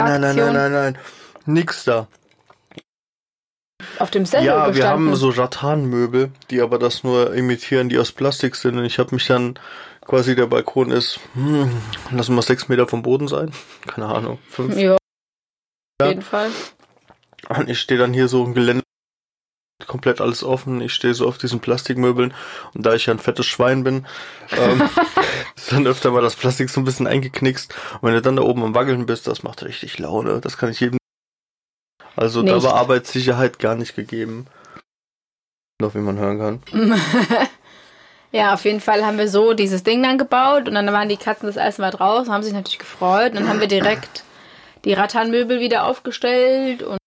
Nein, 0.00 0.20
nein, 0.20 0.36
nein, 0.36 0.52
nein, 0.54 0.72
nein. 0.72 0.98
Nix 1.46 1.84
da. 1.84 2.06
Auf 3.98 4.10
dem 4.10 4.26
Sessel 4.26 4.46
Ja, 4.46 4.66
wir 4.66 4.72
gestanden. 4.72 5.08
haben 5.08 5.16
so 5.16 5.30
Rattanmöbel, 5.30 6.30
die 6.50 6.60
aber 6.60 6.78
das 6.78 7.02
nur 7.02 7.34
imitieren, 7.34 7.88
die 7.88 7.98
aus 7.98 8.12
Plastik 8.12 8.54
sind. 8.54 8.76
Und 8.78 8.84
ich 8.84 8.98
habe 8.98 9.14
mich 9.14 9.26
dann 9.26 9.58
quasi, 10.04 10.36
der 10.36 10.46
Balkon 10.46 10.90
ist, 10.90 11.18
hm, 11.34 11.70
lassen 12.12 12.34
wir 12.34 12.42
sechs 12.42 12.68
Meter 12.68 12.86
vom 12.86 13.02
Boden 13.02 13.28
sein. 13.28 13.52
Keine 13.86 14.06
Ahnung, 14.06 14.38
fünf. 14.48 14.76
ja, 14.76 14.94
auf 14.94 16.08
jeden 16.08 16.22
Fall. 16.22 16.50
Und 17.48 17.68
ich 17.68 17.80
stehe 17.80 17.98
dann 17.98 18.12
hier 18.14 18.28
so 18.28 18.44
im 18.44 18.54
Gelände, 18.54 18.82
komplett 19.86 20.20
alles 20.20 20.44
offen. 20.44 20.80
Ich 20.80 20.92
stehe 20.92 21.14
so 21.14 21.26
auf 21.26 21.38
diesen 21.38 21.60
Plastikmöbeln. 21.60 22.34
Und 22.74 22.84
da 22.86 22.94
ich 22.94 23.06
ja 23.06 23.14
ein 23.14 23.18
fettes 23.18 23.46
Schwein 23.46 23.84
bin, 23.84 24.06
ähm, 24.50 24.82
ist 25.56 25.72
dann 25.72 25.86
öfter 25.86 26.10
mal 26.10 26.22
das 26.22 26.36
Plastik 26.36 26.70
so 26.70 26.80
ein 26.80 26.84
bisschen 26.84 27.06
eingeknickst. 27.06 27.74
Und 27.94 28.02
wenn 28.02 28.14
du 28.14 28.22
dann 28.22 28.36
da 28.36 28.42
oben 28.42 28.62
am 28.62 28.74
Wackeln 28.74 29.06
bist, 29.06 29.26
das 29.26 29.42
macht 29.42 29.62
richtig 29.62 29.98
Laune. 29.98 30.40
Das 30.40 30.58
kann 30.58 30.70
ich 30.70 30.80
jedem. 30.80 30.98
Also 32.16 32.42
da 32.42 32.54
Nicht. 32.54 32.64
war 32.64 32.74
Arbeitssicherheit 32.74 33.58
gar 33.58 33.74
nicht 33.74 33.94
gegeben. 33.94 34.46
Noch 35.80 35.94
wie 35.94 35.98
man 35.98 36.18
hören 36.18 36.38
kann. 36.38 37.00
ja, 38.32 38.54
auf 38.54 38.64
jeden 38.64 38.80
Fall 38.80 39.06
haben 39.06 39.18
wir 39.18 39.28
so 39.28 39.54
dieses 39.54 39.84
Ding 39.84 40.02
dann 40.02 40.18
gebaut 40.18 40.68
und 40.68 40.74
dann 40.74 40.92
waren 40.92 41.08
die 41.08 41.16
Katzen 41.16 41.46
das 41.46 41.56
erste 41.56 41.82
Mal 41.82 41.92
draußen, 41.92 42.32
haben 42.32 42.42
sich 42.42 42.52
natürlich 42.52 42.80
gefreut. 42.80 43.30
Und 43.30 43.36
dann 43.36 43.48
haben 43.48 43.60
wir 43.60 43.68
direkt 43.68 44.24
die 44.84 44.94
Rattanmöbel 44.94 45.60
wieder 45.60 45.84
aufgestellt 45.84 46.82
und 46.82 46.98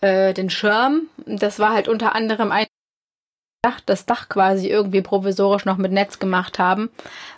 äh, 0.00 0.34
den 0.34 0.50
Schirm. 0.50 1.06
Das 1.26 1.58
war 1.60 1.72
halt 1.72 1.86
unter 1.86 2.14
anderem 2.14 2.50
ein 2.50 2.66
Dach, 3.62 3.80
das 3.86 4.06
Dach 4.06 4.28
quasi 4.28 4.68
irgendwie 4.68 5.02
provisorisch 5.02 5.64
noch 5.64 5.76
mit 5.76 5.92
Netz 5.92 6.18
gemacht 6.18 6.58
haben, 6.58 6.90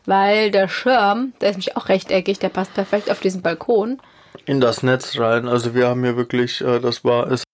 weil 0.06 0.50
der 0.50 0.68
Schirm, 0.68 1.34
der 1.40 1.50
ist 1.50 1.56
nämlich 1.56 1.76
auch 1.76 1.90
rechteckig, 1.90 2.38
der 2.38 2.48
passt 2.48 2.72
perfekt 2.72 3.10
auf 3.10 3.20
diesen 3.20 3.42
Balkon. 3.42 4.00
In 4.46 4.60
das 4.60 4.82
Netz 4.82 5.18
rein. 5.18 5.46
Also 5.46 5.74
wir 5.74 5.87
haben 5.87 6.02
hier 6.02 6.16
wirklich, 6.16 6.62
äh, 6.62 6.80
das 6.80 7.04
war 7.04 7.30
es 7.30 7.44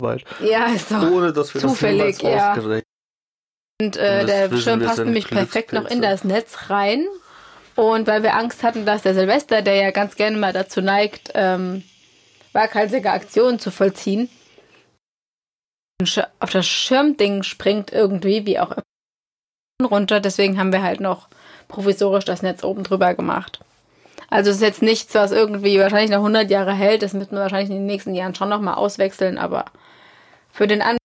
weit. 0.00 0.24
Ja, 0.40 0.66
ist 0.66 0.88
so. 0.88 0.96
Ohne 0.96 1.32
dass 1.32 1.54
wir 1.54 1.60
Zufällig, 1.60 2.18
das 2.18 2.22
ja. 2.22 2.50
ausgerechnet 2.50 2.84
Und 3.80 3.96
äh, 3.96 4.26
der 4.26 4.56
Schirm 4.56 4.80
passt 4.80 4.98
nämlich 4.98 5.28
perfekt 5.28 5.72
noch 5.72 5.86
in 5.86 6.02
das 6.02 6.24
Netz 6.24 6.70
rein. 6.70 7.06
Und 7.76 8.08
weil 8.08 8.24
wir 8.24 8.34
Angst 8.34 8.64
hatten, 8.64 8.86
dass 8.86 9.02
der 9.02 9.14
Silvester, 9.14 9.62
der 9.62 9.76
ja 9.76 9.90
ganz 9.92 10.16
gerne 10.16 10.36
mal 10.36 10.52
dazu 10.52 10.80
neigt, 10.80 11.30
ähm, 11.34 11.84
waghalsige 12.52 13.12
Aktionen 13.12 13.60
zu 13.60 13.70
vollziehen, 13.70 14.28
auf 16.40 16.50
das 16.50 16.66
Schirmding 16.66 17.42
springt 17.42 17.92
irgendwie, 17.92 18.46
wie 18.46 18.60
auch 18.60 18.70
immer, 18.70 19.88
runter. 19.88 20.20
Deswegen 20.20 20.58
haben 20.58 20.72
wir 20.72 20.82
halt 20.82 21.00
noch 21.00 21.28
provisorisch 21.66 22.24
das 22.24 22.42
Netz 22.42 22.62
oben 22.62 22.84
drüber 22.84 23.14
gemacht. 23.14 23.60
Also 24.30 24.50
es 24.50 24.56
ist 24.56 24.62
jetzt 24.62 24.82
nichts, 24.82 25.14
was 25.14 25.32
irgendwie 25.32 25.78
wahrscheinlich 25.78 26.10
noch 26.10 26.18
100 26.18 26.50
Jahre 26.50 26.74
hält. 26.74 27.02
Das 27.02 27.14
müssen 27.14 27.32
wir 27.32 27.40
wahrscheinlich 27.40 27.70
in 27.70 27.76
den 27.76 27.86
nächsten 27.86 28.14
Jahren 28.14 28.34
schon 28.34 28.48
noch 28.48 28.60
mal 28.60 28.74
auswechseln. 28.74 29.38
Aber 29.38 29.64
für 30.50 30.66
den 30.66 30.80
war 30.80 30.96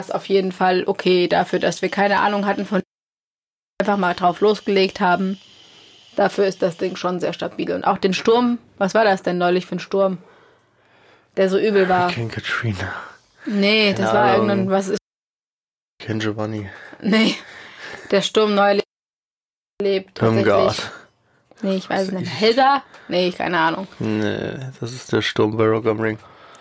es 0.00 0.10
auf 0.10 0.26
jeden 0.26 0.52
Fall 0.52 0.84
okay 0.86 1.26
dafür, 1.26 1.58
dass 1.58 1.82
wir 1.82 1.88
keine 1.88 2.20
Ahnung 2.20 2.46
hatten 2.46 2.66
von 2.66 2.82
einfach 3.80 3.96
mal 3.96 4.14
drauf 4.14 4.40
losgelegt 4.40 5.00
haben. 5.00 5.40
Dafür 6.16 6.46
ist 6.46 6.62
das 6.62 6.76
Ding 6.76 6.96
schon 6.96 7.20
sehr 7.20 7.32
stabil. 7.32 7.72
Und 7.72 7.84
auch 7.84 7.98
den 7.98 8.14
Sturm, 8.14 8.58
was 8.76 8.94
war 8.94 9.04
das 9.04 9.22
denn 9.22 9.38
neulich 9.38 9.66
für 9.66 9.76
ein 9.76 9.80
Sturm? 9.80 10.18
Der 11.36 11.48
so 11.48 11.58
übel 11.58 11.88
war. 11.88 12.10
Ken 12.10 12.28
Katrina. 12.28 12.92
Nee, 13.48 13.94
das 13.94 14.06
Keine 14.10 14.12
war 14.12 14.24
Ahnung. 14.34 14.48
irgendein, 14.48 14.70
was 14.70 14.88
ist, 14.88 14.98
Ken 16.00 16.18
Giovanni. 16.20 16.68
nee, 17.00 17.34
der 18.10 18.22
Sturm 18.22 18.54
neulich 18.54 18.82
lebt. 19.80 20.20
Irmgard. 20.20 20.92
Nee, 21.62 21.76
ich 21.76 21.88
weiß 21.90 22.08
es 22.08 22.12
nicht. 22.12 22.28
Helga? 22.30 22.82
Nee, 23.08 23.32
keine 23.32 23.58
Ahnung. 23.58 23.88
Nee, 23.98 24.58
das 24.80 24.92
ist 24.92 25.10
der 25.12 25.22
Sturm 25.22 25.56
bei 25.56 25.66
Rock 25.66 25.86
am 25.86 26.00
Ring. 26.00 26.18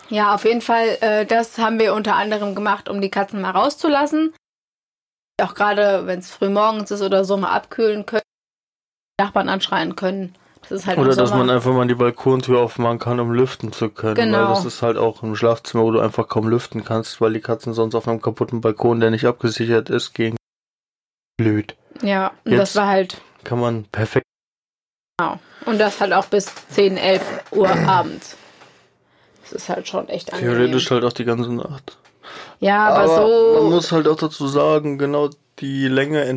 Ja, 0.10 0.34
auf 0.34 0.46
jeden 0.46 0.62
Fall, 0.62 0.98
äh, 1.02 1.26
das 1.26 1.58
haben 1.58 1.80
wir 1.80 1.94
unter 1.94 2.16
anderem 2.16 2.56
gemacht, 2.56 2.88
um 2.90 3.02
die 3.02 3.12
Katzen 3.12 3.42
mal 3.42 3.52
rauszulassen. 3.52 4.34
Auch 5.42 5.54
gerade, 5.54 6.08
wenn 6.08 6.20
es 6.20 6.32
früh 6.32 6.50
morgens 6.50 6.90
ist 6.90 7.02
oder 7.02 7.26
so, 7.26 7.38
mal 7.38 7.52
abkühlen 7.54 8.06
können. 8.06 8.24
Nachbarn 9.20 9.50
anschreien 9.50 9.96
können. 9.96 10.36
Das 10.70 10.86
halt 10.86 10.98
Oder 10.98 11.16
dass 11.16 11.32
man 11.32 11.50
einfach 11.50 11.72
mal 11.74 11.88
die 11.88 11.96
Balkontür 11.96 12.60
aufmachen 12.60 13.00
kann, 13.00 13.20
um 13.20 13.32
lüften 13.32 13.72
zu 13.72 13.90
können. 13.90 14.16
Genau. 14.16 14.40
Weil 14.40 14.48
das 14.50 14.66
ist 14.66 14.82
halt 14.82 14.98
auch 14.98 15.24
im 15.24 15.36
Schlafzimmer, 15.36 15.84
wo 15.84 15.92
du 15.92 16.00
einfach 16.00 16.28
kaum 16.28 16.48
lüften 16.48 16.84
kannst, 16.84 17.22
weil 17.22 17.34
die 17.34 17.40
Katzen 17.42 17.74
sonst 17.74 17.96
auf 17.96 18.08
einem 18.08 18.22
kaputten 18.22 18.60
Balkon, 18.62 19.00
der 19.00 19.12
nicht 19.12 19.26
abgesichert 19.26 19.90
ist, 19.90 20.14
gehen. 20.14 20.36
Blöd. 21.38 21.76
Ja, 22.02 22.32
und 22.46 22.52
Jetzt- 22.52 22.60
das 22.62 22.76
war 22.76 22.88
halt, 22.88 23.22
Kann 23.44 23.60
man 23.60 23.86
perfekt. 23.86 24.26
genau. 25.18 25.40
Und 25.66 25.80
das 25.80 26.00
halt 26.02 26.14
auch 26.14 26.26
bis 26.26 26.54
10, 26.70 26.98
11 26.98 27.22
Uhr 27.52 27.70
abends. 27.70 28.36
Das 29.44 29.52
ist 29.54 29.70
halt 29.70 29.88
schon 29.88 30.10
echt 30.10 30.34
angenehm. 30.34 30.56
Theoretisch 30.56 30.92
halt 30.92 31.04
auch 31.06 31.14
die 31.14 31.26
ganze 31.26 31.54
Nacht. 31.54 31.98
Ja, 32.60 32.88
aber, 32.90 33.08
man 33.54 33.62
so. 33.64 33.70
muss 33.70 33.92
halt 33.92 34.08
auch 34.08 34.18
dazu 34.18 34.48
sagen, 34.48 34.98
genau 34.98 35.30
die 35.60 35.88
Länge 35.88 36.24
in 36.24 36.36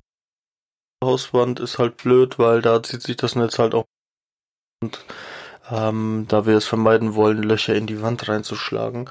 der 1.03 1.09
Hauswand 1.09 1.59
ist 1.61 1.79
halt 1.79 1.97
blöd, 1.97 2.39
weil 2.39 2.63
da 2.63 2.83
zieht 2.83 3.03
sich 3.03 3.17
das 3.17 3.35
Netz 3.35 3.59
halt 3.59 3.75
auch. 3.75 3.85
Und 4.83 5.05
ähm, 5.71 6.25
da 6.29 6.47
wir 6.47 6.57
es 6.57 6.67
vermeiden 6.67 7.15
wollen, 7.15 7.43
Löcher 7.43 7.75
in 7.75 7.87
die 7.87 8.01
Wand 8.01 8.29
reinzuschlagen, 8.29 9.11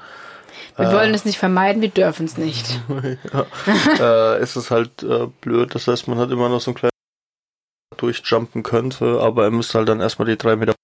wir 0.76 0.88
äh, 0.88 0.92
wollen 0.92 1.14
es 1.14 1.24
nicht 1.24 1.38
vermeiden, 1.38 1.80
wir 1.80 1.90
dürfen 1.90 2.26
es 2.26 2.36
nicht. 2.36 2.80
ja, 3.32 4.34
äh, 4.34 4.42
ist 4.42 4.56
es 4.56 4.70
halt 4.70 5.02
äh, 5.02 5.26
blöd. 5.40 5.74
Das 5.74 5.86
heißt, 5.86 6.08
man 6.08 6.18
hat 6.18 6.30
immer 6.30 6.48
noch 6.48 6.60
so 6.60 6.70
einen 6.70 6.76
kleinen 6.76 6.90
durchjumpen 7.96 8.62
könnte, 8.62 9.20
aber 9.20 9.44
er 9.44 9.50
müsste 9.50 9.78
halt 9.78 9.88
dann 9.88 10.00
erstmal 10.00 10.26
die 10.26 10.36
drei 10.36 10.56
Meter. 10.56 10.74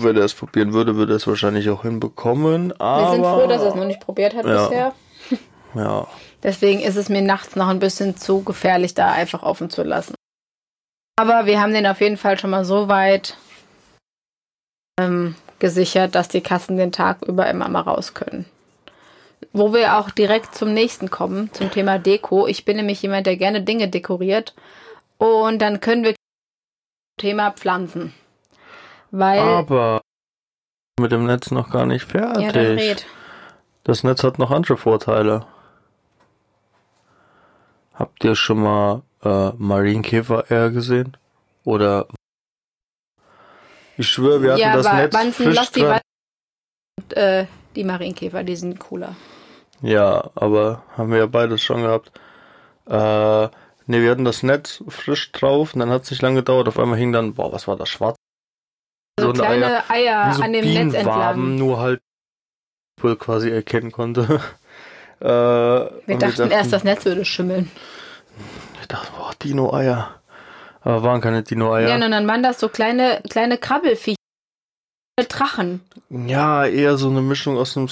Wenn 0.00 0.16
er 0.16 0.24
es 0.24 0.34
probieren 0.34 0.72
würde, 0.72 0.96
würde 0.96 1.14
er 1.14 1.16
es 1.16 1.26
wahrscheinlich 1.26 1.68
auch 1.68 1.82
hinbekommen. 1.82 2.72
Aber 2.80 3.02
Wir 3.02 3.10
sind 3.12 3.24
froh, 3.24 3.46
dass 3.46 3.62
er 3.62 3.68
es 3.68 3.74
noch 3.74 3.86
nicht 3.86 4.00
probiert 4.00 4.34
hat 4.34 4.46
Ja. 4.46 4.68
bisher. 4.68 4.94
ja, 5.74 6.06
Deswegen 6.42 6.80
ist 6.80 6.96
es 6.96 7.08
mir 7.08 7.22
nachts 7.22 7.56
noch 7.56 7.68
ein 7.68 7.78
bisschen 7.78 8.16
zu 8.16 8.42
gefährlich, 8.42 8.94
da 8.94 9.12
einfach 9.12 9.42
offen 9.42 9.68
zu 9.68 9.82
lassen. 9.82 10.14
Aber 11.16 11.46
wir 11.46 11.60
haben 11.60 11.72
den 11.72 11.86
auf 11.86 12.00
jeden 12.00 12.18
Fall 12.18 12.38
schon 12.38 12.50
mal 12.50 12.64
so 12.64 12.88
weit 12.88 13.36
ähm, 15.00 15.34
gesichert, 15.58 16.14
dass 16.14 16.28
die 16.28 16.42
Kassen 16.42 16.76
den 16.76 16.92
Tag 16.92 17.22
über 17.22 17.48
immer 17.48 17.68
mal 17.68 17.80
raus 17.80 18.12
können. 18.12 18.44
Wo 19.52 19.72
wir 19.72 19.96
auch 19.96 20.10
direkt 20.10 20.54
zum 20.54 20.74
nächsten 20.74 21.10
kommen, 21.10 21.52
zum 21.52 21.70
Thema 21.70 21.98
Deko. 21.98 22.46
Ich 22.46 22.66
bin 22.66 22.76
nämlich 22.76 23.00
jemand, 23.00 23.26
der 23.26 23.36
gerne 23.36 23.62
Dinge 23.62 23.88
dekoriert. 23.88 24.54
Und 25.18 25.60
dann 25.60 25.80
können 25.80 26.04
wir 26.04 26.14
Thema 27.18 27.52
Pflanzen. 27.52 28.12
Weil. 29.10 29.38
aber 29.40 30.02
mit 31.00 31.12
dem 31.12 31.24
Netz 31.24 31.50
noch 31.50 31.70
gar 31.70 31.86
nicht 31.86 32.04
fertig. 32.04 32.44
ja, 32.44 32.52
dann 32.52 32.66
red. 32.66 33.06
Das 33.84 34.02
Netz 34.02 34.22
hat 34.22 34.38
noch 34.38 34.50
andere 34.50 34.76
Vorteile. 34.76 35.46
Habt 37.94 38.24
ihr 38.24 38.34
schon 38.34 38.62
mal 38.62 39.02
äh, 39.26 39.52
Marienkäfer-Eier 39.56 40.70
gesehen? 40.70 41.16
Oder 41.64 42.06
ich 43.96 44.08
schwöre, 44.08 44.42
wir 44.42 44.50
hatten 44.52 44.60
ja, 44.60 44.76
das 44.76 44.86
aber 44.86 45.24
Netz 45.24 45.36
frisch 45.36 45.54
lass 45.54 45.70
die 45.72 45.82
und, 45.82 47.16
äh, 47.16 47.46
die 47.74 47.84
Marienkäfer, 47.84 48.44
die 48.44 48.56
sind 48.56 48.78
cooler. 48.78 49.16
Ja, 49.82 50.30
aber 50.34 50.82
haben 50.96 51.10
wir 51.10 51.18
ja 51.18 51.26
beides 51.26 51.62
schon 51.62 51.82
gehabt. 51.82 52.12
Äh, 52.86 53.48
Ne, 53.88 54.02
wir 54.02 54.10
hatten 54.10 54.24
das 54.24 54.42
Netz 54.42 54.82
frisch 54.88 55.30
drauf 55.30 55.74
und 55.74 55.80
dann 55.80 55.90
hat 55.90 56.02
es 56.02 56.10
nicht 56.10 56.22
lange 56.22 56.36
gedauert. 56.36 56.66
Auf 56.66 56.78
einmal 56.78 56.98
hing 56.98 57.12
dann, 57.12 57.34
boah, 57.34 57.52
was 57.52 57.68
war 57.68 57.76
das, 57.76 57.88
schwarz? 57.88 58.16
So, 59.18 59.28
so 59.28 59.32
kleine 59.32 59.88
Eier, 59.88 60.24
Eier 60.24 60.34
so 60.34 60.42
an 60.42 60.52
dem 60.52 60.64
Netz 60.64 60.94
entlang. 60.94 61.56
nur 61.56 61.78
halt 61.78 62.00
wohl 63.00 63.16
quasi 63.16 63.48
erkennen 63.50 63.92
konnte. 63.92 64.22
äh, 65.20 65.24
wir, 65.24 65.88
dachten 65.88 66.06
wir, 66.06 66.16
dachten 66.18 66.50
erst, 66.50 66.72
das 66.72 66.82
Netz 66.82 67.04
würde 67.04 67.24
schimmeln. 67.24 67.70
Ich 68.86 68.88
dachte, 68.88 69.10
boah, 69.18 69.32
Dino-Eier. 69.42 70.20
Aber 70.82 71.02
waren 71.02 71.20
keine 71.20 71.42
Dino-Eier. 71.42 71.88
Ja, 71.88 71.94
und 71.96 72.08
dann 72.08 72.28
waren 72.28 72.44
das 72.44 72.60
so 72.60 72.68
kleine, 72.68 73.20
kleine 73.28 73.58
Krabbelfiecher. 73.58 74.14
Drachen. 75.28 75.80
Ja, 76.08 76.66
eher 76.66 76.96
so 76.96 77.08
eine 77.08 77.20
Mischung 77.20 77.58
aus 77.58 77.76
einem 77.76 77.88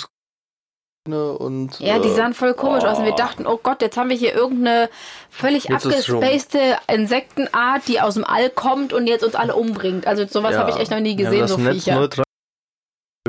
und. 1.06 1.80
Ja, 1.80 1.98
die 1.98 2.10
sahen 2.10 2.32
voll 2.32 2.54
komisch 2.54 2.84
oh. 2.84 2.86
aus 2.86 2.98
und 2.98 3.06
wir 3.06 3.14
dachten, 3.16 3.44
oh 3.44 3.58
Gott, 3.60 3.82
jetzt 3.82 3.96
haben 3.96 4.08
wir 4.08 4.16
hier 4.16 4.34
irgendeine 4.34 4.88
völlig 5.30 5.68
abgespacede 5.70 6.78
Insektenart, 6.86 7.88
die 7.88 8.00
aus 8.00 8.14
dem 8.14 8.24
All 8.24 8.50
kommt 8.50 8.92
und 8.92 9.08
jetzt 9.08 9.24
uns 9.24 9.34
alle 9.34 9.56
umbringt. 9.56 10.06
Also 10.06 10.26
sowas 10.26 10.52
ja. 10.52 10.60
habe 10.60 10.70
ich 10.70 10.76
echt 10.76 10.92
noch 10.92 11.00
nie 11.00 11.16
gesehen, 11.16 11.40
ja, 11.40 11.40
das 11.40 11.50
so 11.50 11.58
Netz 11.58 11.74
Viecher. 11.74 11.96
Neutral 11.96 12.24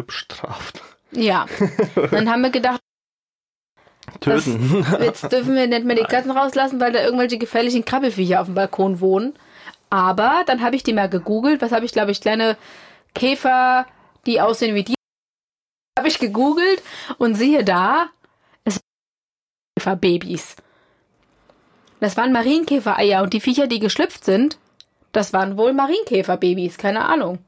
bestraft. 0.06 0.82
Ja. 1.12 1.48
dann 2.12 2.30
haben 2.30 2.44
wir 2.44 2.52
gedacht, 2.52 2.80
Töten. 4.20 4.86
Das, 4.92 5.02
jetzt 5.02 5.32
dürfen 5.32 5.56
wir 5.56 5.68
nicht 5.68 5.86
mehr 5.86 5.96
die 5.96 6.04
Katzen 6.04 6.32
rauslassen, 6.32 6.80
weil 6.80 6.92
da 6.92 7.04
irgendwelche 7.04 7.38
gefährlichen 7.38 7.86
Krabbelfiecher 7.86 8.42
auf 8.42 8.48
dem 8.48 8.56
Balkon 8.56 9.00
wohnen. 9.00 9.34
Aber 9.90 10.44
dann 10.46 10.62
habe 10.62 10.76
ich 10.76 10.84
die 10.84 10.94
mal 10.94 11.10
gegoogelt. 11.10 11.62
Was 11.62 11.72
habe 11.72 11.86
ich, 11.86 11.92
glaube 11.92 12.12
ich, 12.12 12.22
kleine 12.22 12.58
Käfer, 13.14 13.86
die 14.26 14.42
aussehen 14.42 14.76
wie 14.76 14.84
die 14.84 14.96
habe 15.98 16.10
ich 16.10 16.20
gegoogelt 16.20 16.82
und 17.18 17.36
siehe 17.36 17.64
da, 17.64 18.08
es 18.66 18.82
waren 19.84 20.00
Babys. 20.00 20.56
Das 22.02 22.18
waren 22.18 22.34
Marienkäfer-Eier 22.34 23.24
und 23.24 23.34
die 23.34 23.40
Viecher, 23.40 23.68
die 23.68 23.80
geschlüpft 23.80 24.26
sind, 24.26 24.58
das 25.14 25.32
waren 25.32 25.58
wohl 25.58 25.72
Marienkäfer-Babys, 25.74 26.78
keine 26.78 27.06
Ahnung. 27.06 27.40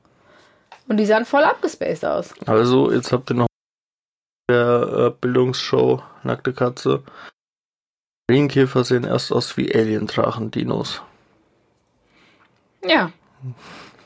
Und 0.88 0.98
die 0.98 1.06
sahen 1.06 1.26
voll 1.26 1.43
abgespaced 1.43 2.06
aus. 2.06 2.34
Also, 2.46 2.91
jetzt 2.91 3.12
habt 3.12 3.30
ihr 3.30 3.36
noch 3.36 3.48
der 4.49 5.07
äh, 5.07 5.10
Bildungsshow 5.21 6.01
Nackte 6.23 6.53
Katze. 6.53 7.03
Marienkäfer 8.29 8.83
sehen 8.83 9.03
erst 9.05 9.31
aus 9.31 9.55
wie 9.57 9.73
Alien-Drachen-Dinos. 9.73 11.01
Ja. 12.83 13.12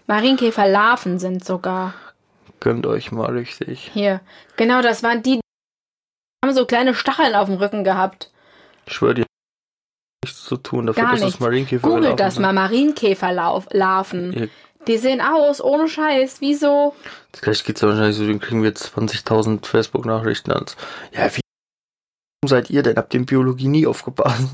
Marienkäfer-Larven 0.07 1.19
sind 1.19 1.43
sogar. 1.43 1.93
Gönnt 2.59 2.85
euch 2.85 3.11
mal 3.11 3.31
richtig. 3.31 3.89
Hier. 3.93 4.21
Genau, 4.55 4.81
das 4.81 5.01
waren 5.01 5.23
die, 5.23 5.37
die 5.37 5.41
haben 6.45 6.53
so 6.53 6.65
kleine 6.65 6.93
Stacheln 6.93 7.33
auf 7.33 7.47
dem 7.47 7.57
Rücken 7.57 7.83
gehabt. 7.83 8.29
Ich 8.85 8.93
schwöre 8.93 9.15
dir, 9.15 9.25
nichts 10.23 10.43
zu 10.43 10.57
tun 10.57 10.85
dafür, 10.85 11.03
Gar 11.03 11.11
dass 11.13 11.21
nichts. 11.21 11.35
es 11.35 11.39
Marienkäfer 11.39 11.87
Googelt 11.87 12.19
das 12.19 12.37
mal, 12.37 12.53
Marienkäferlarven. 12.53 14.51
Die 14.87 14.97
sehen 14.97 15.21
aus, 15.21 15.61
ohne 15.61 15.87
Scheiß, 15.87 16.41
wieso? 16.41 16.95
Gleich 17.39 17.63
geht's 17.63 17.81
ja 17.81 17.87
wahrscheinlich 17.89 18.17
so, 18.17 18.25
dann 18.25 18.39
kriegen 18.39 18.63
wir 18.63 18.73
20.000 18.73 19.65
Facebook-Nachrichten 19.65 20.51
ans. 20.51 20.75
Ja, 21.13 21.29
wie 21.35 21.41
seid 22.47 22.69
ihr 22.69 22.81
denn? 22.81 22.97
Habt 22.97 23.13
ihr 23.13 23.19
in 23.19 23.25
Biologie 23.25 23.67
nie 23.67 23.85
aufgepasst? 23.85 24.53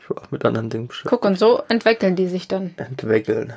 ich 0.00 0.10
war 0.10 0.22
mit 0.30 0.44
anderen 0.44 0.70
Dingen 0.70 0.88
beschäftigt. 0.88 1.10
Guck, 1.10 1.24
und 1.24 1.38
so 1.38 1.62
entwickeln 1.68 2.16
die 2.16 2.26
sich 2.26 2.48
dann. 2.48 2.74
Entwickeln. 2.76 3.56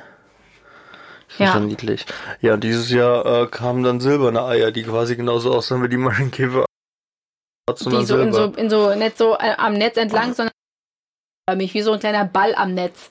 Das 1.28 1.38
ja. 1.38 1.52
schon 1.52 1.66
niedlich. 1.66 2.06
Ja, 2.40 2.54
und 2.54 2.62
dieses 2.62 2.90
Jahr 2.90 3.26
äh, 3.26 3.46
kamen 3.48 3.82
dann 3.82 4.00
silberne 4.00 4.44
Eier, 4.44 4.70
die 4.70 4.84
quasi 4.84 5.16
genauso 5.16 5.52
aussahen 5.52 5.82
wie 5.82 5.88
die 5.88 5.96
Marienkäfer. 5.96 6.64
Die 7.68 7.74
so 7.76 8.18
in, 8.18 8.32
so 8.32 8.44
in 8.44 8.70
so, 8.70 8.94
nicht 8.94 9.18
so 9.18 9.34
äh, 9.34 9.54
am 9.58 9.74
Netz 9.74 9.96
entlang, 9.96 10.34
sondern 10.34 10.52
mich 11.56 11.74
wie 11.74 11.82
so 11.82 11.92
ein 11.92 11.98
kleiner 11.98 12.24
Ball 12.24 12.54
am 12.54 12.74
Netz. 12.74 13.10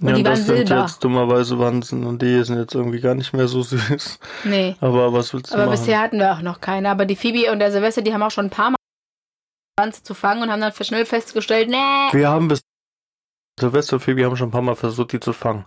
Und 0.00 0.08
ja, 0.08 0.14
die 0.14 0.20
und 0.20 0.26
waren 0.26 0.36
das 0.36 0.46
silber. 0.46 0.66
Sind 0.66 0.80
jetzt 0.80 1.04
dummerweise 1.04 1.58
Wanzen 1.58 2.04
und 2.04 2.20
die 2.20 2.44
sind 2.44 2.58
jetzt 2.58 2.74
irgendwie 2.74 3.00
gar 3.00 3.14
nicht 3.14 3.32
mehr 3.32 3.48
so 3.48 3.62
süß. 3.62 4.18
Nee. 4.44 4.76
Aber 4.80 5.12
was 5.12 5.32
willst 5.32 5.50
du 5.50 5.54
aber 5.54 5.66
machen? 5.66 5.72
Aber 5.72 5.80
bisher 5.80 6.00
hatten 6.00 6.18
wir 6.18 6.32
auch 6.32 6.42
noch 6.42 6.60
keine. 6.60 6.90
Aber 6.90 7.06
die 7.06 7.16
Phoebe 7.16 7.50
und 7.50 7.58
der 7.58 7.72
Silvester, 7.72 8.02
die 8.02 8.12
haben 8.12 8.22
auch 8.22 8.30
schon 8.30 8.46
ein 8.46 8.50
paar 8.50 8.70
Mal 8.70 8.76
Wanze 9.78 10.02
zu 10.02 10.14
fangen 10.14 10.42
und 10.42 10.50
haben 10.50 10.60
dann 10.60 10.72
schnell 10.72 11.04
festgestellt, 11.04 11.68
nee. 11.68 12.12
Wir 12.12 12.28
haben 12.28 12.48
bis 12.48 12.60
Silvester 13.60 13.96
und 13.96 14.00
Phoebe 14.00 14.24
haben 14.24 14.36
schon 14.36 14.48
ein 14.48 14.52
paar 14.52 14.62
Mal 14.62 14.74
versucht, 14.74 15.12
die 15.12 15.20
zu 15.20 15.32
fangen. 15.32 15.66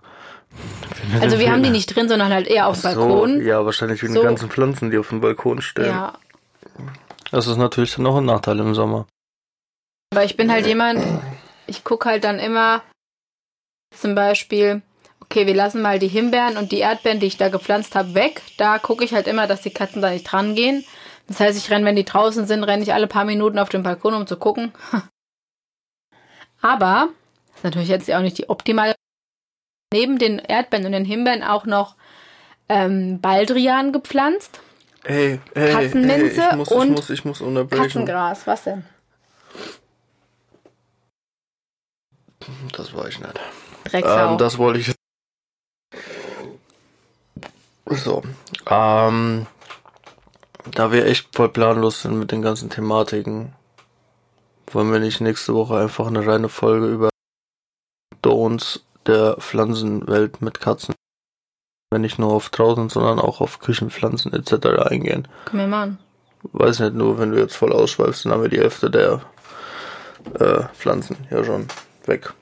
Also 1.20 1.38
wir 1.38 1.50
haben 1.50 1.62
die 1.62 1.70
nicht 1.70 1.94
drin, 1.94 2.08
sondern 2.08 2.32
halt 2.32 2.48
eher 2.48 2.66
auf 2.66 2.80
dem 2.80 2.82
Balkon. 2.82 3.38
So, 3.38 3.40
ja, 3.40 3.64
wahrscheinlich 3.64 4.02
wegen 4.02 4.14
so. 4.14 4.20
den 4.20 4.28
ganzen 4.28 4.50
Pflanzen, 4.50 4.90
die 4.90 4.98
auf 4.98 5.08
dem 5.10 5.20
Balkon 5.20 5.62
stehen. 5.62 5.86
Ja. 5.86 6.18
Das 7.30 7.46
ist 7.46 7.56
natürlich 7.56 7.94
dann 7.94 8.06
auch 8.06 8.16
ein 8.16 8.24
Nachteil 8.24 8.58
im 8.58 8.74
Sommer. 8.74 9.06
Aber 10.12 10.24
ich 10.24 10.36
bin 10.36 10.50
halt 10.50 10.66
jemand, 10.66 11.04
ich 11.68 11.84
gucke 11.84 12.08
halt 12.08 12.24
dann 12.24 12.40
immer 12.40 12.82
zum 13.90 14.14
Beispiel, 14.14 14.82
okay, 15.20 15.46
wir 15.46 15.54
lassen 15.54 15.82
mal 15.82 15.98
die 15.98 16.08
Himbeeren 16.08 16.56
und 16.56 16.72
die 16.72 16.78
Erdbeeren, 16.78 17.20
die 17.20 17.26
ich 17.26 17.36
da 17.36 17.48
gepflanzt 17.48 17.94
habe, 17.94 18.14
weg. 18.14 18.42
Da 18.56 18.78
gucke 18.78 19.04
ich 19.04 19.12
halt 19.12 19.26
immer, 19.26 19.46
dass 19.46 19.62
die 19.62 19.70
Katzen 19.70 20.02
da 20.02 20.10
nicht 20.10 20.24
dran 20.24 20.54
gehen. 20.54 20.84
Das 21.26 21.38
heißt, 21.40 21.58
ich 21.58 21.70
renne, 21.70 21.84
wenn 21.84 21.96
die 21.96 22.04
draußen 22.04 22.46
sind, 22.46 22.64
renne 22.64 22.82
ich 22.82 22.92
alle 22.92 23.06
paar 23.06 23.24
Minuten 23.24 23.58
auf 23.58 23.68
den 23.68 23.82
Balkon, 23.82 24.14
um 24.14 24.26
zu 24.26 24.36
gucken. 24.36 24.72
Aber, 26.60 27.08
das 27.48 27.56
ist 27.56 27.64
natürlich 27.64 27.88
jetzt 27.88 28.10
auch 28.12 28.20
nicht 28.20 28.38
die 28.38 28.48
optimale 28.48 28.94
neben 29.92 30.18
den 30.18 30.38
Erdbeeren 30.38 30.86
und 30.86 30.92
den 30.92 31.04
Himbeeren 31.04 31.42
auch 31.42 31.66
noch 31.66 31.96
ähm, 32.68 33.20
Baldrian 33.20 33.92
gepflanzt. 33.92 34.60
Ey, 35.04 35.40
ey, 35.54 35.72
Katzenminze 35.72 36.42
ey, 36.42 36.48
ich 36.50 36.56
muss, 36.56 36.68
und 36.68 36.90
ich 36.90 36.96
muss, 36.96 37.10
ich 37.10 37.24
muss 37.24 37.40
unterbrechen. 37.40 37.82
Katzengras. 37.82 38.46
Was 38.46 38.64
denn? 38.64 38.84
Das 42.76 42.94
war 42.94 43.08
ich 43.08 43.18
nicht. 43.18 43.40
Drecksau. 43.84 44.32
Ähm, 44.32 44.38
das 44.38 44.58
wollte 44.58 44.80
ich. 44.80 44.94
So. 47.86 48.22
Ähm, 48.66 49.46
da 50.72 50.92
wir 50.92 51.06
echt 51.06 51.34
voll 51.34 51.48
planlos 51.48 52.02
sind 52.02 52.18
mit 52.18 52.30
den 52.30 52.42
ganzen 52.42 52.70
Thematiken, 52.70 53.52
wollen 54.70 54.92
wir 54.92 55.00
nicht 55.00 55.20
nächste 55.20 55.54
Woche 55.54 55.78
einfach 55.78 56.06
eine 56.06 56.26
reine 56.26 56.48
Folge 56.48 56.86
über 56.86 57.08
Don'ts 58.22 58.80
der 59.06 59.36
Pflanzenwelt 59.38 60.42
mit 60.42 60.60
Katzen. 60.60 60.94
Wenn 61.90 62.02
nicht 62.02 62.18
nur 62.18 62.32
auf 62.32 62.50
draußen, 62.50 62.88
sondern 62.88 63.18
auch 63.18 63.40
auf 63.40 63.58
Küchenpflanzen 63.58 64.32
etc. 64.32 64.66
eingehen. 64.88 65.26
Können 65.46 65.62
wir 65.62 65.66
machen. 65.66 65.98
Weiß 66.52 66.78
nicht, 66.78 66.94
nur 66.94 67.18
wenn 67.18 67.32
du 67.32 67.38
jetzt 67.38 67.56
voll 67.56 67.72
ausschweifst, 67.72 68.24
dann 68.24 68.32
haben 68.32 68.42
wir 68.42 68.48
die 68.48 68.60
Hälfte 68.60 68.90
der 68.90 69.20
äh, 70.38 70.62
Pflanzen 70.74 71.16
ja 71.30 71.42
schon 71.44 71.66
weg. 72.06 72.32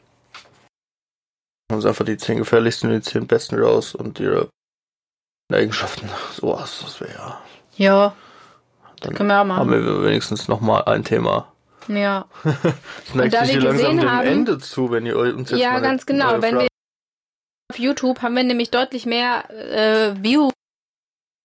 Uns 1.70 1.84
einfach 1.84 2.04
die 2.04 2.16
10 2.16 2.38
gefährlichsten 2.38 2.88
und 2.88 2.94
die 2.94 3.02
10 3.10 3.26
besten 3.26 3.58
raus 3.60 3.94
und 3.94 4.20
ihre 4.20 4.48
Eigenschaften. 5.52 6.08
So 6.32 6.48
was, 6.54 6.80
das 6.80 7.00
wäre 7.00 7.12
ja. 7.12 7.42
Ja. 7.76 8.16
Dann 9.00 9.14
können 9.14 9.28
wir 9.28 9.40
auch 9.40 9.44
machen. 9.44 9.60
haben 9.60 9.70
wir 9.70 10.04
wenigstens 10.04 10.48
nochmal 10.48 10.84
ein 10.86 11.04
Thema 11.04 11.52
ja. 11.88 12.26
das 12.44 12.54
neigt 13.14 13.36
sich 13.36 13.50
hier 13.50 13.60
langsam 13.60 13.96
dem 13.98 14.10
haben, 14.10 14.26
Ende 14.26 14.58
zu, 14.58 14.90
wenn 14.90 15.06
ihr 15.06 15.16
uns 15.16 15.50
jetzt 15.50 15.60
Ja, 15.60 15.78
ganz 15.80 16.06
genau. 16.06 16.40
Wenn 16.42 16.58
wir 16.58 16.68
auf 17.70 17.78
YouTube 17.78 18.22
haben 18.22 18.36
wir 18.36 18.44
nämlich 18.44 18.70
deutlich 18.70 19.06
mehr 19.06 19.50
äh, 19.50 20.22
Views 20.22 20.52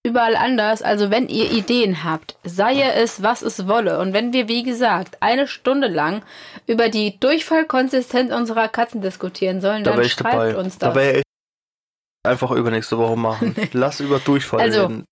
überall 0.04 0.36
anders. 0.36 0.82
Also 0.82 1.10
wenn 1.10 1.28
ihr 1.30 1.52
Ideen 1.52 2.04
habt, 2.04 2.36
sei 2.44 2.82
es, 2.82 3.24
was 3.24 3.42
es 3.42 3.68
wolle. 3.68 4.00
Und 4.00 4.14
wenn 4.14 4.34
wir, 4.34 4.48
wie 4.48 4.64
gesagt, 4.64 5.18
eine 5.22 5.48
Stunde 5.48 5.88
lang 5.88 6.24
über 6.68 6.90
die 6.90 7.20
Durchfallkonsistenz 7.20 8.32
unserer 8.34 8.68
Katzen 8.68 9.02
diskutieren 9.02 9.62
sollen, 9.62 9.84
dann 9.84 10.04
schreibt 10.06 10.34
dabei. 10.34 10.58
uns 10.58 10.78
das. 10.78 10.94
Da 10.94 10.96
wäre 10.96 11.18
ich 11.20 11.24
einfach 12.24 12.52
übernächste 12.52 12.98
Woche 12.98 13.18
machen. 13.18 13.56
Lass 13.72 14.00
über 14.00 14.20
Durchfall 14.20 14.62
also, 14.62 14.82
reden 14.84 15.06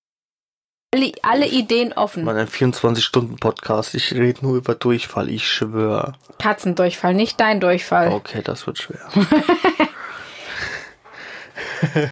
alle, 0.93 1.11
alle 1.21 1.47
Ideen 1.47 1.93
offen. 1.93 2.25
Mann, 2.25 2.37
ein 2.37 2.47
24-Stunden-Podcast. 2.47 3.95
Ich 3.95 4.13
rede 4.13 4.45
nur 4.45 4.57
über 4.57 4.75
Durchfall, 4.75 5.29
ich 5.29 5.47
schwöre. 5.47 6.15
Katzendurchfall, 6.37 7.13
nicht 7.13 7.39
dein 7.39 7.61
Durchfall. 7.61 8.11
Okay, 8.11 8.41
das 8.43 8.67
wird 8.67 8.77
schwer. 8.77 9.09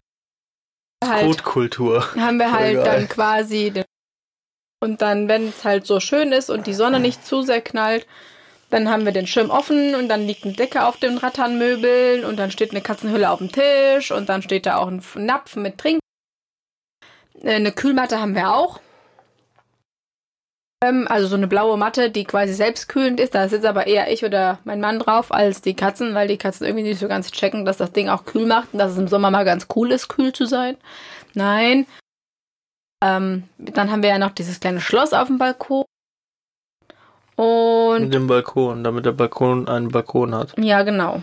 halt, 1.04 1.26
Kotkultur. 1.26 2.04
Haben 2.16 2.38
wir 2.38 2.52
halt 2.52 2.86
dann 2.86 3.08
quasi 3.08 3.70
den 3.70 3.84
und 4.82 5.02
dann, 5.02 5.28
wenn 5.28 5.48
es 5.48 5.64
halt 5.64 5.86
so 5.86 6.00
schön 6.00 6.32
ist 6.32 6.48
und 6.48 6.66
die 6.66 6.72
Sonne 6.72 7.00
nicht 7.00 7.26
zu 7.26 7.42
sehr 7.42 7.60
knallt, 7.60 8.06
dann 8.70 8.88
haben 8.88 9.04
wir 9.04 9.12
den 9.12 9.26
Schirm 9.26 9.50
offen 9.50 9.94
und 9.94 10.08
dann 10.08 10.26
liegt 10.26 10.44
eine 10.44 10.54
Decke 10.54 10.86
auf 10.86 10.96
den 10.96 11.18
Ratternmöbeln 11.18 12.24
und 12.24 12.38
dann 12.38 12.50
steht 12.50 12.70
eine 12.70 12.80
Katzenhülle 12.80 13.30
auf 13.30 13.38
dem 13.38 13.52
Tisch 13.52 14.10
und 14.10 14.30
dann 14.30 14.40
steht 14.40 14.64
da 14.64 14.78
auch 14.78 14.88
ein 14.88 15.02
Napf 15.16 15.56
mit 15.56 15.76
Trink 15.76 16.00
äh, 17.42 17.54
eine 17.54 17.72
Kühlmatte 17.72 18.20
haben 18.20 18.34
wir 18.34 18.52
auch. 18.54 18.80
Ähm, 20.82 21.06
also 21.08 21.26
so 21.26 21.36
eine 21.36 21.46
blaue 21.46 21.76
Matte, 21.76 22.10
die 22.10 22.24
quasi 22.24 22.54
selbstkühlend 22.54 23.20
ist. 23.20 23.34
Da 23.34 23.48
sitzt 23.48 23.66
aber 23.66 23.86
eher 23.86 24.10
ich 24.10 24.24
oder 24.24 24.58
mein 24.64 24.80
Mann 24.80 24.98
drauf 24.98 25.32
als 25.32 25.60
die 25.60 25.74
Katzen, 25.74 26.14
weil 26.14 26.28
die 26.28 26.38
Katzen 26.38 26.66
irgendwie 26.66 26.84
nicht 26.84 26.98
so 26.98 27.08
ganz 27.08 27.30
checken, 27.30 27.64
dass 27.64 27.76
das 27.76 27.92
Ding 27.92 28.08
auch 28.08 28.24
kühl 28.24 28.46
macht 28.46 28.72
und 28.72 28.78
dass 28.78 28.92
es 28.92 28.98
im 28.98 29.08
Sommer 29.08 29.30
mal 29.30 29.44
ganz 29.44 29.66
cool 29.76 29.92
ist, 29.92 30.08
kühl 30.08 30.32
zu 30.32 30.46
sein. 30.46 30.76
Nein. 31.34 31.86
Ähm, 33.02 33.44
dann 33.58 33.90
haben 33.90 34.02
wir 34.02 34.10
ja 34.10 34.18
noch 34.18 34.30
dieses 34.30 34.60
kleine 34.60 34.80
Schloss 34.80 35.12
auf 35.12 35.28
dem 35.28 35.38
Balkon. 35.38 35.84
Und 37.36 38.02
Mit 38.02 38.14
dem 38.14 38.26
Balkon, 38.26 38.84
damit 38.84 39.06
der 39.06 39.12
Balkon 39.12 39.68
einen 39.68 39.88
Balkon 39.88 40.34
hat. 40.34 40.54
ja, 40.58 40.82
genau. 40.82 41.22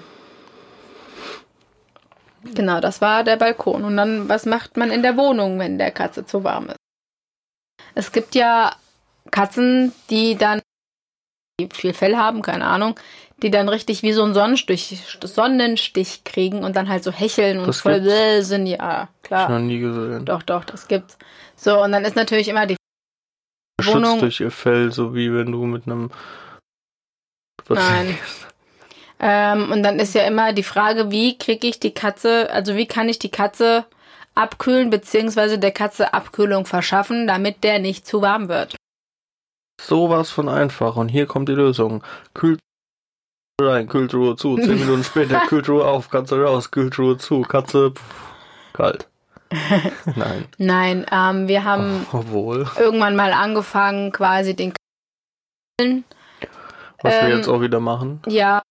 Genau, 2.56 2.80
das 2.80 3.02
war 3.02 3.24
der 3.24 3.36
Balkon. 3.36 3.84
Und 3.84 3.98
dann, 3.98 4.30
was 4.30 4.46
macht 4.46 4.78
man 4.78 4.90
in 4.90 5.02
der 5.02 5.18
Wohnung, 5.18 5.60
wenn 5.60 5.78
der 5.78 5.92
Katze 5.92 6.26
zu 6.26 6.44
warm 6.44 6.70
ist? 6.70 6.78
Es 7.94 8.12
gibt 8.12 8.36
ja 8.36 8.72
Katzen, 9.32 9.94
die 10.10 10.36
dann 10.36 10.62
die 11.60 11.70
viel 11.74 11.94
Fell 11.94 12.16
haben, 12.18 12.42
keine 12.44 12.66
Ahnung, 12.66 13.00
die 13.42 13.50
dann 13.50 13.68
richtig 13.68 14.04
wie 14.04 14.14
so 14.14 14.24
einen 14.24 14.34
Sonnenstich, 14.36 15.02
Sonnenstich 15.24 16.24
kriegen 16.24 16.64
und 16.64 16.76
dann 16.76 16.88
halt 16.88 17.04
so 17.04 17.12
hecheln 17.12 17.60
und 17.60 17.68
Das 17.68 17.82
voll 17.82 18.00
bläh 18.02 18.42
sind. 18.42 18.68
Ja, 18.68 18.80
Hab 18.80 19.10
ich 19.16 19.28
klar. 19.28 19.50
noch 19.50 19.60
nie 19.60 19.80
gesehen. 19.80 20.26
Doch, 20.26 20.44
doch, 20.44 20.64
das 20.66 20.88
gibt's. 20.88 21.18
So, 21.56 21.84
und 21.84 21.92
dann 21.92 22.06
ist 22.06 22.16
natürlich 22.16 22.48
immer 22.48 22.68
die 22.68 22.76
Schutz 23.82 23.96
Wohnung- 23.96 24.20
durch 24.20 24.40
ihr 24.40 24.52
Fell, 24.52 24.92
so 24.92 25.16
wie 25.16 25.34
wenn 25.34 25.52
du 25.52 25.66
mit 25.66 25.88
einem 25.88 26.12
Nein. 27.70 28.18
Ähm, 29.20 29.72
und 29.72 29.84
dann 29.84 30.00
ist 30.00 30.14
ja 30.14 30.24
immer 30.28 30.54
die 30.54 30.64
Frage, 30.64 31.10
wie 31.12 31.38
kriege 31.38 31.68
ich 31.68 31.80
die 31.80 31.94
Katze, 31.94 32.50
also 32.52 32.76
wie 32.76 32.86
kann 32.86 33.10
ich 33.10 33.18
die 33.20 33.32
Katze 33.32 33.86
abkühlen, 34.36 34.90
beziehungsweise 34.92 35.58
der 35.58 35.72
Katze 35.72 36.14
Abkühlung 36.14 36.66
verschaffen, 36.68 37.26
damit 37.26 37.64
der 37.64 37.80
nicht 37.80 38.06
zu 38.06 38.22
warm 38.22 38.48
wird. 38.48 38.76
Sowas 39.80 40.30
von 40.32 40.50
einfach. 40.50 40.96
Und 40.96 41.10
hier 41.10 41.26
kommt 41.28 41.50
die 41.50 41.54
Lösung. 41.54 42.04
Kühl 42.34 42.58
rein, 43.62 43.88
Kühltruhe 43.88 44.36
zu. 44.36 44.56
Zehn 44.58 44.80
Minuten 44.80 45.04
später 45.04 45.40
Kühltruhe 45.48 45.86
auf, 45.86 46.10
Katze 46.10 46.42
raus, 46.42 46.72
Kühltruhe 46.72 47.18
zu, 47.18 47.42
Katze 47.42 47.92
pff, 47.92 48.74
kalt. 48.74 49.08
Nein. 50.16 50.46
Nein, 50.58 51.06
ähm, 51.12 51.48
wir 51.48 51.64
haben 51.64 52.06
Obwohl. 52.12 52.68
irgendwann 52.78 53.16
mal 53.16 53.32
angefangen, 53.32 54.12
quasi 54.12 54.56
den 54.56 54.74
Kühlen, 55.80 56.04
Was 57.02 57.14
wir 57.14 57.22
Ähm, 57.30 57.38
jetzt 57.38 57.48
auch 57.48 57.62
wieder 57.62 57.80
machen. 57.80 58.22
ja, 58.28 58.62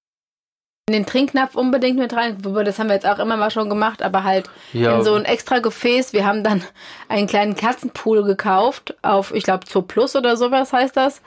in 0.88 0.92
den 0.92 1.06
Trinknapf 1.06 1.56
unbedingt 1.56 1.98
mit 1.98 2.12
rein. 2.12 2.38
Das 2.40 2.78
haben 2.78 2.86
wir 2.86 2.94
jetzt 2.94 3.06
auch 3.06 3.18
immer 3.18 3.36
mal 3.36 3.50
schon 3.50 3.68
gemacht, 3.68 4.02
aber 4.02 4.22
halt 4.22 4.48
Ja, 4.72 4.96
in 4.96 5.02
so 5.04 5.14
ein 5.14 5.24
extra 5.24 5.58
Gefäß. 5.58 6.12
Wir 6.12 6.24
haben 6.24 6.44
dann 6.44 6.62
einen 7.08 7.26
kleinen 7.26 7.56
Katzenpool 7.56 8.22
gekauft 8.22 8.94
auf, 9.02 9.34
ich 9.34 9.42
glaube, 9.42 9.66
Zoo 9.68 9.82
Plus 9.82 10.14
oder 10.14 10.36
sowas 10.36 10.72
heißt 10.72 10.96
das. 10.96 11.22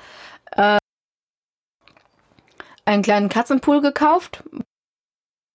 Äh, 0.51 0.77
einen 2.85 3.03
kleinen 3.03 3.27
Katzenpool 3.27 3.81
gekauft. 3.81 4.43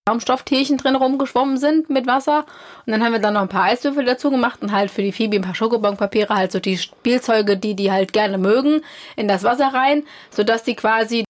Raumstofftierchen 0.07 0.77
drin 0.77 0.95
rumgeschwommen 0.95 1.57
sind 1.57 1.89
mit 1.89 2.05
Wasser. 2.05 2.45
Und 2.85 2.91
dann 2.91 3.03
haben 3.03 3.13
wir 3.13 3.19
dann 3.19 3.33
noch 3.33 3.41
ein 3.41 3.49
paar 3.49 3.63
Eiswürfel 3.63 4.05
dazu 4.05 4.29
gemacht 4.29 4.61
und 4.61 4.71
halt 4.71 4.91
für 4.91 5.01
die 5.01 5.11
Phoebe 5.13 5.37
ein 5.37 5.41
paar 5.41 5.55
Schokobonpapiere, 5.55 6.35
halt 6.35 6.51
so 6.51 6.59
die 6.59 6.77
Spielzeuge, 6.77 7.57
die 7.57 7.75
die 7.75 7.91
halt 7.91 8.13
gerne 8.13 8.37
mögen, 8.37 8.83
in 9.15 9.27
das 9.27 9.41
Wasser 9.41 9.73
rein, 9.73 10.03
sodass 10.29 10.61
die 10.61 10.75
quasi 10.75 11.25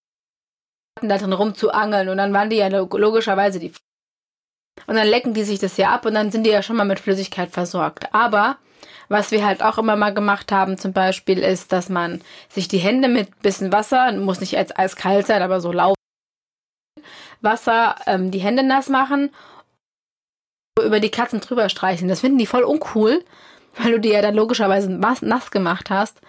da 1.01 1.17
drin 1.17 1.33
rumzuangeln. 1.33 2.09
Und 2.09 2.17
dann 2.17 2.33
waren 2.33 2.49
die 2.49 2.57
ja 2.57 2.67
logischerweise 2.67 3.59
die 3.59 3.73
und 4.87 4.95
dann 4.95 5.07
lecken 5.07 5.33
die 5.33 5.43
sich 5.43 5.59
das 5.59 5.77
ja 5.77 5.89
ab 5.89 6.05
und 6.05 6.13
dann 6.13 6.31
sind 6.31 6.43
die 6.43 6.51
ja 6.51 6.61
schon 6.61 6.75
mal 6.75 6.85
mit 6.85 6.99
Flüssigkeit 6.99 7.49
versorgt. 7.49 8.13
Aber 8.13 8.57
was 9.07 9.31
wir 9.31 9.45
halt 9.45 9.63
auch 9.63 9.77
immer 9.77 9.95
mal 9.95 10.13
gemacht 10.13 10.51
haben, 10.51 10.77
zum 10.77 10.93
Beispiel, 10.93 11.39
ist, 11.39 11.71
dass 11.71 11.89
man 11.89 12.21
sich 12.49 12.67
die 12.67 12.77
Hände 12.77 13.07
mit 13.07 13.41
bisschen 13.41 13.71
Wasser, 13.71 14.11
muss 14.13 14.41
nicht 14.41 14.57
als 14.57 14.75
eiskalt 14.75 15.27
sein, 15.27 15.41
aber 15.41 15.61
so 15.61 15.71
lau 15.71 15.93
Wasser, 17.41 17.95
ähm, 18.05 18.31
die 18.31 18.39
Hände 18.39 18.63
nass 18.63 18.89
machen, 18.89 19.31
über 20.83 20.99
die 20.99 21.11
Katzen 21.11 21.39
drüber 21.39 21.69
streichen. 21.69 22.07
Das 22.07 22.21
finden 22.21 22.37
die 22.37 22.47
voll 22.47 22.63
uncool, 22.63 23.23
weil 23.77 23.93
du 23.93 23.99
die 23.99 24.09
ja 24.09 24.21
dann 24.21 24.35
logischerweise 24.35 24.91
nass 24.91 25.51
gemacht 25.51 25.89
hast. 25.89 26.19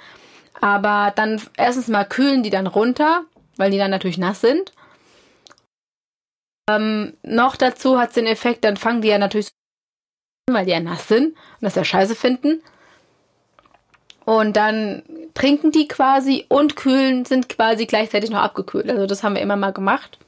Aber 0.60 1.12
dann 1.14 1.40
erstens 1.56 1.88
mal 1.88 2.04
kühlen 2.04 2.42
die 2.42 2.50
dann 2.50 2.66
runter, 2.66 3.24
weil 3.56 3.70
die 3.70 3.78
dann 3.78 3.90
natürlich 3.90 4.18
nass 4.18 4.40
sind. 4.40 4.72
Ähm, 6.68 7.16
noch 7.22 7.56
dazu 7.56 7.98
hat 7.98 8.08
es 8.08 8.14
den 8.14 8.26
Effekt, 8.26 8.64
dann 8.64 8.76
fangen 8.76 9.02
die 9.02 9.08
ja 9.08 9.18
natürlich 9.18 9.50
weil 10.50 10.64
die 10.64 10.72
ja 10.72 10.80
nass 10.80 11.08
sind 11.08 11.30
und 11.30 11.62
das 11.62 11.74
ja 11.74 11.84
scheiße 11.84 12.14
finden. 12.14 12.62
Und 14.24 14.56
dann 14.56 15.02
trinken 15.34 15.70
die 15.70 15.88
quasi 15.88 16.46
und 16.48 16.76
kühlen, 16.76 17.24
sind 17.24 17.48
quasi 17.48 17.86
gleichzeitig 17.86 18.30
noch 18.30 18.40
abgekühlt. 18.40 18.88
Also 18.90 19.06
das 19.06 19.22
haben 19.22 19.34
wir 19.34 19.42
immer 19.42 19.56
mal 19.56 19.72
gemacht. 19.72 20.18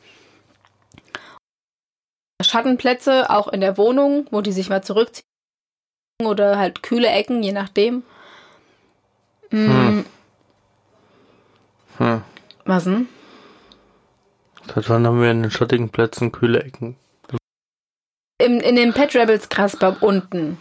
Schattenplätze 2.41 3.31
auch 3.31 3.49
in 3.49 3.61
der 3.61 3.77
Wohnung, 3.77 4.27
wo 4.31 4.41
die 4.41 4.53
sich 4.53 4.69
mal 4.69 4.83
zurückziehen 4.83 5.25
oder 6.25 6.59
halt 6.59 6.83
kühle 6.83 7.09
Ecken, 7.09 7.43
je 7.43 7.53
nachdem. 7.53 8.05
Mm, 9.51 9.67
Hm. 9.67 10.07
Hm. 11.99 12.23
Was 12.65 12.85
denn? 12.85 13.09
Seit 14.75 14.89
wann 14.91 15.07
haben 15.07 15.21
wir 15.21 15.31
in 15.31 15.43
den 15.43 15.51
schattigen 15.51 15.91
Plätzen 15.91 16.33
kühle 16.33 16.63
Ecken? 16.63 16.97
Im, 18.41 18.61
in 18.61 18.77
den 18.77 18.93
Pet 18.93 19.15
Rebels 19.15 19.49
Grasbaum 19.49 19.97
unten. 20.01 20.59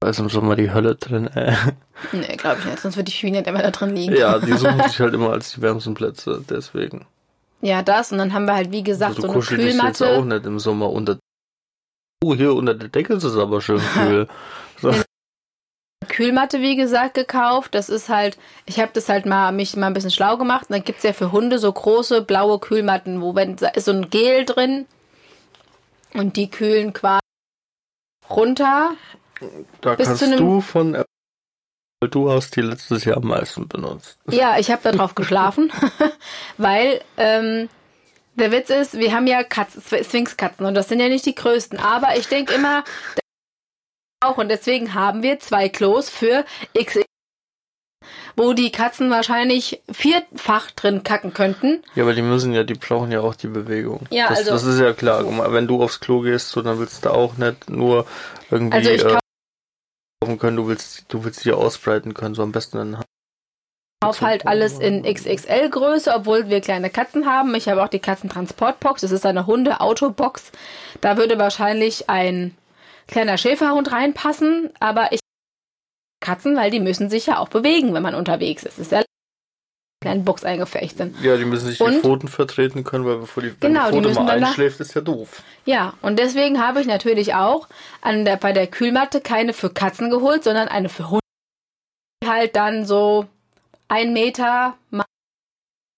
Da 0.00 0.10
ist 0.10 0.18
im 0.18 0.28
Sommer 0.28 0.56
die 0.56 0.70
Hölle 0.72 0.96
drin, 0.96 1.26
äh. 1.28 1.54
Nee, 2.12 2.36
glaube 2.36 2.58
ich 2.60 2.64
nicht, 2.66 2.80
sonst 2.80 2.96
würde 2.96 3.10
die 3.10 3.30
nicht 3.30 3.46
immer 3.46 3.62
da 3.62 3.70
drin 3.70 3.94
liegen. 3.94 4.16
Ja, 4.16 4.38
die 4.38 4.52
suchen 4.52 4.82
sich 4.88 4.98
halt 5.00 5.14
immer 5.14 5.30
als 5.30 5.52
die 5.52 5.62
wärmsten 5.62 5.94
Plätze, 5.94 6.42
deswegen. 6.48 7.06
Ja, 7.62 7.82
das. 7.82 8.10
Und 8.10 8.18
dann 8.18 8.32
haben 8.32 8.46
wir 8.46 8.54
halt, 8.54 8.72
wie 8.72 8.82
gesagt, 8.82 9.16
Also 9.16 9.22
so 9.22 9.28
eine 9.28 9.40
dich 9.40 9.50
jetzt 9.50 10.02
auch 10.02 10.06
Kühlmatte. 10.06 10.24
nicht 10.26 10.46
im 10.46 10.58
Sommer 10.58 10.90
unter. 10.90 11.18
Oh, 12.22 12.34
hier 12.34 12.54
unter 12.54 12.74
der 12.74 12.88
Decke 12.88 13.14
ist 13.14 13.24
es 13.24 13.36
aber 13.36 13.60
schön 13.60 13.80
kühl. 13.94 14.28
Kühlmatte, 16.08 16.60
wie 16.60 16.76
gesagt, 16.76 17.14
gekauft. 17.14 17.74
Das 17.74 17.88
ist 17.88 18.08
halt, 18.08 18.38
ich 18.66 18.80
habe 18.80 18.90
das 18.92 19.08
halt 19.08 19.26
mal 19.26 19.52
mich 19.52 19.76
mal 19.76 19.86
ein 19.88 19.92
bisschen 19.94 20.10
schlau 20.10 20.36
gemacht. 20.36 20.66
Und 20.68 20.74
dann 20.76 20.84
gibt's 20.84 21.02
ja 21.02 21.12
für 21.12 21.32
Hunde 21.32 21.58
so 21.58 21.72
große 21.72 22.22
blaue 22.22 22.58
Kühlmatten, 22.58 23.20
wo 23.20 23.34
wenn 23.34 23.56
da 23.56 23.68
ist 23.68 23.84
so 23.84 23.92
ein 23.92 24.10
Gel 24.10 24.44
drin 24.44 24.86
und 26.14 26.36
die 26.36 26.50
kühlen 26.50 26.92
quasi 26.92 27.20
runter. 28.28 28.92
Da 29.80 29.94
Bis 29.94 30.06
kannst 30.06 30.20
zu 30.20 30.26
einem- 30.26 30.38
du 30.38 30.60
von 30.60 31.04
weil 32.02 32.08
du 32.08 32.30
hast 32.32 32.56
die 32.56 32.62
letztes 32.62 33.04
Jahr 33.04 33.18
am 33.18 33.26
meisten 33.26 33.68
benutzt. 33.68 34.18
Ja, 34.30 34.58
ich 34.58 34.70
habe 34.70 34.80
da 34.82 34.92
drauf 34.92 35.14
geschlafen, 35.14 35.70
weil 36.56 37.02
ähm, 37.18 37.68
der 38.36 38.52
Witz 38.52 38.70
ist, 38.70 38.94
wir 38.98 39.12
haben 39.12 39.26
ja 39.26 39.42
Katzen, 39.44 39.82
Sphinxkatzen 39.82 40.64
und 40.64 40.72
das 40.72 40.88
sind 40.88 41.00
ja 41.00 41.08
nicht 41.08 41.26
die 41.26 41.34
größten. 41.34 41.78
Aber 41.78 42.16
ich 42.16 42.26
denke 42.26 42.54
immer, 42.54 42.84
auch 44.20 44.38
und 44.38 44.48
deswegen 44.48 44.94
haben 44.94 45.22
wir 45.22 45.38
zwei 45.40 45.68
Klos 45.68 46.10
für 46.10 46.44
XXL, 46.76 47.04
wo 48.36 48.52
die 48.52 48.70
Katzen 48.70 49.10
wahrscheinlich 49.10 49.82
vierfach 49.90 50.70
drin 50.72 51.02
kacken 51.02 51.32
könnten. 51.32 51.82
Ja, 51.94 52.04
aber 52.04 52.14
die 52.14 52.22
müssen 52.22 52.52
ja, 52.52 52.64
die 52.64 52.74
brauchen 52.74 53.12
ja 53.12 53.20
auch 53.20 53.34
die 53.34 53.48
Bewegung. 53.48 54.06
Ja, 54.10 54.28
das, 54.28 54.38
also- 54.40 54.50
das 54.52 54.64
ist 54.64 54.80
ja 54.80 54.92
klar. 54.92 55.24
Wenn 55.52 55.66
du 55.66 55.82
aufs 55.82 56.00
Klo 56.00 56.20
gehst, 56.20 56.50
so, 56.50 56.62
dann 56.62 56.78
willst 56.78 57.04
du 57.04 57.10
auch 57.12 57.36
nicht 57.36 57.68
nur 57.70 58.06
irgendwie 58.50 58.76
Also 58.76 58.90
ich 58.90 59.02
äh, 59.02 59.08
kauf- 59.08 59.20
laufen 60.22 60.38
können, 60.38 60.56
du 60.56 60.68
willst, 60.68 61.04
du 61.08 61.24
willst 61.24 61.44
die 61.44 61.52
ausbreiten 61.52 62.14
können, 62.14 62.34
so 62.34 62.42
am 62.42 62.52
besten 62.52 62.76
dann 62.78 63.02
Auf 64.02 64.20
halt 64.22 64.46
alles 64.46 64.78
in 64.78 65.02
XXL-Größe, 65.04 66.12
obwohl 66.14 66.48
wir 66.48 66.60
kleine 66.60 66.88
Katzen 66.90 67.26
haben. 67.26 67.54
Ich 67.54 67.68
habe 67.68 67.82
auch 67.82 67.88
die 67.88 67.98
Katzentransportbox. 68.00 69.00
Das 69.02 69.10
ist 69.12 69.26
eine 69.26 69.46
Hunde-Autobox. 69.46 70.52
Da 71.02 71.16
würde 71.18 71.38
wahrscheinlich 71.38 72.08
ein 72.08 72.54
kleiner 73.10 73.38
Schäferhund 73.38 73.92
reinpassen, 73.92 74.70
aber 74.80 75.12
ich 75.12 75.20
Katzen, 76.20 76.56
weil 76.56 76.70
die 76.70 76.80
müssen 76.80 77.08
sich 77.08 77.26
ja 77.26 77.38
auch 77.38 77.48
bewegen, 77.48 77.94
wenn 77.94 78.02
man 78.02 78.14
unterwegs 78.14 78.62
ist. 78.62 78.78
Das 78.78 78.86
ist 78.86 78.92
ja 78.92 79.02
kleinen 80.02 80.24
Box 80.24 80.44
eingefecht 80.44 80.96
sind. 80.96 81.20
Ja, 81.22 81.36
die 81.36 81.44
müssen 81.44 81.66
sich 81.66 81.78
die 81.78 81.84
Und? 81.84 82.00
Pfoten 82.00 82.28
vertreten 82.28 82.84
können, 82.84 83.04
weil 83.04 83.18
bevor 83.18 83.42
die, 83.42 83.52
Genau, 83.60 83.86
die 83.86 83.92
die 83.92 83.96
Pfote 83.96 84.08
müssen 84.08 84.24
mal 84.24 84.42
einschläft, 84.42 84.80
ist 84.80 84.94
ja 84.94 85.02
doof. 85.02 85.42
Ja, 85.66 85.94
und 86.00 86.18
deswegen 86.18 86.62
habe 86.62 86.80
ich 86.80 86.86
natürlich 86.86 87.34
auch 87.34 87.68
an 88.00 88.24
der, 88.24 88.36
bei 88.36 88.52
der 88.52 88.66
Kühlmatte 88.66 89.20
keine 89.20 89.52
für 89.52 89.70
Katzen 89.70 90.10
geholt, 90.10 90.44
sondern 90.44 90.68
eine 90.68 90.88
für 90.88 91.10
Hunde. 91.10 91.20
Die 92.22 92.28
halt 92.28 92.56
dann 92.56 92.86
so 92.86 93.26
ein 93.88 94.12
Meter 94.12 94.74
mal 94.90 95.04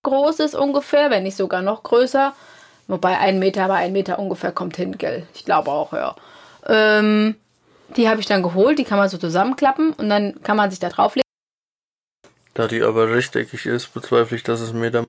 groß 0.04 0.40
ist 0.40 0.54
ungefähr, 0.56 1.10
wenn 1.10 1.22
nicht 1.22 1.36
sogar 1.36 1.62
noch 1.62 1.84
größer. 1.84 2.34
Wobei 2.88 3.18
ein 3.18 3.38
Meter 3.38 3.68
bei 3.68 3.76
ein 3.76 3.92
Meter 3.92 4.18
ungefähr 4.18 4.50
kommt 4.50 4.76
hin, 4.76 4.98
gell? 4.98 5.26
Ich 5.34 5.44
glaube 5.44 5.70
auch, 5.70 5.92
ja. 5.92 6.16
Ähm, 6.66 7.36
die 7.96 8.08
habe 8.08 8.20
ich 8.20 8.26
dann 8.26 8.42
geholt, 8.42 8.78
die 8.78 8.84
kann 8.84 8.98
man 8.98 9.08
so 9.08 9.18
zusammenklappen 9.18 9.92
und 9.92 10.08
dann 10.08 10.42
kann 10.42 10.56
man 10.56 10.70
sich 10.70 10.80
da 10.80 10.88
drauflegen. 10.88 11.22
Da 12.54 12.68
die 12.68 12.82
aber 12.82 13.10
rechteckig 13.10 13.66
ist, 13.66 13.94
bezweifle 13.94 14.36
ich, 14.36 14.42
dass 14.42 14.60
es 14.60 14.72
mir 14.72 14.90
dann. 14.90 15.06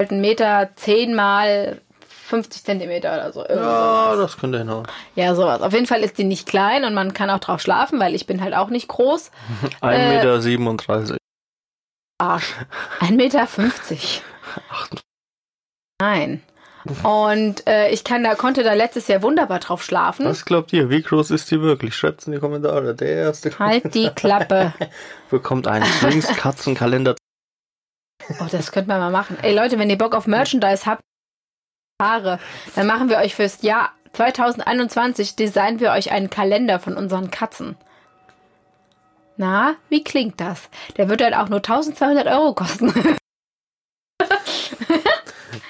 Halt 0.00 0.12
ein 0.12 0.20
Meter 0.20 0.70
zehn 0.76 1.14
mal 1.14 1.80
50 2.28 2.64
Zentimeter 2.64 3.14
oder 3.14 3.32
so. 3.32 3.44
Ja, 3.44 4.14
das 4.16 4.36
könnte 4.36 4.58
hinhauen. 4.58 4.86
Ja, 5.14 5.34
sowas. 5.34 5.62
Auf 5.62 5.72
jeden 5.72 5.86
Fall 5.86 6.02
ist 6.02 6.18
die 6.18 6.24
nicht 6.24 6.46
klein 6.46 6.84
und 6.84 6.94
man 6.94 7.14
kann 7.14 7.30
auch 7.30 7.38
drauf 7.38 7.60
schlafen, 7.60 7.98
weil 8.00 8.14
ich 8.14 8.26
bin 8.26 8.40
halt 8.42 8.54
auch 8.54 8.68
nicht 8.68 8.88
groß. 8.88 9.30
1,37 9.80 10.58
Meter. 10.58 11.16
Arsch. 12.18 12.54
1,50 13.00 13.12
Meter. 13.12 13.48
Nein. 16.00 16.42
Und 17.02 17.66
äh, 17.66 17.90
ich 17.90 18.04
kann 18.04 18.24
da, 18.24 18.34
konnte 18.34 18.62
da 18.62 18.72
letztes 18.74 19.08
Jahr 19.08 19.22
wunderbar 19.22 19.58
drauf 19.58 19.82
schlafen. 19.82 20.26
Was 20.26 20.44
glaubt 20.44 20.72
ihr? 20.72 20.90
Wie 20.90 21.02
groß 21.02 21.30
ist 21.30 21.50
die 21.50 21.60
wirklich? 21.60 21.94
Schreibt's 21.94 22.26
in 22.26 22.32
die 22.32 22.38
Kommentare. 22.38 22.94
Der 22.94 23.08
erste 23.08 23.56
Halt 23.58 23.94
die 23.94 24.10
Klappe. 24.10 24.72
bekommt 25.30 25.66
einen 25.66 25.84
Sphinx-Katzenkalender. 25.84 27.14
Oh, 28.40 28.46
das 28.50 28.72
könnte 28.72 28.88
man 28.88 29.00
mal 29.00 29.10
machen. 29.10 29.36
Ey 29.42 29.54
Leute, 29.54 29.78
wenn 29.78 29.90
ihr 29.90 29.98
Bock 29.98 30.14
auf 30.14 30.26
Merchandise 30.26 30.86
habt, 30.86 31.02
Haare, 32.00 32.38
dann 32.74 32.86
machen 32.86 33.08
wir 33.08 33.18
euch 33.18 33.34
fürs 33.34 33.62
Jahr 33.62 33.90
2021 34.12 35.36
designen 35.36 35.80
wir 35.80 35.92
euch 35.92 36.10
einen 36.10 36.30
Kalender 36.30 36.78
von 36.78 36.96
unseren 36.96 37.30
Katzen. 37.30 37.76
Na, 39.36 39.76
wie 39.88 40.02
klingt 40.02 40.40
das? 40.40 40.68
Der 40.96 41.08
wird 41.08 41.22
halt 41.22 41.34
auch 41.34 41.48
nur 41.48 41.58
1200 41.58 42.26
Euro 42.26 42.54
kosten. 42.54 42.92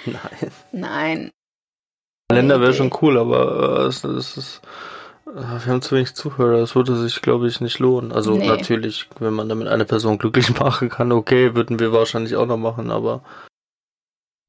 Nein. 0.07 0.53
Nein. 0.81 1.31
Kalender 2.31 2.61
wäre 2.61 2.74
schon 2.74 2.93
cool, 3.01 3.18
aber 3.18 3.81
äh, 3.85 3.87
es, 3.87 4.05
es 4.05 4.37
ist. 4.37 4.61
äh, 5.26 5.31
Wir 5.35 5.72
haben 5.72 5.83
zu 5.83 5.97
wenig 5.97 6.14
Zuhörer, 6.14 6.59
das 6.59 6.74
würde 6.74 6.95
sich, 6.97 7.22
glaube 7.22 7.49
ich, 7.49 7.61
nicht 7.61 7.79
lohnen. 7.79 8.12
Also 8.12 8.37
Nee. 8.37 8.47
natürlich, 8.47 9.09
wenn 9.18 9.33
man 9.33 9.49
damit 9.49 9.68
eine 9.68 9.85
Person 9.87 10.18
glücklich 10.18 10.51
machen 10.61 10.89
kann, 10.91 11.11
okay, 11.12 11.55
würden 11.55 11.79
wir 11.81 11.93
wahrscheinlich 11.93 12.37
auch 12.37 12.47
noch 12.47 12.59
machen, 12.59 12.91
aber 12.91 13.22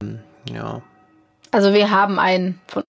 hm, 0.03 0.19
ja, 0.51 0.82
Also 1.51 1.73
wir 1.73 1.89
haben 1.89 2.19
einen 2.19 2.59
von 2.67 2.84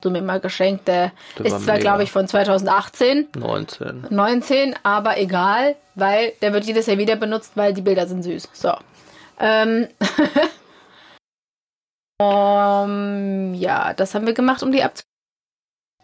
du 0.00 0.10
mir 0.10 0.22
mal 0.22 0.38
geschenkt, 0.38 0.86
der 0.86 1.10
der 1.38 1.46
ist 1.46 1.64
zwar, 1.64 1.78
glaube 1.78 2.04
ich, 2.04 2.12
von 2.12 2.28
2018, 2.28 3.30
19. 3.36 4.06
19, 4.10 4.76
aber 4.84 5.18
egal, 5.18 5.74
weil 5.96 6.34
der 6.40 6.52
wird 6.52 6.64
jedes 6.66 6.86
Jahr 6.86 6.98
wieder 6.98 7.16
benutzt, 7.16 7.56
weil 7.56 7.74
die 7.74 7.82
Bilder 7.82 8.06
sind 8.06 8.22
süß. 8.22 8.48
So. 8.52 8.72
Ähm. 9.40 9.88
um, 12.20 13.54
ja, 13.54 13.94
das 13.94 14.14
haben 14.14 14.26
wir 14.26 14.34
gemacht, 14.34 14.62
um 14.62 14.72
die 14.72 14.82
abzu 14.82 15.04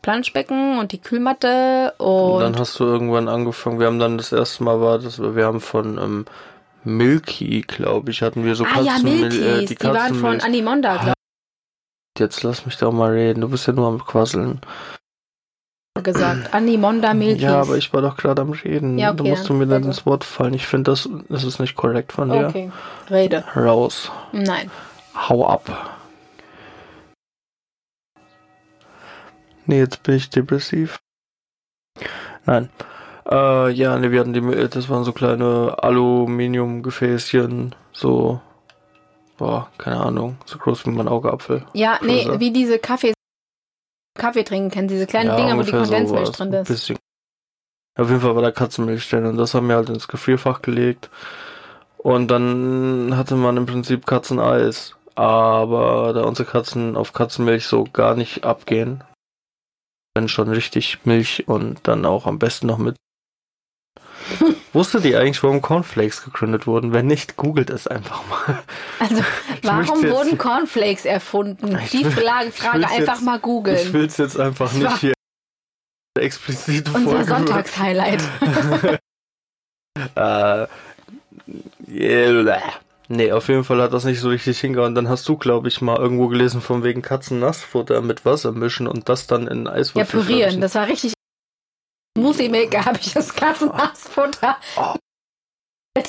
Planschbecken 0.03 0.79
und 0.79 0.93
die 0.93 1.01
Kühlmatte 1.01 1.95
Und 1.97 2.33
und, 2.35 2.41
dann 2.41 2.59
hast 2.59 2.79
du 2.79 2.85
irgendwann 2.85 3.27
angefangen, 3.27 3.81
wir 3.81 3.87
haben 3.87 3.99
dann 3.99 4.19
das 4.19 4.33
erste 4.33 4.63
Mal 4.63 4.81
war 4.81 4.99
das, 4.99 5.19
wir 5.19 5.47
haben 5.47 5.61
von 5.61 5.97
ähm, 5.97 6.27
Milky, 6.85 7.63
glaube 7.63 8.11
ich, 8.11 8.21
hatten 8.21 8.45
wir 8.45 8.55
so 8.55 8.65
ah 8.65 8.83
ja, 8.83 8.97
Katzenmil- 8.97 9.21
Milkies, 9.31 9.71
äh, 9.71 9.75
die, 9.75 9.85
waren 9.85 10.15
von. 10.15 10.41
Animonda, 10.41 10.97
glaube 10.97 11.13
Jetzt 12.19 12.43
lass 12.43 12.67
mich 12.67 12.77
doch 12.77 12.93
mal 12.93 13.13
reden, 13.13 13.41
du 13.41 13.49
bist 13.49 13.67
ja 13.67 13.73
nur 13.73 13.89
am 13.89 14.05
Quasseln. 14.05 14.61
ich 15.97 16.05
gesagt. 16.05 16.53
Animonda 16.53 17.15
Milkies. 17.15 17.43
Ja, 17.43 17.63
aber 17.63 17.79
ich 17.79 17.93
war 17.95 18.03
doch 18.03 18.17
gerade 18.19 18.43
am 18.43 18.51
Reden. 18.53 18.99
Ja, 18.99 19.11
okay, 19.11 19.23
da 19.23 19.25
musst 19.31 19.45
du 19.45 19.49
dann 19.49 19.59
mir 19.59 19.67
dann 19.67 19.85
ins 19.85 20.05
Wort 20.05 20.23
fallen. 20.23 20.53
Ich 20.55 20.67
finde, 20.67 20.91
das, 20.91 21.09
das 21.31 21.45
ist 21.45 21.61
nicht 21.61 21.77
korrekt 21.77 22.13
von 22.13 22.29
dir. 22.29 22.49
Okay, 22.49 22.71
rede. 23.11 23.43
Raus. 23.57 24.13
Nein. 24.33 24.71
Hau 25.17 25.47
ab. 25.47 25.94
Nee, 29.67 29.79
jetzt 29.79 30.03
bin 30.03 30.17
ich 30.17 30.31
depressiv. 30.31 30.99
Nein. 32.45 32.69
Äh, 33.31 33.71
ja, 33.71 33.99
nee, 33.99 34.11
wir 34.11 34.21
hatten 34.21 34.35
die, 34.35 34.69
das 34.69 34.89
waren 34.89 35.05
so 35.05 35.13
kleine 35.13 35.77
Aluminiumgefäßchen, 35.83 37.75
so, 37.93 38.41
boah, 39.39 39.71
keine 39.79 40.01
Ahnung, 40.01 40.37
so 40.45 40.59
groß 40.59 40.85
wie 40.87 40.91
mein 40.91 41.09
Augapfel. 41.09 41.65
Ja, 41.73 41.99
nee, 42.03 42.29
wie 42.39 42.53
diese 42.53 42.79
Kaffee 42.79 43.15
Kaffee 44.17 44.45
trinken 44.45 44.71
kennen, 44.71 44.89
diese 44.89 45.07
kleinen 45.07 45.31
ja, 45.31 45.37
Dinger, 45.37 45.59
wo 45.59 45.63
die 45.63 45.71
Kondensmilch 45.73 46.27
sowas, 46.27 46.33
drin 46.33 46.53
ist. 46.53 46.69
Bisschen. 46.69 46.99
Auf 47.97 48.09
jeden 48.09 48.21
Fall 48.21 48.35
war 48.35 48.43
da 48.43 48.51
Katzenmilch 48.51 49.09
drin 49.09 49.27
und 49.27 49.37
das 49.37 49.55
haben 49.55 49.69
wir 49.69 49.77
halt 49.77 49.89
ins 49.89 50.09
Gefrierfach 50.09 50.63
gelegt. 50.63 51.11
Und 51.97 52.29
dann 52.29 53.17
hatte 53.17 53.35
man 53.35 53.57
im 53.57 53.67
Prinzip 53.67 54.07
Katzeneis. 54.07 54.95
Aber 55.17 56.13
da 56.13 56.25
unsere 56.25 56.49
Katzen 56.49 56.97
auf 56.97 57.13
Katzenmilch 57.13 57.67
so 57.67 57.85
gar 57.85 58.17
nicht 58.17 58.45
abgehen, 58.45 59.05
wenn 60.15 60.29
schon 60.29 60.49
richtig 60.49 60.99
Milch 61.05 61.45
und 61.49 61.81
dann 61.89 62.07
auch 62.07 62.27
am 62.27 62.39
besten 62.39 62.67
noch 62.69 62.79
mit. 62.79 62.97
Wusstet 64.73 65.05
ihr 65.05 65.21
eigentlich, 65.21 65.43
warum 65.43 65.61
Cornflakes 65.61 66.25
gegründet 66.25 66.67
wurden? 66.67 66.93
Wenn 66.93 67.07
nicht, 67.07 67.37
googelt 67.37 67.69
es 67.71 67.87
einfach 67.87 68.27
mal. 68.29 68.63
Also, 68.99 69.19
Ich 69.61 69.65
warum 69.65 70.03
jetzt- 70.03 70.13
wurden 70.15 70.39
Cornflakes 70.39 71.05
erfunden? 71.05 71.79
Ich 71.85 71.91
Die 71.91 72.05
will- 72.05 72.11
Frage, 72.13 72.49
ich 72.49 72.63
einfach 72.65 73.15
jetzt- 73.15 73.23
mal 73.23 73.37
Ich 73.37 73.43
googeln. 73.43 73.93
will 73.93 74.07
es 74.07 74.17
jetzt 74.17 74.39
einfach 74.41 74.71
Das 74.73 74.79
nicht 74.79 74.97
hier 74.99 75.13
explizit 76.19 76.95
Unser 76.95 77.25
Sonntagshighlight. 77.25 78.23
Äh, 80.17 80.67
yeah. 81.89 82.63
Nee, 83.09 83.33
auf 83.33 83.49
jeden 83.49 83.65
Fall 83.65 83.83
hat 83.83 83.93
das 83.93 84.05
nicht 84.05 84.21
so 84.21 84.29
richtig 84.31 84.59
hingehauen. 84.61 84.95
Dann 84.95 85.09
hast 85.09 85.29
du, 85.29 85.37
glaube 85.37 85.69
ich, 85.69 85.81
mal 85.83 85.99
irgendwo 85.99 86.29
gelesen, 86.29 86.61
von 86.61 86.83
wegen 86.85 87.03
Katzennassfutter 87.03 88.01
mit 88.01 88.25
Wasser 88.25 88.53
mischen 88.53 88.87
und 88.87 89.09
das 89.09 89.27
dann 89.27 89.47
in 89.47 89.67
Ja, 89.67 89.73
Eiswürfel 89.73 90.23
pürieren, 90.23 90.61
das 90.61 90.75
war 90.75 90.87
richtig. 90.89 91.13
Smoothie-Maker 92.19 92.85
habe 92.85 92.99
ich 93.01 93.13
das 93.13 93.35
Katzennassfutter. 93.35 94.57
Oh. 94.77 94.95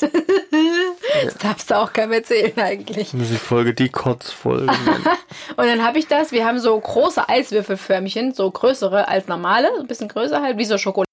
Das 1.23 1.37
darfst 1.37 1.71
du 1.71 1.77
auch 1.77 1.93
keinem 1.93 2.13
erzählen 2.13 2.57
eigentlich. 2.59 3.13
Muss 3.13 3.29
die 3.29 3.37
Folge 3.37 3.73
die 3.73 3.89
Kotzfolge. 3.89 4.71
Und 5.55 5.65
dann 5.65 5.83
habe 5.83 5.97
ich 5.99 6.07
das, 6.07 6.31
wir 6.31 6.45
haben 6.45 6.59
so 6.59 6.77
große 6.77 7.29
Eiswürfelförmchen, 7.29 8.33
so 8.33 8.49
größere 8.51 9.07
als 9.07 9.27
normale, 9.27 9.69
ein 9.79 9.87
bisschen 9.87 10.09
größer 10.09 10.41
halt, 10.41 10.57
wie 10.57 10.65
so 10.65 10.77
Schokolade. 10.77 11.05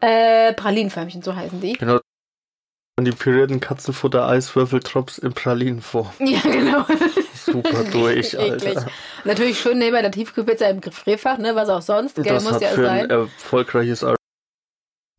Äh, 0.00 0.54
Pralinenförmchen, 0.54 1.22
so 1.22 1.36
heißen 1.36 1.60
die. 1.60 1.74
genau. 1.74 2.00
Und 2.98 3.04
die 3.04 3.10
pürierten 3.12 3.60
Katzenfutter-Eiswürfeltrops 3.60 5.18
in 5.18 5.32
Pralinenform. 5.34 6.10
Ja, 6.18 6.40
genau. 6.40 6.84
Super 7.34 7.84
durch, 7.92 8.32
eklig. 8.34 8.76
Alter. 8.78 8.86
Natürlich 9.24 9.60
schön 9.60 9.78
neben 9.78 9.92
der 9.96 10.10
Tiefkühlpizza 10.10 10.66
im 10.68 10.80
Gefrierfach, 10.80 11.36
ne, 11.38 11.54
was 11.54 11.68
auch 11.68 11.82
sonst, 11.82 12.14
gell, 12.16 12.24
Das 12.24 12.44
muss 12.44 12.54
hat 12.54 12.62
ja 12.62 12.68
für 12.68 12.88
ein 12.90 13.00
sein. 13.08 13.10
erfolgreiches 13.10 14.02
Ar- 14.02 14.16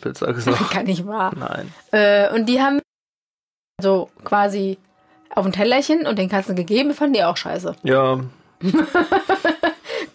Pizza 0.02 0.34
gesagt. 0.34 0.70
Kann 0.72 0.86
nicht 0.88 1.06
wahr. 1.06 1.32
Nein. 1.36 1.72
Äh, 1.92 2.34
und 2.34 2.48
die 2.48 2.60
haben 2.62 2.80
so 3.80 4.10
quasi 4.24 4.78
auf 5.36 5.46
ein 5.46 5.52
Tellerchen 5.52 6.08
und 6.08 6.18
den 6.18 6.30
Katzen 6.30 6.56
gegeben, 6.56 6.94
fanden 6.96 7.14
die 7.14 7.24
auch 7.24 7.38
scheiße. 7.38 7.76
Ja, 7.84 8.20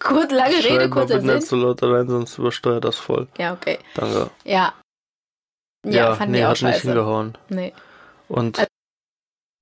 Kurz, 0.00 0.32
lange 0.32 0.54
Rede, 0.56 0.62
schreib 0.62 0.78
mal 0.78 0.90
kurzer 0.90 1.14
bitte 1.20 1.34
nicht 1.34 1.46
Sinn. 1.46 1.60
so 1.60 1.64
laut 1.66 1.80
rein, 1.82 2.08
sonst 2.08 2.36
übersteuert 2.38 2.84
das 2.84 2.96
voll. 2.96 3.28
Ja, 3.38 3.52
okay. 3.52 3.78
Danke. 3.94 4.30
Ja. 4.44 4.74
Ja, 5.84 6.14
fanden 6.14 6.32
nee, 6.32 6.38
die 6.38 6.44
auch 6.44 6.50
hat 6.50 6.62
nicht 6.62 6.74
scheiße. 6.74 6.88
hingehauen. 6.88 7.38
Nee. 7.48 7.72
Und 8.28 8.58
Also, 8.58 8.68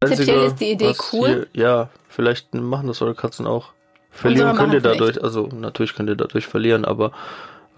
prinzipiell 0.00 0.36
Einzige, 0.44 0.46
ist 0.52 0.60
die 0.60 0.70
Idee 0.72 0.94
cool. 1.12 1.48
Hier, 1.52 1.62
ja, 1.62 1.88
vielleicht 2.08 2.54
machen 2.54 2.86
das 2.88 3.00
eure 3.02 3.14
Katzen 3.14 3.46
auch. 3.46 3.72
Verlieren 4.10 4.56
könnt 4.56 4.74
ihr 4.74 4.80
dadurch, 4.80 5.22
also 5.22 5.48
natürlich 5.52 5.94
könnt 5.94 6.08
ihr 6.08 6.16
dadurch 6.16 6.46
verlieren, 6.46 6.84
aber 6.84 7.12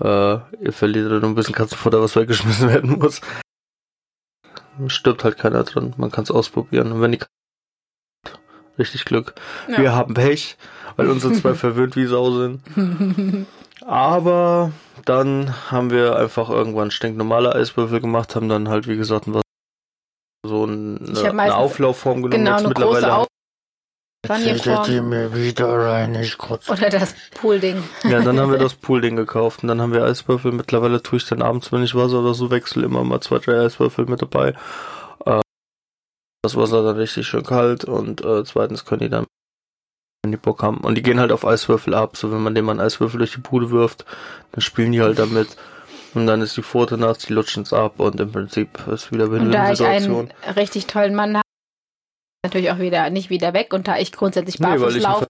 äh, 0.00 0.38
ihr 0.64 0.72
verliert 0.72 1.10
dann 1.12 1.24
ein 1.24 1.34
bisschen 1.34 1.54
Katzenfutter, 1.54 2.00
was 2.00 2.16
weggeschmissen 2.16 2.68
werden 2.72 2.98
muss. 2.98 3.20
Stirbt 4.86 5.22
halt 5.24 5.36
keiner 5.36 5.62
dran, 5.64 5.92
man 5.98 6.10
kann 6.10 6.24
es 6.24 6.30
ausprobieren. 6.30 6.90
Und 6.92 7.00
wenn 7.02 7.12
die 7.12 7.18
Katze 7.18 7.30
richtig 8.78 9.04
Glück. 9.04 9.34
Ja. 9.68 9.78
Wir 9.78 9.92
haben 9.94 10.14
Pech, 10.14 10.56
weil 10.96 11.10
unsere 11.10 11.34
zwei 11.34 11.54
verwöhnt 11.54 11.94
wie 11.96 12.06
Sau 12.06 12.30
sind. 12.32 13.46
Aber 13.84 14.72
dann 15.04 15.70
haben 15.70 15.90
wir 15.90 16.16
einfach 16.16 16.50
irgendwann 16.50 16.90
stinknormale 16.90 17.54
Eiswürfel 17.54 18.00
gemacht, 18.00 18.36
haben 18.36 18.48
dann 18.48 18.68
halt, 18.68 18.86
wie 18.88 18.96
gesagt, 18.96 19.24
was 19.32 19.42
so 20.46 20.64
Ich 20.64 20.70
eine, 20.70 21.40
eine 21.42 21.54
Auflaufform 21.54 22.22
genommen. 22.22 22.44
genau, 22.44 22.56
eine 22.56 22.68
große 22.68 22.68
mittlerweile 22.68 23.16
Auf 23.16 23.26
Champagnerform 24.26 25.08
mir 25.08 25.34
wieder 25.34 25.68
rein, 25.68 26.14
ich 26.14 26.38
kotze. 26.38 26.70
oder 26.72 26.90
das 26.90 27.14
Poolding. 27.34 27.82
Ja, 28.04 28.20
dann 28.22 28.38
haben 28.38 28.52
wir 28.52 28.58
das 28.66 28.74
Poolding 28.74 29.16
gekauft 29.16 29.62
und 29.62 29.68
dann 29.68 29.80
haben 29.80 29.92
wir 29.92 30.04
Eiswürfel. 30.04 30.52
Mittlerweile 30.52 31.02
tue 31.02 31.16
ich 31.18 31.26
dann 31.26 31.42
abends, 31.42 31.72
wenn 31.72 31.82
ich 31.82 31.94
Wasser 31.94 32.20
oder 32.20 32.34
so 32.34 32.50
wechsle, 32.50 32.84
immer 32.84 33.02
mal 33.04 33.20
zwei, 33.20 33.38
drei 33.38 33.60
Eiswürfel 33.64 34.06
mit 34.06 34.22
dabei. 34.22 34.54
Äh, 35.26 35.40
das 36.42 36.56
Wasser 36.56 36.82
dann 36.84 36.96
richtig 36.96 37.26
schön 37.26 37.42
kalt 37.44 37.84
und 37.84 38.24
äh, 38.24 38.44
zweitens 38.44 38.84
können 38.84 39.00
die 39.00 39.08
dann, 39.10 39.26
wenn 40.22 40.30
die 40.30 40.38
Bock 40.38 40.62
haben. 40.62 40.78
Und 40.78 40.94
die 40.94 41.02
gehen 41.02 41.18
halt 41.20 41.32
auf 41.32 41.44
Eiswürfel 41.44 41.94
ab. 41.94 42.16
So, 42.16 42.30
wenn 42.32 42.42
man 42.42 42.54
dem 42.54 42.64
mal 42.64 42.72
einen 42.72 42.80
Eiswürfel 42.80 43.18
durch 43.18 43.32
die 43.32 43.40
Bude 43.40 43.70
wirft, 43.70 44.04
dann 44.52 44.60
spielen 44.60 44.92
die 44.92 45.02
halt 45.02 45.18
damit. 45.18 45.56
Und 46.14 46.26
dann 46.26 46.42
ist 46.42 46.56
die 46.56 46.62
Pfote 46.62 46.98
nass, 46.98 47.18
die 47.18 47.32
lutschen's 47.32 47.72
ab 47.72 47.98
und 47.98 48.20
im 48.20 48.30
Prinzip 48.30 48.86
ist 48.88 49.10
wieder 49.12 49.24
Und 49.24 49.50
da 49.50 49.72
ich 49.72 49.82
einen 49.82 50.30
richtig 50.56 50.86
tollen 50.86 51.14
Mann 51.14 51.36
habe, 51.36 51.42
natürlich 52.44 52.70
auch 52.70 52.78
wieder 52.78 53.08
nicht 53.10 53.30
wieder 53.30 53.54
weg 53.54 53.72
und 53.72 53.88
da 53.88 53.96
ich 53.98 54.12
grundsätzlich 54.12 54.60
Nee, 54.60 54.66
barfuß 54.66 54.94
ein 54.96 55.00
laufe, 55.00 55.26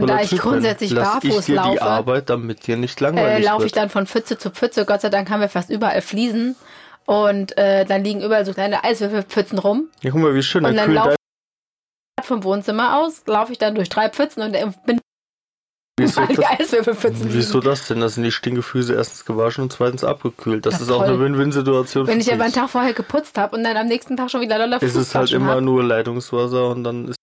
und 0.00 0.08
da 0.08 0.20
ich 0.20 0.30
Typ 0.30 0.42
bin. 0.42 0.50
grundsätzlich 0.50 0.90
Lass 0.90 1.12
barfuß 1.12 1.38
ich 1.38 1.46
dir 1.46 1.52
die 1.52 1.68
laufe, 1.68 1.82
Arbeit, 1.82 2.28
damit 2.30 2.66
dir 2.66 2.76
nicht 2.76 3.00
äh, 3.00 3.04
langweilig 3.04 3.44
laufe 3.44 3.58
wird. 3.60 3.66
ich 3.66 3.72
dann 3.72 3.88
von 3.88 4.06
Pfütze 4.06 4.36
zu 4.36 4.50
Pfütze. 4.50 4.84
Gott 4.86 5.02
sei 5.02 5.08
Dank 5.08 5.30
haben 5.30 5.40
wir 5.40 5.48
fast 5.48 5.70
überall 5.70 6.02
Fliesen 6.02 6.56
und 7.04 7.56
äh, 7.56 7.84
dann 7.84 8.02
liegen 8.02 8.22
überall 8.22 8.44
so 8.44 8.52
kleine 8.52 8.82
Eiswürfelpfützen 8.82 9.58
rum. 9.58 9.88
ja, 10.02 10.10
guck 10.10 10.20
mal, 10.20 10.34
wie 10.34 10.42
schön. 10.42 10.64
Und 10.64 10.70
Dann 10.70 10.76
dann 10.76 10.86
kühlt 10.86 10.96
laufe 10.96 11.08
dein 11.10 11.16
ich 12.15 12.15
vom 12.26 12.44
Wohnzimmer 12.44 12.98
aus, 12.98 13.22
laufe 13.26 13.52
ich 13.52 13.58
dann 13.58 13.74
durch 13.74 13.88
drei 13.88 14.08
Pfützen 14.10 14.42
und 14.42 14.54
äh, 14.54 14.70
bin 14.84 15.00
Wieso 15.98 16.20
das- 16.26 16.72
Wieso 17.24 17.60
das 17.60 17.88
denn? 17.88 18.00
Das 18.00 18.16
sind 18.16 18.24
die 18.24 18.30
Stinkefüße 18.32 18.92
erstens 18.94 19.24
gewaschen 19.24 19.62
und 19.62 19.72
zweitens 19.72 20.04
abgekühlt. 20.04 20.66
Das 20.66 20.74
Ja, 20.74 20.80
ist 20.80 20.90
auch 20.90 21.00
eine 21.00 21.18
Win-Win-Situation. 21.18 22.06
Wenn 22.06 22.20
ich 22.20 22.30
aber 22.30 22.44
einen. 22.44 22.52
Tag 22.52 22.68
vorher 22.68 22.92
geputzt 22.92 23.38
habe 23.38 23.56
und 23.56 23.64
dann 23.64 23.78
am 23.78 23.86
nächsten 23.86 24.14
Tag 24.16 24.30
schon 24.30 24.42
wieder 24.42 24.58
doller 24.58 24.76
ist 24.82 24.94
es 24.94 25.14
halt 25.14 25.28
Fußtaschen 25.30 25.36
immer 25.42 25.54
hab, 25.54 25.60
nur 25.62 25.82
Leitungswasser 25.82 26.68
und 26.68 26.84
dann 26.84 27.08
ist 27.08 27.16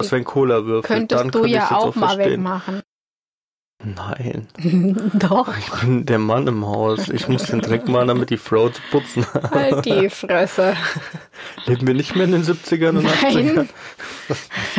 das 0.00 0.10
wenn 0.10 0.24
Cola 0.24 0.64
würfelt. 0.64 0.86
könntest 0.92 1.20
dann 1.20 1.30
du 1.30 1.44
ja 1.46 1.60
jetzt 1.62 1.72
auch 1.72 1.94
mal 1.94 2.14
verstehen. 2.16 2.32
wegmachen. 2.32 2.82
Nein. 3.96 4.48
Doch. 5.14 5.56
Ich 5.56 5.70
bin 5.80 6.06
der 6.06 6.18
Mann 6.18 6.46
im 6.46 6.66
Haus. 6.66 7.08
Ich 7.08 7.28
muss 7.28 7.44
den 7.44 7.60
Dreck 7.60 7.88
machen, 7.88 8.08
damit 8.08 8.30
die 8.30 8.36
Frau 8.36 8.68
zu 8.68 8.82
putzen 8.90 9.24
hat. 9.32 9.50
Halt 9.50 9.84
die 9.84 10.10
Fresse. 10.10 10.76
Leben 11.66 11.86
wir 11.86 11.94
nicht 11.94 12.14
mehr 12.14 12.24
in 12.24 12.32
den 12.32 12.44
70ern 12.44 12.98
und 12.98 13.06
80ern? 13.06 13.68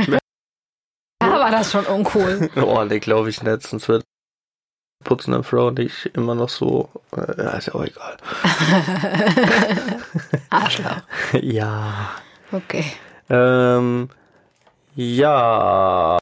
Nein. 0.08 0.20
Da 1.22 1.32
war 1.32 1.52
das 1.52 1.72
schon 1.72 1.86
uncool. 1.86 2.50
Oh, 2.56 2.84
nee, 2.86 3.00
glaube 3.00 3.30
ich 3.30 3.44
nicht. 3.44 3.64
Sonst 3.64 3.90
wird 3.90 4.04
putzende 5.04 5.44
Frau 5.44 5.70
nicht 5.72 6.06
immer 6.14 6.34
noch 6.34 6.50
so. 6.50 6.90
Äh, 7.16 7.44
ja, 7.44 7.50
ist 7.52 7.68
ja 7.68 7.76
auch 7.76 7.84
egal. 7.84 8.18
Arschloch. 10.50 11.02
ja. 11.42 12.12
Okay. 12.52 12.86
Ähm, 13.30 14.10
ja. 14.96 16.20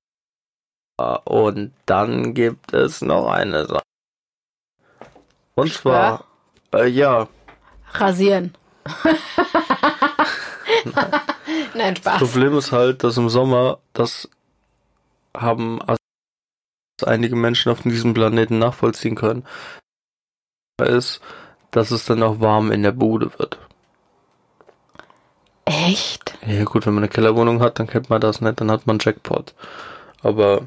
Und 0.98 1.74
dann 1.86 2.34
gibt 2.34 2.74
es 2.74 3.02
noch 3.02 3.28
eine 3.30 3.66
Sache. 3.68 3.84
Und 5.56 5.74
zwar, 5.74 6.26
äh, 6.74 6.88
ja, 6.88 7.28
Rasieren. 7.94 8.54
Nein, 11.74 11.94
das 11.96 11.98
Spaß. 11.98 12.20
Problem 12.20 12.58
ist 12.58 12.72
halt, 12.72 13.04
dass 13.04 13.18
im 13.18 13.30
Sommer, 13.30 13.80
das 13.94 14.30
haben 15.36 15.80
einige 17.06 17.36
Menschen 17.36 17.72
auf 17.72 17.82
diesem 17.82 18.14
Planeten 18.14 18.60
nachvollziehen 18.60 19.16
können, 19.16 19.46
ist, 20.82 21.22
dass 21.72 21.92
es 21.92 22.06
dann 22.06 22.24
auch 22.24 22.40
warm 22.40 22.72
in 22.72 22.84
der 22.84 22.92
Bude 22.92 23.38
wird. 23.38 23.60
Echt? 25.66 26.38
Ja 26.46 26.64
gut, 26.64 26.86
wenn 26.86 26.94
man 26.94 27.04
eine 27.04 27.10
Kellerwohnung 27.10 27.62
hat, 27.62 27.80
dann 27.80 27.88
kennt 27.88 28.10
man 28.10 28.22
das 28.22 28.42
nicht, 28.42 28.62
dann 28.62 28.72
hat 28.72 28.88
man 28.88 29.00
Jackpot. 29.00 29.54
Aber 30.22 30.62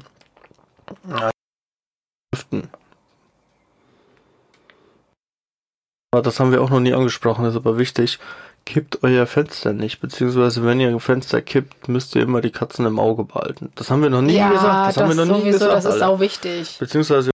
das 6.11 6.39
haben 6.39 6.51
wir 6.51 6.61
auch 6.61 6.69
noch 6.69 6.79
nie 6.79 6.93
angesprochen, 6.93 7.45
ist 7.45 7.55
aber 7.55 7.77
wichtig. 7.77 8.19
Kippt 8.63 9.03
euer 9.03 9.25
Fenster 9.25 9.73
nicht, 9.73 10.01
beziehungsweise 10.01 10.63
wenn 10.63 10.79
ihr 10.79 10.89
ein 10.89 10.99
Fenster 10.99 11.41
kippt, 11.41 11.87
müsst 11.87 12.15
ihr 12.15 12.21
immer 12.21 12.41
die 12.41 12.51
Katzen 12.51 12.85
im 12.85 12.99
Auge 12.99 13.23
behalten. 13.23 13.71
Das 13.75 13.89
haben 13.89 14.03
wir 14.03 14.11
noch 14.11 14.21
nie 14.21 14.35
ja, 14.35 14.49
gesagt. 14.49 14.89
Das, 14.89 14.97
haben 14.97 15.09
wir 15.09 15.25
noch 15.25 15.37
nie 15.37 15.41
sowieso, 15.41 15.65
gesagt. 15.65 15.85
das 15.85 15.95
ist 15.95 16.01
auch 16.03 16.19
wichtig. 16.19 16.77
Beziehungsweise 16.77 17.31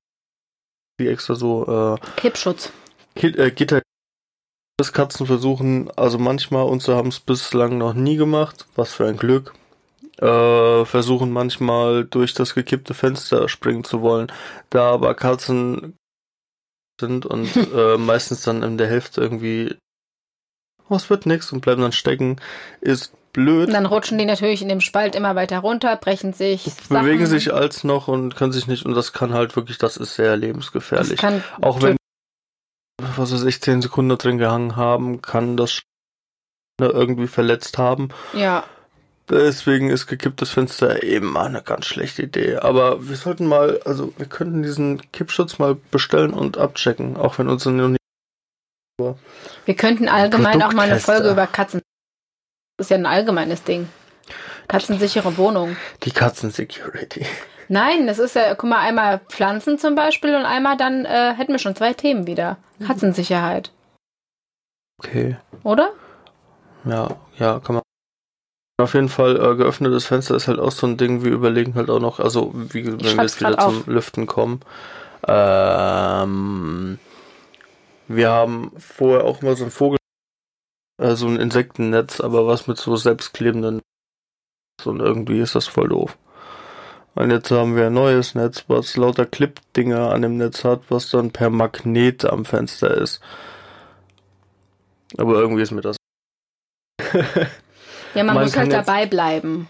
die 1.02 1.08
extra 1.10 1.36
so 1.36 1.98
äh, 1.98 2.20
Kippschutz. 2.20 2.72
Ki- 3.16 3.36
äh, 3.38 3.52
Gitter 3.52 3.82
das 4.78 4.94
Katzen 4.94 5.26
versuchen, 5.26 5.90
also 5.98 6.20
manchmal, 6.20 6.64
unsere 6.66 6.98
haben 6.98 7.10
es 7.10 7.20
bislang 7.20 7.78
noch 7.80 7.94
nie 7.94 8.16
gemacht, 8.16 8.68
was 8.76 8.94
für 8.94 9.08
ein 9.08 9.18
Glück, 9.18 9.54
äh, 10.22 10.86
versuchen 10.86 11.32
manchmal 11.32 12.06
durch 12.06 12.34
das 12.34 12.56
gekippte 12.56 12.94
Fenster 12.94 13.50
springen 13.50 13.84
zu 13.84 14.02
wollen, 14.02 14.32
da 14.70 14.92
aber 14.92 15.14
Katzen 15.14 15.96
sind 17.00 17.26
und 17.26 17.56
äh, 17.76 17.98
meistens 17.98 18.42
dann 18.42 18.64
in 18.64 18.78
der 18.78 18.88
Hälfte 18.88 19.22
irgendwie, 19.22 19.76
oh, 20.90 20.96
es 20.96 21.10
wird 21.10 21.26
nix 21.26 21.52
und 21.52 21.62
bleiben 21.62 21.82
dann 21.82 21.92
stecken, 21.92 22.38
ist 22.82 23.14
blöd. 23.34 23.68
Und 23.68 23.74
dann 23.74 23.86
rutschen 23.86 24.18
die 24.18 24.26
natürlich 24.26 24.62
in 24.62 24.70
dem 24.70 24.82
Spalt 24.82 25.16
immer 25.16 25.36
weiter 25.36 25.60
runter, 25.60 25.96
brechen 25.96 26.34
sich. 26.34 26.66
bewegen 26.90 27.26
Sachen. 27.26 27.40
sich 27.40 27.54
als 27.54 27.84
noch 27.84 28.08
und 28.08 28.36
können 28.36 28.52
sich 28.52 28.68
nicht 28.68 28.86
und 28.86 28.96
das 28.96 29.14
kann 29.14 29.34
halt 29.34 29.56
wirklich, 29.56 29.78
das 29.78 29.98
ist 29.98 30.16
sehr 30.16 30.36
lebensgefährlich. 30.36 31.20
Auch 31.62 31.82
wenn, 31.84 31.98
was 33.00 33.32
weiß 33.32 33.44
ich, 33.44 33.62
10 33.62 33.84
Sekunden 33.84 34.18
drin 34.18 34.40
gehangen 34.40 34.76
haben, 34.76 35.22
kann 35.22 35.58
das 35.58 35.82
irgendwie 36.80 37.28
verletzt 37.28 37.78
haben. 37.78 38.10
Ja, 38.34 38.64
Deswegen 39.30 39.90
ist 39.90 40.08
gekipptes 40.08 40.52
Fenster 40.52 41.04
immer 41.04 41.44
eine 41.44 41.62
ganz 41.62 41.86
schlechte 41.86 42.24
Idee. 42.24 42.58
Aber 42.58 43.10
wir 43.10 43.18
sollten 43.18 43.46
mal, 43.46 43.82
also 43.84 44.14
wir 44.18 44.26
könnten 44.26 44.64
diesen 44.64 45.12
Kippschutz 45.12 45.60
mal 45.60 45.76
bestellen 45.92 46.34
und 46.34 46.58
abchecken, 46.58 47.18
auch 47.18 47.38
wenn 47.38 47.50
uns 47.50 47.66
noch 47.66 47.90
nicht. 47.90 48.00
wir 49.66 49.76
könnten 49.76 50.08
allgemein 50.08 50.62
auch 50.64 50.72
mal 50.74 50.90
eine. 50.90 51.00
Folge 51.00 51.30
über 51.32 51.46
Katzen. 51.46 51.82
Das 52.78 52.86
ist 52.86 52.90
ja 52.92 52.98
ein 52.98 53.06
allgemeines 53.06 53.64
Ding. 53.64 53.90
Katzensichere 54.70 55.38
Wohnung. 55.38 55.76
Die 56.04 56.12
Katzen-Security. 56.12 57.26
Nein, 57.70 58.08
das 58.08 58.20
ist 58.20 58.36
ja, 58.36 58.56
guck 58.56 58.70
mal, 58.70 58.80
einmal 58.80 59.20
Pflanzen 59.28 59.78
zum 59.78 59.96
Beispiel 59.96 60.36
und 60.36 60.46
einmal 60.46 60.78
dann 60.78 61.04
äh, 61.06 61.34
hätten 61.36 61.52
wir 61.52 61.60
schon 61.60 61.76
zwei 61.76 61.94
Themen 61.94 62.28
wieder. 62.28 62.58
Katzensicherheit, 62.86 63.72
Okay. 65.00 65.38
oder? 65.64 65.92
Ja, 66.86 67.18
ja, 67.38 67.60
kann 67.60 67.76
man. 67.76 67.84
Auf 68.80 68.94
jeden 68.94 69.10
Fall, 69.10 69.36
äh, 69.38 69.56
geöffnetes 69.56 70.06
Fenster 70.06 70.36
ist 70.36 70.48
halt 70.48 70.60
auch 70.60 70.72
so 70.72 70.86
ein 70.86 70.98
Ding, 70.98 71.24
wir 71.24 71.32
überlegen 71.32 71.74
halt 71.74 71.90
auch 71.90 72.00
noch, 72.00 72.20
also 72.20 72.52
wie 72.54 72.86
wenn 72.86 73.00
wir 73.00 73.24
jetzt 73.24 73.40
wieder 73.40 73.56
grad 73.56 73.72
zum 73.72 73.84
Lüften 73.88 74.28
kommen. 74.28 74.62
Ähm, 75.28 77.00
wir 78.08 78.30
haben 78.30 78.72
vorher 78.78 79.24
auch 79.24 79.42
mal 79.42 79.56
so 79.56 79.64
ein 79.64 79.72
Vogel, 79.72 79.98
äh, 81.02 81.16
so 81.16 81.28
ein 81.28 81.38
Insektennetz, 81.38 82.22
aber 82.22 82.46
was 82.46 82.68
mit 82.68 82.78
so 82.78 82.96
selbstklebenden 82.96 83.82
und 84.86 85.00
irgendwie 85.00 85.40
ist 85.40 85.56
das 85.56 85.66
voll 85.66 85.90
doof. 85.90 86.16
Und 87.16 87.32
jetzt 87.32 87.50
haben 87.50 87.76
wir 87.76 87.88
ein 87.88 87.94
neues 87.94 88.36
Netz, 88.36 88.66
was 88.68 88.96
lauter 88.96 89.26
Clip-Dinger 89.26 90.12
an 90.12 90.22
dem 90.22 90.38
Netz 90.38 90.64
hat, 90.64 90.84
was 90.90 91.10
dann 91.10 91.32
per 91.32 91.50
Magnet 91.50 92.26
am 92.26 92.46
Fenster 92.46 92.96
ist. 92.96 93.22
Aber 95.18 95.34
irgendwie 95.40 95.64
ist 95.64 95.72
mir 95.72 95.82
das 95.82 95.98
Ja, 98.14 98.24
man, 98.24 98.36
Man 98.36 98.44
muss 98.46 98.58
halt 98.58 98.72
dabei 98.72 99.06
bleiben. 99.06 99.68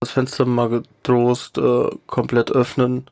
das 0.00 0.10
Fenster 0.10 0.44
mal 0.46 0.68
getrost 0.68 1.58
äh, 1.58 1.88
komplett 2.06 2.50
öffnen. 2.50 3.08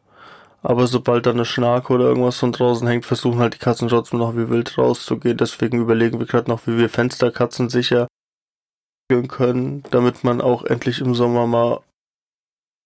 Aber 0.63 0.87
sobald 0.89 1.27
da 1.27 1.31
eine 1.31 1.45
Schnarke 1.45 1.93
oder 1.93 2.07
irgendwas 2.07 2.39
von 2.39 2.53
draußen 2.53 2.87
hängt, 2.89 3.07
versuchen 3.07 3.39
halt 3.39 3.55
die 3.55 3.59
Katzen 3.59 3.89
trotzdem 3.89 4.19
noch 4.19 4.37
wie 4.37 4.51
wild 4.51 4.77
rauszugehen. 4.77 5.37
Deswegen 5.37 5.81
überlegen 5.81 6.19
wir 6.19 6.27
gerade 6.27 6.51
noch, 6.51 6.67
wie 6.67 6.77
wir 6.79 6.89
Fensterkatzen 6.91 7.69
sicher 7.69 8.09
führen 9.11 9.29
können, 9.29 9.85
damit 9.91 10.25
man 10.25 10.41
auch 10.41 10.65
endlich 10.65 11.01
im 11.01 11.15
Sommer 11.15 11.47
mal 11.47 11.81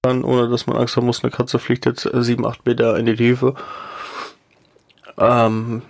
kann, 0.05 0.23
ohne 0.25 0.49
dass 0.49 0.67
man 0.67 0.77
Angst 0.77 0.97
haben 0.97 1.07
muss, 1.07 1.23
eine 1.23 1.31
Katze 1.31 1.59
fliegt 1.59 1.87
jetzt 1.87 2.05
äh, 2.05 2.23
sieben, 2.23 2.45
acht 2.47 2.67
Meter 2.67 2.99
in 2.99 3.07
die 3.07 3.17
Tiefe. 3.17 3.55
Ähm, 5.17 5.83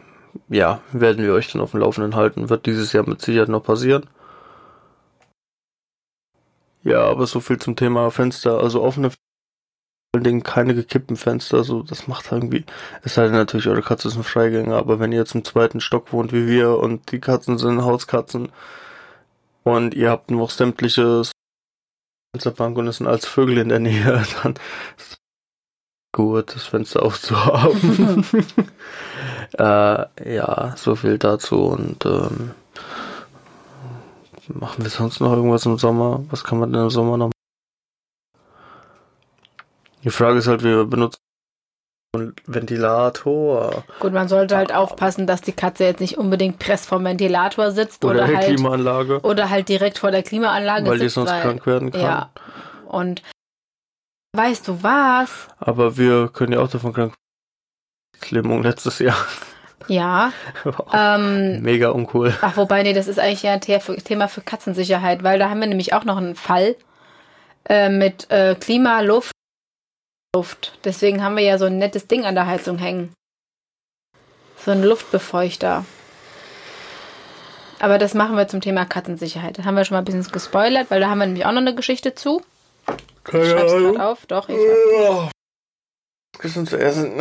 ja, 0.49 0.81
werden 0.93 1.25
wir 1.25 1.33
euch 1.35 1.51
dann 1.51 1.63
auf 1.63 1.73
dem 1.73 1.81
Laufenden 1.81 2.15
halten. 2.15 2.49
Wird 2.49 2.67
dieses 2.67 2.93
Jahr 2.93 3.09
mit 3.09 3.21
Sicherheit 3.23 3.49
noch 3.49 3.63
passieren. 3.65 4.05
Ja, 6.85 7.05
aber 7.05 7.27
so 7.27 7.41
viel 7.41 7.59
zum 7.59 7.77
Thema 7.77 8.11
Fenster. 8.11 8.59
Also 8.59 8.83
offene 8.83 9.11
vor 9.11 9.17
allen 10.15 10.25
Dingen 10.25 10.43
keine 10.43 10.75
gekippten 10.75 11.17
Fenster. 11.17 11.65
So, 11.65 11.83
das 11.83 12.07
macht 12.07 12.33
irgendwie. 12.33 12.65
Es 13.03 13.15
sei 13.15 13.25
denn 13.25 13.33
natürlich, 13.33 13.69
eure 13.69 13.83
Katze 13.83 14.09
ist 14.09 14.17
ein 14.17 14.25
Freigänger, 14.25 14.77
aber 14.77 15.01
wenn 15.01 15.13
ihr 15.13 15.19
jetzt 15.19 15.35
im 15.35 15.45
zweiten 15.45 15.81
Stock 15.81 16.13
wohnt 16.13 16.33
wie 16.33 16.47
wir 16.47 16.79
und 16.79 17.13
die 17.13 17.21
Katzen 17.21 17.59
sind 17.59 17.83
Hauskatzen 17.83 18.51
und 19.63 19.95
ihr 19.95 20.11
habt 20.11 20.31
noch 20.31 20.51
sämtliche 20.51 21.23
Fensterbank 22.35 22.77
und 22.79 22.89
es 22.89 22.99
sind 22.99 23.07
als 23.07 23.27
Vögel 23.27 23.59
in 23.59 23.69
der 23.69 23.81
Nähe, 23.81 24.23
dann 24.43 24.55
ist 24.99 25.17
gut, 26.15 26.55
das 26.55 26.65
Fenster 26.65 27.03
aufzuhaben. 27.03 28.27
äh, 29.59 30.35
ja, 30.35 30.77
so 30.77 30.95
viel 30.95 31.19
dazu 31.19 31.65
und 31.65 32.05
ähm, 32.05 32.51
Machen 34.49 34.83
wir 34.83 34.91
sonst 34.91 35.21
noch 35.21 35.33
irgendwas 35.33 35.67
im 35.67 35.79
Sommer? 35.79 36.25
Was 36.31 36.45
kann 36.45 36.59
man 36.59 36.73
denn 36.73 36.83
im 36.83 36.91
Sommer 36.91 37.17
noch 37.17 37.27
machen? 37.27 37.33
Die 40.03 40.11
Frage 40.11 40.39
ist 40.39 40.49
halt, 40.49 40.65
wir 40.65 40.85
benutzen 40.85 41.19
einen 42.15 42.35
Ventilator 42.47 43.85
Gut, 44.01 44.13
man 44.13 44.29
sollte 44.29 44.57
halt 44.57 44.75
aufpassen, 44.75 45.27
dass 45.27 45.41
die 45.41 45.53
Katze 45.53 45.85
jetzt 45.85 46.01
nicht 46.01 46.19
unbedingt 46.19 46.59
press 46.59 46.85
vom 46.85 47.05
Ventilator 47.05 47.71
sitzt 47.71 48.05
oder, 48.05 48.25
oder, 48.25 48.37
halt 48.37 48.47
Klimaanlage, 48.49 49.21
oder 49.23 49.49
halt 49.49 49.69
direkt 49.69 49.99
vor 49.99 50.11
der 50.11 50.23
Klimaanlage 50.23 50.87
weil 50.87 50.99
die 50.99 51.05
sitzt, 51.05 51.15
sonst 51.15 51.31
weil, 51.31 51.41
krank 51.41 51.67
werden 51.67 51.91
kann. 51.91 52.01
Ja. 52.01 52.31
Und 52.87 53.23
weißt 54.37 54.69
du 54.69 54.83
was? 54.83 55.49
Aber 55.59 55.97
wir 55.97 56.29
können 56.29 56.53
ja 56.53 56.61
auch 56.61 56.69
davon 56.69 56.93
krank 56.93 57.15
Lähmung 58.29 58.63
letztes 58.63 58.99
Jahr. 58.99 59.17
Ja. 59.89 60.33
ähm, 60.93 61.61
Mega 61.63 61.91
uncool. 61.91 62.35
ach, 62.41 62.57
wobei, 62.57 62.83
nee, 62.83 62.93
das 62.93 63.09
ist 63.09 63.19
eigentlich 63.19 63.43
ja 63.43 63.53
ein 63.53 63.63
The 63.63 63.79
Thema 63.97 64.29
für 64.29 64.41
Katzensicherheit, 64.41 65.23
weil 65.23 65.39
da 65.39 65.49
haben 65.51 65.61
wir 65.61 65.67
nämlich 65.67 65.93
auch 65.95 66.05
noch 66.05 66.17
einen 66.17 66.37
Fall 66.37 66.77
äh, 67.69 67.89
mit 67.89 68.31
äh, 68.31 68.55
Klima, 68.59 69.01
Luft, 69.01 69.33
Luft. 70.35 70.79
Deswegen 70.85 71.23
haben 71.23 71.37
wir 71.37 71.45
ja 71.45 71.59
so 71.59 71.67
ein 71.67 71.79
nettes 71.79 72.07
Ding 72.07 72.25
an 72.25 72.35
der 72.35 72.47
Heizung 72.47 72.79
hängen. 72.79 73.13
So 74.65 74.71
ein 74.71 74.83
Luftbefeuchter. 74.83 75.85
Aber 77.81 77.99
das 77.99 78.15
machen 78.15 78.37
wir 78.37 78.47
zum 78.47 78.61
Thema 78.61 78.85
Katzensicherheit. 78.85 79.59
Da 79.59 79.65
haben 79.65 79.75
wir 79.75 79.85
schon 79.85 79.97
mal 79.97 80.03
ein 80.03 80.05
bisschen 80.05 80.23
gespoilert, 80.31 80.91
weil 80.91 81.01
da 81.01 81.09
haben 81.11 81.19
wir 81.19 81.27
nämlich 81.27 81.45
auch 81.45 81.51
noch 81.51 81.61
eine 81.61 81.75
Geschichte 81.75 82.15
zu. 82.15 82.41
Ich 82.89 83.25
Keine 83.25 83.45
schreib's 83.47 83.73
Ahnung. 83.73 84.01
auf. 84.01 84.25
Doch, 84.27 84.49
ich. 84.49 84.57
Was 86.41 86.55
denn 86.55 86.67
zu 86.67 86.79
essen? 86.79 87.13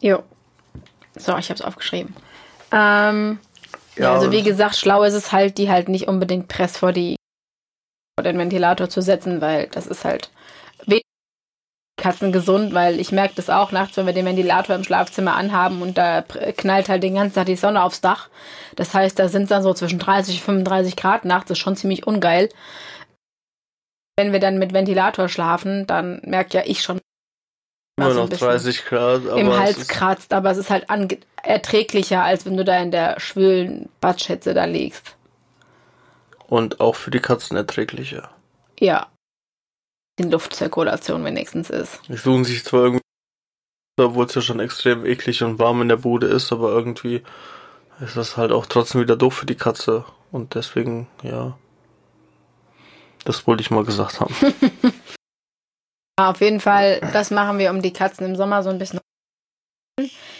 Jo. 0.00 0.22
So, 1.14 1.36
ich 1.36 1.48
habe 1.48 1.54
es 1.54 1.62
aufgeschrieben. 1.62 2.14
Ähm, 2.72 3.38
ja, 3.96 4.04
Ja, 4.04 4.14
also 4.14 4.30
wie 4.30 4.42
gesagt, 4.42 4.76
schlau 4.76 5.02
ist 5.02 5.14
es 5.14 5.32
halt, 5.32 5.58
die 5.58 5.70
halt 5.70 5.88
nicht 5.88 6.08
unbedingt 6.08 6.48
press 6.48 6.76
vor 6.78 6.92
die 6.92 7.16
den 8.22 8.38
Ventilator 8.38 8.88
zu 8.88 9.02
setzen, 9.02 9.40
weil 9.40 9.68
das 9.68 9.86
ist 9.86 10.04
halt 10.04 10.30
Katzen 11.98 12.30
gesund, 12.30 12.74
weil 12.74 13.00
ich 13.00 13.10
merke 13.10 13.34
das 13.36 13.48
auch 13.48 13.72
nachts, 13.72 13.96
wenn 13.96 14.04
wir 14.04 14.12
den 14.12 14.26
Ventilator 14.26 14.76
im 14.76 14.84
Schlafzimmer 14.84 15.34
anhaben 15.34 15.80
und 15.80 15.96
da 15.96 16.22
knallt 16.22 16.88
halt 16.90 17.02
den 17.02 17.14
ganzen 17.14 17.34
Tag 17.34 17.46
die 17.46 17.56
Sonne 17.56 17.82
aufs 17.82 18.02
Dach. 18.02 18.28
Das 18.76 18.92
heißt, 18.92 19.18
da 19.18 19.28
sind 19.28 19.44
es 19.44 19.48
dann 19.48 19.62
so 19.62 19.72
zwischen 19.72 19.98
30 19.98 20.36
und 20.36 20.44
35 20.44 20.96
Grad 20.96 21.24
nachts, 21.24 21.48
das 21.48 21.58
ist 21.58 21.62
schon 21.62 21.76
ziemlich 21.76 22.06
ungeil. 22.06 22.50
Wenn 24.18 24.32
wir 24.32 24.40
dann 24.40 24.58
mit 24.58 24.74
Ventilator 24.74 25.28
schlafen, 25.28 25.86
dann 25.86 26.20
merkt 26.24 26.52
ja 26.52 26.62
ich 26.66 26.82
schon, 26.82 27.00
Immer 27.98 28.12
noch 28.12 28.28
30 28.28 28.84
Grad. 28.84 29.26
Aber 29.26 29.40
im 29.40 29.52
Hals 29.52 29.88
kratzt, 29.88 30.34
aber 30.34 30.50
es 30.50 30.58
ist 30.58 30.68
halt 30.68 30.86
erträglicher, 31.42 32.22
als 32.22 32.44
wenn 32.44 32.56
du 32.56 32.64
da 32.64 32.78
in 32.78 32.90
der 32.90 33.18
schwülen 33.18 33.88
Badschätze 34.00 34.52
da 34.52 34.66
liegst. 34.66 35.16
Und 36.46 36.80
auch 36.80 36.94
für 36.94 37.10
die 37.10 37.20
Katzen 37.20 37.56
erträglicher. 37.56 38.30
Ja. 38.78 39.08
Die 40.18 40.24
Luftzirkulation 40.24 41.24
wenigstens 41.24 41.70
ist. 41.70 42.00
Die 42.08 42.16
suchen 42.16 42.44
sich 42.44 42.64
zwar 42.64 42.84
irgendwie, 42.84 43.02
obwohl 43.98 44.26
es 44.26 44.34
ja 44.34 44.42
schon 44.42 44.60
extrem 44.60 45.06
eklig 45.06 45.42
und 45.42 45.58
warm 45.58 45.82
in 45.82 45.88
der 45.88 45.96
Bude 45.96 46.26
ist, 46.26 46.52
aber 46.52 46.70
irgendwie 46.70 47.22
ist 48.00 48.16
das 48.16 48.36
halt 48.36 48.52
auch 48.52 48.66
trotzdem 48.66 49.00
wieder 49.00 49.16
doof 49.16 49.34
für 49.34 49.46
die 49.46 49.56
Katze. 49.56 50.04
Und 50.32 50.54
deswegen, 50.54 51.08
ja. 51.22 51.56
Das 53.24 53.46
wollte 53.46 53.62
ich 53.62 53.70
mal 53.70 53.84
gesagt 53.84 54.20
haben. 54.20 54.34
Auf 56.18 56.40
jeden 56.40 56.60
Fall, 56.60 57.00
das 57.12 57.30
machen 57.30 57.58
wir 57.58 57.70
um 57.70 57.82
die 57.82 57.92
Katzen 57.92 58.26
im 58.26 58.36
Sommer 58.36 58.62
so 58.62 58.70
ein 58.70 58.78
bisschen. 58.78 59.00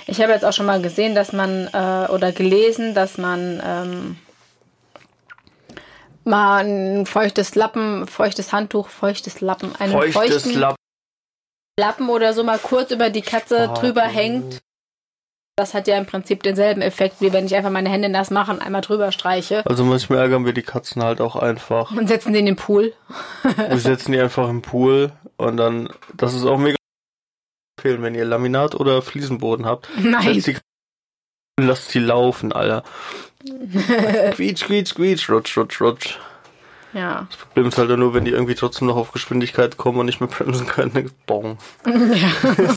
Ich 0.06 0.20
habe 0.20 0.32
jetzt 0.32 0.44
auch 0.44 0.52
schon 0.52 0.66
mal 0.66 0.80
gesehen, 0.80 1.14
dass 1.14 1.32
man 1.32 1.68
äh, 1.72 2.10
oder 2.10 2.32
gelesen, 2.32 2.94
dass 2.94 3.18
man 3.18 3.60
ähm, 3.64 4.16
mal 6.24 6.64
ein 6.64 7.06
feuchtes 7.06 7.54
Lappen, 7.54 8.06
feuchtes 8.06 8.52
Handtuch, 8.52 8.88
feuchtes 8.88 9.40
Lappen, 9.40 9.74
einen 9.76 9.92
feuchtes 9.92 10.14
feuchten 10.14 10.60
Lappen. 10.60 10.76
Lappen 11.78 12.08
oder 12.08 12.32
so 12.32 12.42
mal 12.42 12.58
kurz 12.58 12.90
über 12.90 13.10
die 13.10 13.22
Katze 13.22 13.68
oh, 13.70 13.74
drüber 13.74 14.02
hängt. 14.02 14.60
Das 15.58 15.72
hat 15.72 15.88
ja 15.88 15.96
im 15.96 16.04
Prinzip 16.04 16.42
denselben 16.42 16.82
Effekt, 16.82 17.22
wie 17.22 17.32
wenn 17.32 17.46
ich 17.46 17.54
einfach 17.54 17.70
meine 17.70 17.88
Hände 17.88 18.10
nass 18.10 18.30
mache 18.30 18.52
und 18.52 18.60
einmal 18.60 18.82
drüber 18.82 19.10
streiche. 19.10 19.64
Also 19.64 19.84
manchmal 19.84 20.18
ärgern 20.18 20.44
wir 20.44 20.52
die 20.52 20.62
Katzen 20.62 21.02
halt 21.02 21.22
auch 21.22 21.34
einfach. 21.34 21.92
Und 21.92 22.08
setzen 22.08 22.34
die 22.34 22.40
in 22.40 22.46
den 22.46 22.56
Pool. 22.56 22.92
wir 23.56 23.78
setzen 23.78 24.12
die 24.12 24.20
einfach 24.20 24.50
im 24.50 24.60
Pool 24.60 25.12
und 25.38 25.56
dann, 25.56 25.88
das 26.14 26.34
ist 26.34 26.44
auch 26.44 26.58
mega 26.58 26.76
empfehlen, 27.78 28.02
wenn 28.02 28.14
ihr 28.14 28.26
Laminat 28.26 28.74
oder 28.74 29.00
Fliesenboden 29.00 29.64
habt. 29.64 29.88
Nein. 29.98 30.42
Die, 30.42 30.56
lasst 31.58 31.88
sie 31.88 32.00
laufen, 32.00 32.52
Alter. 32.52 32.84
quietsch, 34.32 34.64
quietsch, 34.64 34.94
quietsch, 34.94 35.30
rutsch, 35.30 35.56
rutsch, 35.56 35.80
rutsch. 35.80 36.18
Ja. 36.92 37.26
Das 37.30 37.38
Problem 37.38 37.68
ist 37.68 37.78
halt 37.78 37.90
nur, 37.90 38.12
wenn 38.12 38.26
die 38.26 38.32
irgendwie 38.32 38.54
trotzdem 38.54 38.88
noch 38.88 38.96
auf 38.96 39.12
Geschwindigkeit 39.12 39.78
kommen 39.78 40.00
und 40.00 40.06
nicht 40.06 40.20
mehr 40.20 40.28
bremsen 40.28 40.66
können, 40.66 40.92
dann 40.92 41.10
bong. 41.26 41.56
Ja. 41.86 42.74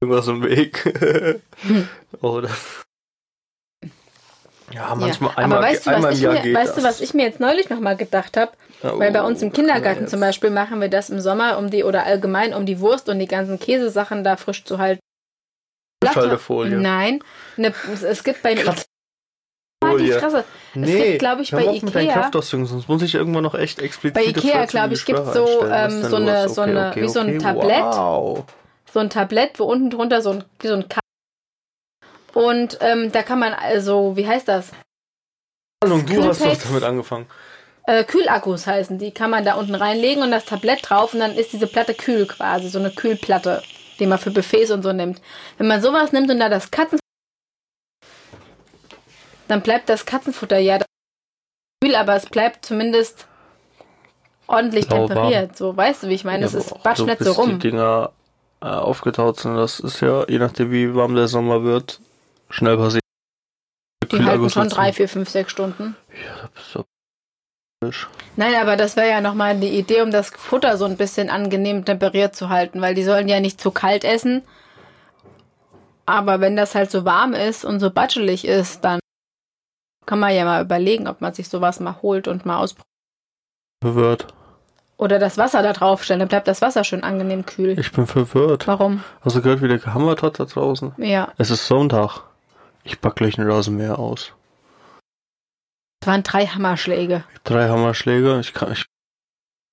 Irgendwas 0.00 0.28
im 0.28 0.42
Weg. 0.42 1.40
Oder. 2.20 2.50
Ja, 4.72 4.94
manchmal 4.94 5.30
ja. 5.30 5.38
einmal, 5.38 5.58
Aber 5.58 5.66
weißt 5.66 5.86
du, 5.86 5.90
einmal 5.90 6.12
im 6.14 6.20
Jahr 6.20 6.32
mir, 6.34 6.42
geht 6.42 6.54
Weißt 6.54 6.76
das. 6.76 6.76
du, 6.76 6.88
was 6.88 7.00
ich 7.00 7.12
mir 7.12 7.24
jetzt 7.24 7.40
neulich 7.40 7.68
nochmal 7.70 7.96
gedacht 7.96 8.36
habe? 8.36 8.52
Oh, 8.82 8.98
Weil 8.98 9.12
bei 9.12 9.22
uns 9.22 9.42
im 9.42 9.52
Kindergarten 9.52 10.08
zum 10.08 10.20
Beispiel 10.20 10.50
machen 10.50 10.80
wir 10.80 10.88
das 10.88 11.10
im 11.10 11.20
Sommer, 11.20 11.58
um 11.58 11.70
die, 11.70 11.84
oder 11.84 12.06
allgemein, 12.06 12.54
um 12.54 12.64
die 12.64 12.80
Wurst 12.80 13.08
und 13.08 13.18
die 13.18 13.26
ganzen 13.26 13.58
Käsesachen 13.58 14.24
da 14.24 14.36
frisch 14.36 14.64
zu 14.64 14.78
halten. 14.78 15.00
Schaltefolie. 16.02 16.78
Nein, 16.78 17.22
ne, 17.56 17.74
es 18.02 18.24
gibt 18.24 18.42
bei 18.42 18.52
Ikea. 18.52 18.74
Die 19.98 20.12
Fresse. 20.12 20.44
Nee, 20.74 20.92
es 20.92 21.04
gibt, 21.04 21.18
glaube 21.18 21.42
ich, 21.42 21.50
bei 21.50 21.64
Ikea. 21.74 22.30
Mit 22.32 22.44
sonst 22.44 22.88
muss 22.88 23.02
ich 23.02 23.14
irgendwann 23.14 23.42
noch 23.42 23.54
echt 23.54 23.80
explizit. 23.80 24.14
Bei 24.14 24.24
Ikea, 24.24 24.64
glaube 24.64 24.94
ich, 24.94 25.04
gibt 25.04 25.18
es 25.18 25.34
so, 25.34 25.66
ähm, 25.66 26.02
so 26.02 26.16
eine, 26.16 26.44
okay, 26.44 26.48
so 26.48 26.60
eine, 26.62 26.90
okay, 26.90 27.02
wie 27.02 27.08
so 27.08 27.20
ein 27.20 27.38
Tablett. 27.38 27.82
Wow. 27.82 28.44
So 28.92 29.00
ein 29.00 29.10
Tablett, 29.10 29.58
wo 29.58 29.64
unten 29.64 29.90
drunter 29.90 30.22
so 30.22 30.30
ein, 30.30 30.44
so 30.62 30.74
ein 30.74 30.88
K 30.88 31.00
und 32.34 32.78
ähm, 32.80 33.10
da 33.12 33.22
kann 33.22 33.38
man 33.38 33.52
also, 33.52 34.16
wie 34.16 34.26
heißt 34.26 34.48
das? 34.48 34.70
Ahnung, 35.82 36.06
du 36.06 36.24
hast 36.24 36.44
doch 36.44 36.62
damit 36.62 36.84
angefangen. 36.84 37.26
Äh, 37.86 38.04
Kühlakkus 38.04 38.66
heißen 38.66 38.98
die, 38.98 39.12
kann 39.12 39.30
man 39.30 39.44
da 39.44 39.54
unten 39.54 39.74
reinlegen 39.74 40.22
und 40.22 40.30
das 40.30 40.44
Tablett 40.44 40.88
drauf 40.88 41.14
und 41.14 41.20
dann 41.20 41.34
ist 41.34 41.52
diese 41.52 41.66
Platte 41.66 41.94
kühl 41.94 42.26
quasi, 42.26 42.68
so 42.68 42.78
eine 42.78 42.90
Kühlplatte, 42.90 43.62
die 43.98 44.06
man 44.06 44.18
für 44.18 44.30
Buffets 44.30 44.70
und 44.70 44.82
so 44.82 44.92
nimmt. 44.92 45.20
Wenn 45.58 45.66
man 45.66 45.80
sowas 45.80 46.12
nimmt 46.12 46.30
und 46.30 46.38
da 46.38 46.48
das 46.48 46.70
Katzenfutter, 46.70 47.00
dann 49.48 49.62
bleibt 49.62 49.88
das 49.88 50.06
Katzenfutter 50.06 50.58
ja 50.58 50.78
kühl, 51.82 51.96
aber 51.96 52.14
es 52.14 52.26
bleibt 52.26 52.64
zumindest 52.64 53.26
ordentlich 54.46 54.84
Sauber. 54.84 55.14
temperiert. 55.14 55.56
So, 55.56 55.76
weißt 55.76 56.04
du, 56.04 56.08
wie 56.08 56.14
ich 56.14 56.24
meine? 56.24 56.42
Ja, 56.42 56.46
es 56.46 56.54
ist 56.54 56.82
batsch 56.82 57.00
nicht 57.00 57.24
so 57.24 57.32
rum. 57.32 57.58
Die 57.58 57.70
Dinger 57.70 58.12
äh, 58.60 58.66
aufgetaut 58.66 59.38
sind, 59.38 59.56
das 59.56 59.80
ist 59.80 60.00
ja, 60.00 60.26
je 60.28 60.38
nachdem 60.38 60.70
wie 60.70 60.94
warm 60.94 61.14
der 61.14 61.28
Sommer 61.28 61.64
wird, 61.64 62.00
schnell 62.48 62.76
passiert. 62.76 63.02
Die 64.10 64.24
halten 64.24 64.50
schon 64.50 64.68
drei, 64.68 64.92
vier, 64.92 65.08
fünf, 65.08 65.28
sechs 65.28 65.52
Stunden. 65.52 65.96
Ja, 66.12 66.48
das 66.54 66.66
ist 66.76 66.84
Nein, 68.36 68.56
aber 68.56 68.76
das 68.76 68.96
wäre 68.96 69.08
ja 69.08 69.22
nochmal 69.22 69.58
die 69.58 69.78
Idee, 69.78 70.02
um 70.02 70.10
das 70.10 70.28
Futter 70.28 70.76
so 70.76 70.84
ein 70.84 70.98
bisschen 70.98 71.30
angenehm 71.30 71.86
temperiert 71.86 72.36
zu 72.36 72.50
halten, 72.50 72.82
weil 72.82 72.94
die 72.94 73.04
sollen 73.04 73.26
ja 73.26 73.40
nicht 73.40 73.58
zu 73.58 73.70
kalt 73.70 74.04
essen. 74.04 74.42
Aber 76.04 76.40
wenn 76.40 76.56
das 76.56 76.74
halt 76.74 76.90
so 76.90 77.06
warm 77.06 77.32
ist 77.32 77.64
und 77.64 77.80
so 77.80 77.90
batschelig 77.90 78.44
ist, 78.44 78.84
dann 78.84 79.00
kann 80.04 80.18
man 80.18 80.34
ja 80.34 80.44
mal 80.44 80.62
überlegen, 80.62 81.08
ob 81.08 81.22
man 81.22 81.32
sich 81.32 81.48
sowas 81.48 81.80
mal 81.80 82.02
holt 82.02 82.28
und 82.28 82.44
mal 82.44 82.58
ausprobiert. 82.58 84.26
Oder 85.00 85.18
das 85.18 85.38
Wasser 85.38 85.62
da 85.62 85.72
draufstellen, 85.72 86.20
dann 86.20 86.28
bleibt 86.28 86.46
das 86.46 86.60
Wasser 86.60 86.84
schön 86.84 87.02
angenehm 87.02 87.46
kühl. 87.46 87.78
Ich 87.78 87.90
bin 87.90 88.06
verwirrt. 88.06 88.66
Warum? 88.66 89.02
Hast 89.22 89.34
du 89.34 89.40
gehört, 89.40 89.62
wie 89.62 89.68
der 89.68 89.78
gehammert 89.78 90.22
hat 90.22 90.38
da 90.38 90.44
draußen? 90.44 90.92
Ja. 90.98 91.32
Es 91.38 91.48
ist 91.48 91.66
Sonntag. 91.66 92.20
Ich 92.84 93.00
back 93.00 93.16
gleich 93.16 93.38
ein 93.38 93.50
Rasenmäher 93.50 93.98
aus. 93.98 94.34
Es 96.02 96.06
waren 96.06 96.22
drei 96.22 96.44
Hammerschläge. 96.44 97.24
Drei 97.44 97.70
Hammerschläge? 97.70 98.40
Ich 98.40 98.52
kann 98.52 98.72
ich 98.72 98.84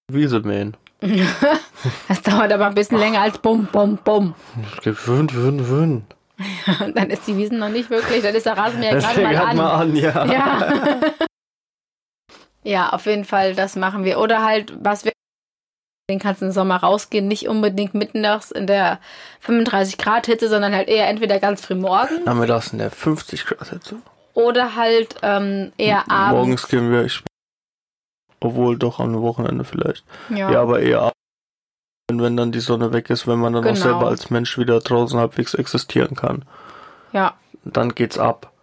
Wiese 0.09 0.39
mähen. 0.39 0.77
das 2.07 2.21
dauert 2.21 2.53
aber 2.53 2.67
ein 2.67 2.75
bisschen 2.75 2.97
länger 2.97 3.19
als 3.19 3.37
bum, 3.37 3.67
bum, 3.69 3.99
bum. 4.01 4.33
Es 4.77 4.81
gibt 4.81 5.07
Wün, 5.09 5.29
Wün, 5.33 5.67
Wün. 5.67 6.05
Ja, 6.65 6.87
dann 6.95 7.09
ist 7.09 7.27
die 7.27 7.35
Wiesen 7.35 7.59
noch 7.59 7.67
nicht 7.69 7.89
wirklich, 7.89 8.23
dann 8.23 8.33
ist 8.33 8.45
der 8.45 8.57
Rasenmäher 8.57 8.95
gerade 8.99 9.21
mal 9.21 9.35
an. 9.35 9.57
mal 9.57 9.71
an. 9.71 9.95
Ja. 9.97 10.25
Ja. 10.25 10.73
Ja, 12.67 12.89
auf 12.89 13.05
jeden 13.05 13.23
Fall, 13.23 13.55
das 13.55 13.75
machen 13.77 14.03
wir. 14.03 14.19
Oder 14.19 14.43
halt, 14.43 14.73
was 14.79 15.05
wir 15.05 15.13
den 16.09 16.19
kannst 16.19 16.41
du 16.41 16.45
im 16.45 16.51
Sommer 16.53 16.77
rausgehen, 16.77 17.27
nicht 17.27 17.49
unbedingt 17.49 17.93
mitten 17.93 18.21
nachts 18.21 18.51
in 18.51 18.65
der 18.65 18.99
35 19.41 19.97
Grad 19.97 20.25
Hitze, 20.25 20.47
sondern 20.47 20.73
halt 20.73 20.87
eher 20.87 21.09
entweder 21.09 21.39
ganz 21.39 21.65
früh 21.65 21.75
morgens. 21.75 22.25
Haben 22.25 22.39
wir 22.39 22.47
das 22.47 22.71
in 22.71 22.79
der 22.79 22.91
50 22.91 23.45
Grad 23.45 23.69
Hitze? 23.69 23.97
Oder 24.33 24.75
halt 24.75 25.15
ähm, 25.21 25.73
eher 25.77 26.09
abends. 26.09 26.37
Morgens 26.37 26.67
gehen 26.69 26.91
wir, 26.91 27.03
ich, 27.03 27.23
obwohl 28.39 28.77
doch 28.77 29.01
am 29.01 29.21
Wochenende 29.21 29.65
vielleicht. 29.65 30.05
Ja, 30.29 30.49
ja 30.51 30.61
aber 30.61 30.79
eher 30.79 31.01
abends, 31.01 31.13
wenn 32.09 32.37
dann 32.37 32.53
die 32.53 32.61
Sonne 32.61 32.93
weg 32.93 33.09
ist, 33.09 33.27
wenn 33.27 33.39
man 33.39 33.51
dann 33.51 33.63
genau. 33.63 33.73
auch 33.73 33.81
selber 33.81 34.07
als 34.07 34.29
Mensch 34.29 34.57
wieder 34.57 34.79
draußen 34.79 35.19
halbwegs 35.19 35.55
existieren 35.55 36.15
kann. 36.15 36.45
Ja. 37.11 37.33
Dann 37.65 37.95
geht's 37.95 38.17
ab. 38.17 38.53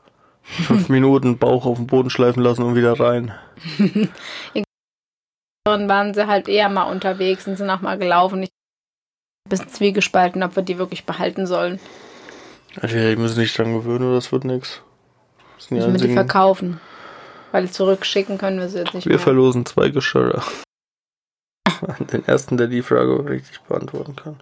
Fünf 0.44 0.88
Minuten 0.90 1.38
Bauch 1.38 1.66
auf 1.66 1.78
den 1.78 1.86
Boden 1.86 2.10
schleifen 2.10 2.42
lassen 2.42 2.62
und 2.62 2.74
wieder 2.76 2.98
rein. 3.00 3.34
Dann 5.64 5.88
waren 5.88 6.12
sie 6.12 6.26
halt 6.26 6.48
eher 6.48 6.68
mal 6.68 6.84
unterwegs 6.90 7.48
und 7.48 7.56
sind 7.56 7.70
auch 7.70 7.80
mal 7.80 7.98
gelaufen. 7.98 8.42
Ich 8.42 8.50
bin 8.50 9.46
ein 9.46 9.50
bisschen 9.50 9.68
zwiegespalten, 9.70 10.42
ob 10.42 10.56
wir 10.56 10.62
die 10.62 10.76
wirklich 10.78 11.04
behalten 11.06 11.46
sollen. 11.46 11.80
Also, 12.80 12.96
die 12.96 13.16
müssen 13.16 13.36
sich 13.36 13.54
dran 13.54 13.72
gewöhnen 13.72 14.04
oder 14.04 14.16
das 14.16 14.30
wird 14.32 14.44
nichts. 14.44 14.82
Müssen 15.70 15.92
wir 15.94 16.06
die 16.06 16.12
verkaufen. 16.12 16.80
Weil 17.52 17.70
zurückschicken 17.70 18.36
können 18.36 18.58
wir 18.58 18.68
sie 18.68 18.78
jetzt 18.78 18.94
nicht 18.94 19.06
Wir 19.06 19.12
mehr. 19.12 19.20
verlosen 19.20 19.64
zwei 19.64 19.88
Geschirre. 19.88 20.42
Den 22.12 22.26
ersten, 22.26 22.56
der 22.56 22.66
die 22.66 22.82
Frage 22.82 23.24
richtig 23.28 23.60
beantworten 23.62 24.16
kann. 24.16 24.40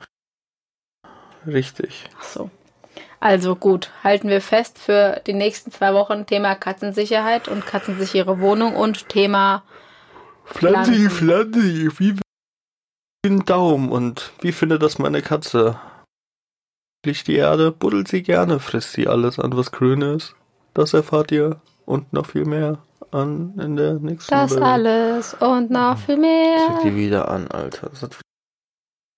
Richtig. 1.46 2.08
Ach 2.18 2.24
so. 2.24 2.50
Also 3.22 3.54
gut, 3.54 3.90
halten 4.02 4.28
wir 4.28 4.40
fest 4.40 4.80
für 4.80 5.22
die 5.28 5.32
nächsten 5.32 5.70
zwei 5.70 5.94
Wochen 5.94 6.26
Thema 6.26 6.56
Katzensicherheit 6.56 7.46
und 7.46 7.64
katzensichere 7.64 8.40
Wohnung 8.40 8.74
und 8.74 9.08
Thema 9.08 9.62
Pflanzi, 10.44 11.08
Pflanzi, 11.08 11.88
wie 11.98 12.18
den 13.24 13.44
Daumen 13.44 13.92
und 13.92 14.32
wie 14.40 14.50
findet 14.50 14.82
das 14.82 14.98
meine 14.98 15.22
Katze? 15.22 15.78
Licht 17.06 17.28
die 17.28 17.36
Erde, 17.36 17.70
buddelt 17.70 18.08
sie 18.08 18.24
gerne, 18.24 18.58
frisst 18.58 18.92
sie 18.94 19.06
alles 19.06 19.38
an, 19.38 19.56
was 19.56 19.70
grün 19.70 20.02
ist. 20.02 20.34
Das 20.74 20.92
erfahrt 20.92 21.30
ihr 21.30 21.60
und 21.86 22.12
noch 22.12 22.26
viel 22.26 22.44
mehr 22.44 22.78
an 23.12 23.56
in 23.60 23.76
der 23.76 23.94
nächsten 24.00 24.32
Das 24.34 24.50
Welt. 24.50 24.62
alles 24.64 25.34
und 25.34 25.70
noch 25.70 25.96
viel 25.96 26.16
mehr. 26.16 26.80
Zieh 26.82 26.88
die 26.90 26.96
wieder 26.96 27.28
an, 27.28 27.46
Alter. 27.52 27.88
Das 27.90 28.02
hat 28.02 28.18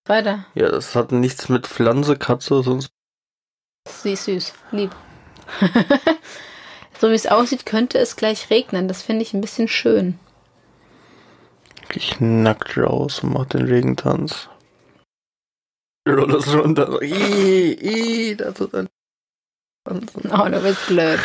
Weiter. 0.07 0.45
Ja, 0.55 0.69
das 0.69 0.95
hat 0.95 1.11
nichts 1.11 1.49
mit 1.49 1.67
Pflanze, 1.67 2.17
Katze, 2.19 2.63
sonst. 2.63 2.91
Sie 3.89 4.13
ist 4.13 4.25
süß, 4.25 4.53
lieb. 4.71 4.95
so 7.01 7.11
wie 7.11 7.15
es 7.15 7.27
aussieht, 7.27 7.67
könnte 7.67 7.99
es 7.99 8.17
gleich 8.17 8.51
regnen. 8.51 8.89
Das 8.89 9.03
finde 9.03 9.23
ich 9.23 9.35
ein 9.35 9.41
bisschen 9.41 9.69
schön. 9.69 10.19
ich 11.93 12.19
nackt 12.21 12.77
raus 12.77 13.21
und 13.21 13.33
mach 13.33 13.47
den 13.47 13.67
Regentanz. 13.67 14.49
Rollers 16.09 16.53
runter. 16.55 16.87
So, 16.87 17.01
ii, 17.03 17.79
ii, 17.81 18.37
da 18.37 18.53
tut 18.53 18.75
ein. 18.75 18.89
Oh, 19.87 20.49
du 20.49 20.61
bist 20.61 20.87
blöd. 20.87 21.21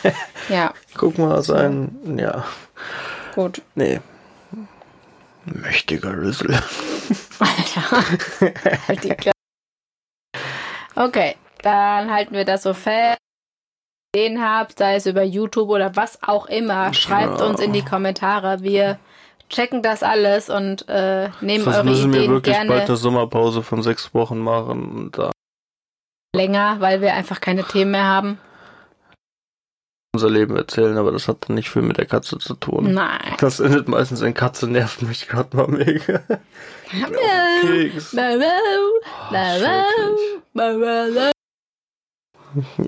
ja, 0.48 0.74
Guck 0.96 1.16
mal, 1.18 1.42
sein. 1.42 2.18
Ja. 2.18 2.46
gut. 3.34 3.62
Nee. 3.74 4.00
Mächtiger 5.44 6.16
Rüssel. 6.16 6.50
Alter. 7.38 9.32
Okay, 10.94 11.36
dann 11.62 12.10
halten 12.12 12.34
wir 12.34 12.44
das 12.44 12.62
so 12.62 12.74
fest. 12.74 13.18
Den 14.14 14.42
habt, 14.44 14.78
sei 14.78 14.96
es 14.96 15.06
über 15.06 15.22
YouTube 15.22 15.70
oder 15.70 15.96
was 15.96 16.22
auch 16.22 16.46
immer, 16.46 16.92
schreibt 16.92 17.40
Ja. 17.40 17.46
uns 17.46 17.60
in 17.60 17.72
die 17.72 17.82
Kommentare. 17.84 18.62
Wir 18.62 18.98
checken 19.48 19.82
das 19.82 20.02
alles 20.02 20.50
und 20.50 20.86
äh, 20.88 21.30
nehmen 21.40 21.64
Sonst 21.64 21.76
eure 21.76 21.84
müssen 21.84 22.12
wir 22.12 22.20
Ideen 22.20 22.32
wirklich 22.32 22.56
bald 22.56 22.68
gerne 22.68 22.82
eine 22.84 22.96
Sommerpause 22.96 23.62
von 23.62 23.82
sechs 23.82 24.12
Wochen 24.14 24.38
machen 24.38 24.90
und 24.90 25.18
da 25.18 25.30
länger, 26.34 26.76
weil 26.80 27.00
wir 27.00 27.14
einfach 27.14 27.40
keine 27.40 27.64
Themen 27.64 27.92
mehr 27.92 28.04
haben. 28.04 28.38
unser 30.14 30.28
Leben 30.30 30.56
erzählen, 30.56 30.98
aber 30.98 31.12
das 31.12 31.28
hat 31.28 31.48
dann 31.48 31.54
nicht 31.56 31.70
viel 31.70 31.82
mit 31.82 31.96
der 31.96 32.06
Katze 32.06 32.38
zu 32.38 32.54
tun. 32.54 32.92
Nein. 32.92 33.34
Das 33.40 33.60
endet 33.60 33.88
meistens 33.88 34.20
in 34.20 34.34
Katze 34.34 34.68
nervt 34.68 35.00
mich 35.02 35.26
gerade 35.28 35.56
mal 35.56 35.68
mega. 35.68 36.20
Keks. 36.90 38.14
Bau, 38.14 38.38
bau, 40.52 40.78
bau, 41.14 41.32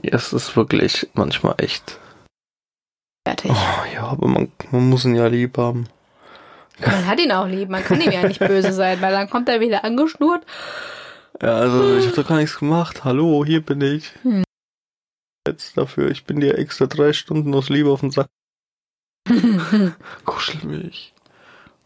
Es 0.03 0.33
ist 0.33 0.57
wirklich 0.57 1.09
manchmal 1.15 1.55
echt. 1.59 1.99
Fertig. 3.27 3.51
Oh, 3.51 3.95
ja, 3.95 4.03
aber 4.05 4.29
man, 4.29 4.53
man 4.71 4.89
muss 4.89 5.05
ihn 5.05 5.15
ja 5.15 5.27
lieb 5.27 5.57
haben. 5.57 5.89
Man 6.81 7.07
hat 7.07 7.21
ihn 7.21 7.33
auch 7.33 7.47
lieb, 7.47 7.69
man 7.69 7.85
kann 7.85 8.01
ihm 8.01 8.11
ja 8.11 8.27
nicht 8.27 8.41
böse 8.41 8.73
sein, 8.73 9.01
weil 9.01 9.13
dann 9.13 9.31
kommt 9.31 9.49
er 9.49 9.61
wieder 9.61 9.85
angeschnurrt. 9.85 10.45
Ja, 11.41 11.57
also 11.57 11.97
ich 11.97 12.07
habe 12.07 12.17
doch 12.17 12.29
gar 12.29 12.39
nichts 12.39 12.59
gemacht. 12.59 13.05
Hallo, 13.05 13.45
hier 13.45 13.61
bin 13.61 13.81
ich. 13.81 14.13
Hm. 14.23 14.45
Jetzt 15.47 15.77
dafür, 15.77 16.11
ich 16.11 16.25
bin 16.25 16.41
dir 16.41 16.59
extra 16.59 16.87
drei 16.87 17.13
Stunden 17.13 17.55
aus 17.55 17.69
Liebe 17.69 17.91
auf 17.91 18.01
den 18.01 18.11
Sack. 18.11 18.29
Kuschel 20.25 20.65
mich. 20.65 21.14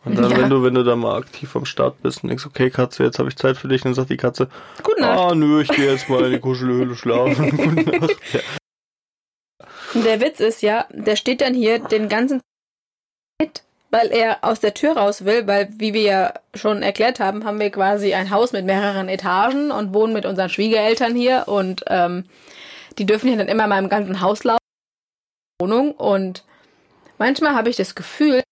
Und 0.09 0.17
dann, 0.17 0.31
Ja. 0.31 0.39
wenn 0.39 0.51
du, 0.51 0.63
wenn 0.63 0.75
du 0.75 0.83
da 0.85 0.97
mal 0.97 1.17
aktiv 1.19 1.55
am 1.57 1.65
Start 1.65 2.03
bist 2.03 2.23
und 2.23 2.29
denkst, 2.29 2.47
okay, 2.47 2.71
Katze, 2.71 3.05
jetzt 3.05 3.19
habe 3.19 3.29
ich 3.29 3.37
Zeit 3.37 3.57
für 3.57 3.69
dich, 3.69 3.83
dann 3.83 3.95
sagt 3.95 4.11
die 4.11 4.17
Katze, 4.17 4.49
Gute 4.83 5.01
Nacht. 5.01 5.19
ah 5.19 5.35
nö, 5.35 5.61
ich 5.63 5.69
gehe 5.69 5.91
jetzt 5.91 6.09
mal 6.09 6.25
in 6.25 6.33
die 6.33 6.41
Kuschelhöhle 6.41 6.95
schlafen. 6.95 7.51
Gute 7.57 7.99
Nacht. 7.99 8.17
Ja. 8.33 8.41
Und 9.95 10.05
der 10.05 10.21
Witz 10.21 10.41
ist 10.41 10.63
ja, 10.63 10.87
der 10.91 11.17
steht 11.17 11.41
dann 11.41 11.55
hier 11.55 11.79
den 11.79 12.09
ganzen 12.09 12.41
Zeit, 13.41 13.63
weil 13.91 14.09
er 14.09 14.45
aus 14.45 14.61
der 14.61 14.75
Tür 14.75 14.97
raus 14.97 15.25
will, 15.25 15.47
weil, 15.47 15.71
wie 15.79 15.95
wir 15.95 16.03
ja 16.03 16.35
schon 16.55 16.83
erklärt 16.83 17.21
haben, 17.21 17.45
haben 17.45 17.59
wir 17.59 17.71
quasi 17.71 18.13
ein 18.15 18.31
Haus 18.31 18.53
mit 18.53 18.67
mehreren 18.67 19.09
Etagen 19.09 19.71
und 19.71 19.95
wohnen 19.95 20.13
mit 20.13 20.27
unseren 20.27 20.51
Schwiegereltern 20.51 21.15
hier 21.15 21.45
und 21.47 21.85
ähm, 21.89 22.25
die 22.99 23.07
dürfen 23.07 23.29
hier 23.29 23.39
dann 23.39 23.49
immer 23.49 23.67
mal 23.67 23.79
im 23.79 23.89
ganzen 23.89 24.21
Haus 24.21 24.45
laufen. 24.45 24.59
Wohnung 25.61 25.93
und 25.93 26.45
manchmal 27.19 27.55
habe 27.55 27.71
ich 27.71 27.77
das 27.77 27.95
Gefühl, 27.95 28.43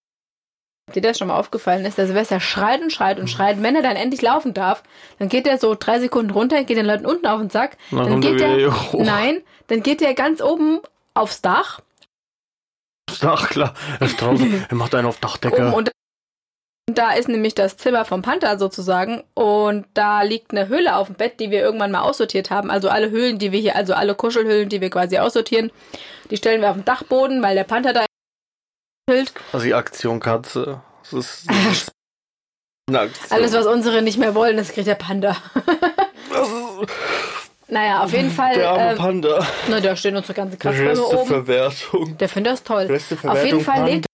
dir 0.95 1.03
das 1.03 1.18
schon 1.18 1.28
mal 1.28 1.39
aufgefallen 1.39 1.84
ist, 1.84 1.99
der 1.99 2.07
Silvester 2.07 2.41
schreit 2.41 2.80
und 2.80 2.93
schreit 2.93 3.18
und 3.18 3.28
schreit. 3.28 3.62
Wenn 3.62 3.74
er 3.74 3.82
dann 3.82 3.97
endlich 3.97 4.22
laufen 4.22 4.55
darf, 4.55 4.82
dann 5.18 5.28
geht 5.28 5.47
er 5.47 5.59
so 5.59 5.74
drei 5.78 5.99
Sekunden 5.99 6.30
runter, 6.30 6.62
geht 6.64 6.76
den 6.76 6.87
Leuten 6.87 7.07
unten 7.07 7.26
auf 7.26 7.41
den 7.41 7.51
Sack. 7.51 7.76
Dann 7.91 8.09
Dann 8.09 8.20
geht 8.20 8.41
er, 8.41 8.72
nein, 8.93 9.43
dann 9.66 9.82
geht 9.82 10.01
er 10.01 10.14
ganz 10.14 10.41
oben 10.41 10.80
aufs 11.14 11.43
Dach 11.43 11.80
Ach 13.22 13.49
klar, 13.49 13.74
er 14.01 14.07
ist 14.07 14.20
draußen, 14.20 14.66
er 14.68 14.74
macht 14.76 14.95
einen 14.95 15.07
auf 15.07 15.18
Dachdecke. 15.18 15.72
und 15.72 15.91
da 16.93 17.12
ist 17.12 17.28
nämlich 17.28 17.55
das 17.55 17.76
Zimmer 17.76 18.05
vom 18.05 18.22
Panther 18.22 18.59
sozusagen 18.59 19.24
und 19.34 19.87
da 19.95 20.22
liegt 20.22 20.53
eine 20.53 20.68
Höhle 20.68 20.97
auf 20.97 21.09
dem 21.09 21.16
Bett, 21.16 21.41
die 21.41 21.51
wir 21.51 21.61
irgendwann 21.61 21.91
mal 21.91 22.03
aussortiert 22.03 22.51
haben. 22.51 22.70
Also 22.70 22.89
alle 22.89 23.11
Höhlen, 23.11 23.39
die 23.39 23.51
wir 23.51 23.59
hier, 23.59 23.74
also 23.74 23.95
alle 23.95 24.14
Kuschelhöhlen, 24.14 24.68
die 24.68 24.80
wir 24.80 24.91
quasi 24.91 25.18
aussortieren, 25.18 25.72
die 26.30 26.37
stellen 26.37 26.61
wir 26.61 26.70
auf 26.70 26.76
den 26.76 26.84
Dachboden, 26.84 27.43
weil 27.43 27.57
der 27.57 27.64
Panther 27.64 27.93
da 27.93 28.07
chillt. 29.09 29.33
Also 29.53 29.65
die 29.67 29.75
Aktion 29.75 30.21
Katze. 30.21 30.81
Das 31.03 31.13
ist, 31.13 31.49
das 31.51 31.67
ist 31.73 31.93
eine 32.89 33.01
Aktion. 33.01 33.39
Alles, 33.39 33.53
was 33.53 33.67
unsere 33.67 34.03
nicht 34.03 34.19
mehr 34.19 34.35
wollen, 34.35 34.57
das 34.57 34.71
kriegt 34.73 34.87
der 34.87 34.95
Panda. 34.95 35.37
Naja, 37.69 38.05
auf 38.05 38.13
jeden 38.13 38.31
Fall. 38.31 38.55
der 38.55 38.71
arme 38.71 38.93
Äh, 38.93 38.95
Panda. 38.97 39.47
na, 39.69 39.81
da 39.81 39.97
stehen 39.97 40.15
unsere 40.17 40.35
ganzen 40.35 40.57
Krafträume 40.57 41.03
oben. 41.03 41.17
Resteverwertung. 41.17 42.19
Der 42.19 42.29
findet 42.29 42.53
das 42.53 42.63
toll. 42.63 42.85
Auf 43.25 43.45
jeden 43.45 43.61
Fall 43.61 43.75
Panda. 43.75 43.91
lebt 43.93 44.07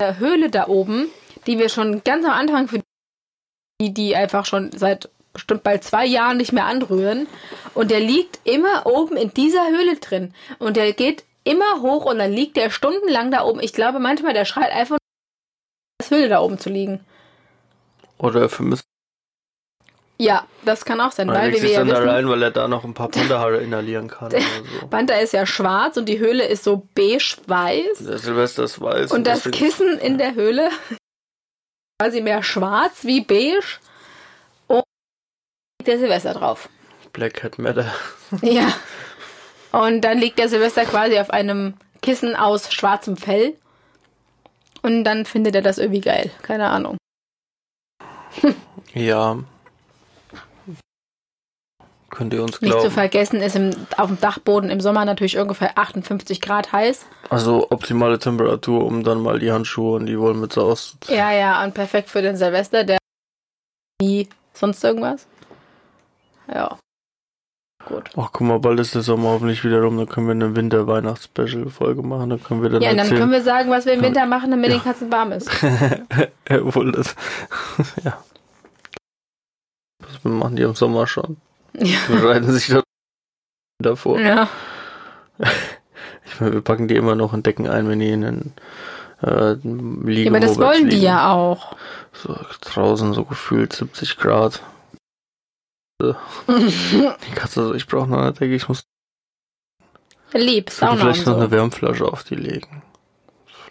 eine 0.00 0.18
Höhle 0.18 0.50
da 0.50 0.66
oben, 0.66 1.06
die 1.46 1.58
wir 1.60 1.68
schon 1.68 2.02
ganz 2.02 2.24
am 2.24 2.32
Anfang 2.32 2.66
für 2.66 2.80
die, 3.80 3.94
die 3.94 4.16
einfach 4.16 4.44
schon 4.44 4.72
seit 4.76 5.08
bestimmt 5.32 5.62
bald 5.62 5.84
zwei 5.84 6.04
Jahren 6.04 6.36
nicht 6.36 6.52
mehr 6.52 6.64
anrühren. 6.66 7.28
Und 7.74 7.92
der 7.92 8.00
liegt 8.00 8.40
immer 8.42 8.86
oben 8.86 9.16
in 9.16 9.32
dieser 9.34 9.68
Höhle 9.68 9.96
drin. 9.96 10.34
Und 10.58 10.76
der 10.76 10.92
geht 10.94 11.24
immer 11.48 11.80
hoch 11.82 12.04
und 12.04 12.18
dann 12.18 12.32
liegt 12.32 12.56
der 12.56 12.70
stundenlang 12.70 13.30
da 13.30 13.42
oben. 13.44 13.60
Ich 13.60 13.72
glaube 13.72 13.98
manchmal, 13.98 14.34
der 14.34 14.44
schreit 14.44 14.72
einfach 14.72 14.96
nur, 14.96 14.98
das 16.00 16.10
Höhle 16.10 16.28
da 16.28 16.40
oben 16.40 16.58
zu 16.58 16.70
liegen. 16.70 17.04
Oder 18.18 18.42
er 18.42 18.48
vermisst. 18.48 18.84
Ja, 20.20 20.46
das 20.64 20.84
kann 20.84 21.00
auch 21.00 21.12
sein, 21.12 21.28
Er 21.28 21.34
weil 21.36 21.52
wir 21.52 21.70
ja 21.70 21.78
dann 21.78 21.88
da 21.88 21.94
wissen, 22.00 22.08
rein, 22.08 22.28
weil 22.28 22.42
er 22.42 22.50
da 22.50 22.66
noch 22.66 22.82
ein 22.84 22.92
paar 22.92 23.08
Pandahaare 23.08 23.58
inhalieren 23.58 24.08
kann. 24.08 24.32
Oder 24.32 24.40
so. 24.80 24.86
Panther 24.88 25.20
ist 25.20 25.32
ja 25.32 25.46
schwarz 25.46 25.96
und 25.96 26.06
die 26.06 26.18
Höhle 26.18 26.44
ist 26.44 26.64
so 26.64 26.88
beige-weiß. 26.94 27.98
Der 28.00 28.18
Silvester 28.18 28.64
ist 28.64 28.80
weiß. 28.80 29.12
Und 29.12 29.26
das 29.28 29.44
deswegen- 29.44 29.56
Kissen 29.64 29.98
in 29.98 30.18
der 30.18 30.34
Höhle 30.34 30.70
quasi 32.02 32.20
mehr 32.20 32.42
schwarz 32.42 33.04
wie 33.04 33.20
beige 33.20 33.62
und 34.66 34.82
liegt 35.80 35.86
der 35.86 35.98
Silvester 36.00 36.34
drauf. 36.34 36.68
Black 37.12 37.42
Hat 37.44 37.58
Matter. 37.58 37.92
Ja. 38.42 38.72
Und 39.72 40.00
dann 40.02 40.18
liegt 40.18 40.38
der 40.38 40.48
Silvester 40.48 40.84
quasi 40.84 41.18
auf 41.18 41.30
einem 41.30 41.74
Kissen 42.02 42.34
aus 42.34 42.72
schwarzem 42.72 43.16
Fell. 43.16 43.54
Und 44.82 45.04
dann 45.04 45.24
findet 45.24 45.54
er 45.54 45.62
das 45.62 45.78
irgendwie 45.78 46.00
geil. 46.00 46.30
Keine 46.42 46.68
Ahnung. 46.68 46.96
Ja. 48.94 49.38
Könnt 52.10 52.32
ihr 52.32 52.42
uns 52.42 52.60
Nicht 52.60 52.72
zu 52.72 52.78
glauben. 52.78 52.90
vergessen 52.90 53.40
ist 53.42 53.54
im, 53.54 53.70
auf 53.96 54.08
dem 54.08 54.18
Dachboden 54.20 54.70
im 54.70 54.80
Sommer 54.80 55.04
natürlich 55.04 55.38
ungefähr 55.38 55.76
58 55.78 56.40
Grad 56.40 56.72
heiß. 56.72 57.06
Also 57.28 57.70
optimale 57.70 58.18
Temperatur, 58.18 58.84
um 58.86 59.04
dann 59.04 59.20
mal 59.20 59.38
die 59.38 59.52
Handschuhe 59.52 59.96
und 59.96 60.06
die 60.06 60.18
Wollmütze 60.18 60.62
auszuziehen. 60.62 61.18
Ja, 61.18 61.32
ja, 61.32 61.62
und 61.62 61.74
perfekt 61.74 62.08
für 62.08 62.22
den 62.22 62.36
Silvester, 62.36 62.84
der 62.84 62.98
nie 64.00 64.28
sonst 64.54 64.82
irgendwas. 64.82 65.26
Ja. 66.52 66.78
Gut. 67.88 68.10
Ach, 68.16 68.28
guck 68.32 68.40
mal, 68.46 68.58
bald 68.58 68.78
ist 68.80 68.94
der 68.94 69.00
Sommer 69.02 69.30
hoffentlich 69.30 69.64
wieder 69.64 69.80
rum. 69.80 69.96
Dann 69.96 70.08
können 70.08 70.26
wir 70.26 70.32
eine 70.32 70.54
Winter-Weihnachts-Special-Folge 70.54 72.02
machen. 72.02 72.30
Dann 72.30 72.42
können 72.42 72.62
wir 72.62 72.68
dann 72.68 72.82
Ja, 72.82 72.90
und 72.90 72.96
dann 72.98 73.06
erzählen. 73.06 73.20
können 73.20 73.32
wir 73.32 73.42
sagen, 73.42 73.70
was 73.70 73.86
wir 73.86 73.94
im 73.94 74.02
Winter 74.02 74.26
machen, 74.26 74.50
damit 74.50 74.70
Ja. 74.70 74.76
den 74.76 74.84
Katzen 74.84 75.10
warm 75.10 75.32
ist. 75.32 75.50
Obwohl 76.50 76.92
das. 76.92 77.14
ja. 78.04 78.18
Das 80.00 80.22
machen 80.24 80.56
die 80.56 80.62
im 80.62 80.74
Sommer 80.74 81.06
schon. 81.06 81.38
Ja. 81.74 81.98
Bereiten 82.08 82.52
sich 82.52 82.68
da 82.68 82.82
davor. 83.82 84.20
Ja. 84.20 84.48
Ich 86.26 86.40
meine, 86.40 86.54
wir 86.54 86.60
packen 86.60 86.88
die 86.88 86.96
immer 86.96 87.14
noch 87.14 87.32
in 87.32 87.42
Decken 87.42 87.68
ein, 87.68 87.88
wenn 87.88 88.00
die 88.00 88.10
in 88.10 88.20
den 88.22 88.52
äh, 89.22 89.52
liegen. 89.54 90.24
ja, 90.24 90.30
aber 90.30 90.40
das 90.40 90.58
wollen 90.58 90.88
die 90.90 91.00
ja 91.00 91.32
auch. 91.32 91.76
So 92.12 92.36
draußen 92.60 93.14
so 93.14 93.24
gefühlt 93.24 93.72
70 93.72 94.16
Grad. 94.18 94.62
Die 96.00 97.34
Katze 97.34 97.74
ich 97.76 97.86
brauche 97.86 98.08
noch 98.08 98.18
eine 98.18 98.32
Decke, 98.32 98.54
ich 98.54 98.68
muss 98.68 98.84
Lieb, 100.32 100.68
ich 100.68 100.74
Sauna 100.76 100.92
und 100.92 100.98
vielleicht 101.00 101.26
noch 101.26 101.34
so. 101.34 101.40
eine 101.40 101.50
Wärmflasche 101.50 102.04
auf 102.04 102.22
die 102.22 102.36
legen. 102.36 102.82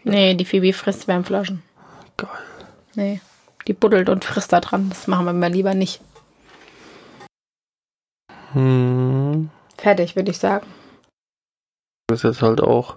Nee, 0.04 0.34
die 0.34 0.46
Phoebe 0.46 0.74
frisst 0.74 1.08
Wärmflaschen. 1.08 1.64
Geil. 2.18 2.30
Nee. 2.96 3.22
Die 3.68 3.74
buddelt 3.74 4.10
und 4.10 4.26
frisst 4.26 4.54
da 4.54 4.60
dran. 4.60 4.90
Das 4.90 5.08
machen 5.08 5.26
wir 5.26 5.34
mal 5.34 5.52
lieber 5.52 5.74
nicht. 5.74 6.02
Hm. 8.54 9.50
Fertig, 9.78 10.16
würde 10.16 10.32
ich 10.32 10.40
sagen. 10.40 10.66
Das 12.08 12.20
ist 12.20 12.24
jetzt 12.24 12.42
halt 12.42 12.62
auch, 12.62 12.96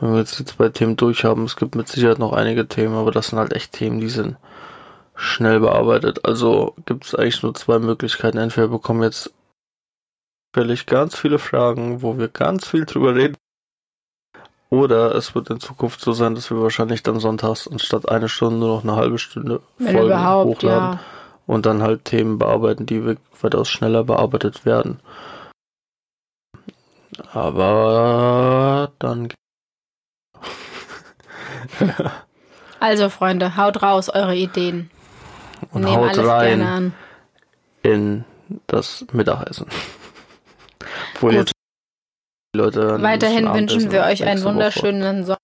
wenn 0.00 0.12
wir 0.12 0.20
jetzt 0.20 0.38
die 0.38 0.44
zwei 0.44 0.70
Themen 0.70 0.96
durch 0.96 1.24
haben, 1.24 1.44
es 1.44 1.56
gibt 1.56 1.74
mit 1.74 1.88
Sicherheit 1.88 2.18
noch 2.18 2.32
einige 2.32 2.66
Themen, 2.66 2.96
aber 2.96 3.12
das 3.12 3.28
sind 3.28 3.38
halt 3.38 3.52
echt 3.52 3.72
Themen, 3.72 4.00
die 4.00 4.08
sind 4.08 4.36
schnell 5.14 5.60
bearbeitet. 5.60 6.24
Also 6.24 6.74
gibt 6.86 7.04
es 7.06 7.14
eigentlich 7.14 7.42
nur 7.42 7.54
zwei 7.54 7.78
Möglichkeiten. 7.78 8.38
Entweder 8.38 8.68
wir 8.68 8.78
bekommen 8.78 9.02
jetzt 9.02 9.32
völlig 10.54 10.86
ganz 10.86 11.16
viele 11.16 11.38
Fragen, 11.38 12.02
wo 12.02 12.18
wir 12.18 12.28
ganz 12.28 12.66
viel 12.66 12.84
drüber 12.84 13.14
reden. 13.14 13.36
Oder 14.70 15.14
es 15.14 15.34
wird 15.34 15.50
in 15.50 15.60
Zukunft 15.60 16.00
so 16.00 16.12
sein, 16.12 16.34
dass 16.34 16.50
wir 16.50 16.62
wahrscheinlich 16.62 17.02
dann 17.02 17.20
sonntags 17.20 17.68
anstatt 17.68 18.08
eine 18.08 18.28
Stunde 18.30 18.56
nur 18.58 18.76
noch 18.76 18.82
eine 18.84 18.96
halbe 18.96 19.18
Stunde 19.18 19.60
Wenn 19.76 19.94
Folgen 19.96 20.26
hochladen 20.26 20.94
ja. 20.94 21.00
und 21.46 21.66
dann 21.66 21.82
halt 21.82 22.06
Themen 22.06 22.38
bearbeiten, 22.38 22.86
die 22.86 23.04
wir- 23.04 23.18
weitaus 23.42 23.68
schneller 23.68 24.04
bearbeitet 24.04 24.64
werden. 24.64 25.00
Aber 27.32 28.92
dann 28.98 29.28
Also, 32.80 33.10
Freunde, 33.10 33.56
haut 33.56 33.82
raus 33.82 34.08
eure 34.08 34.34
Ideen. 34.34 34.90
Und 35.70 35.84
Nehmen 35.84 35.96
haut 35.96 36.18
rein 36.18 36.92
in 37.82 38.24
das 38.66 39.04
Mittagessen. 39.12 39.66
Obwohl 41.14 41.34
jetzt 41.34 41.52
Leute 42.54 43.00
Weiterhin 43.00 43.52
wünschen 43.54 43.90
wir 43.90 44.02
euch 44.02 44.24
einen 44.24 44.42
wunderschönen 44.44 45.24
Sommer. 45.24 45.38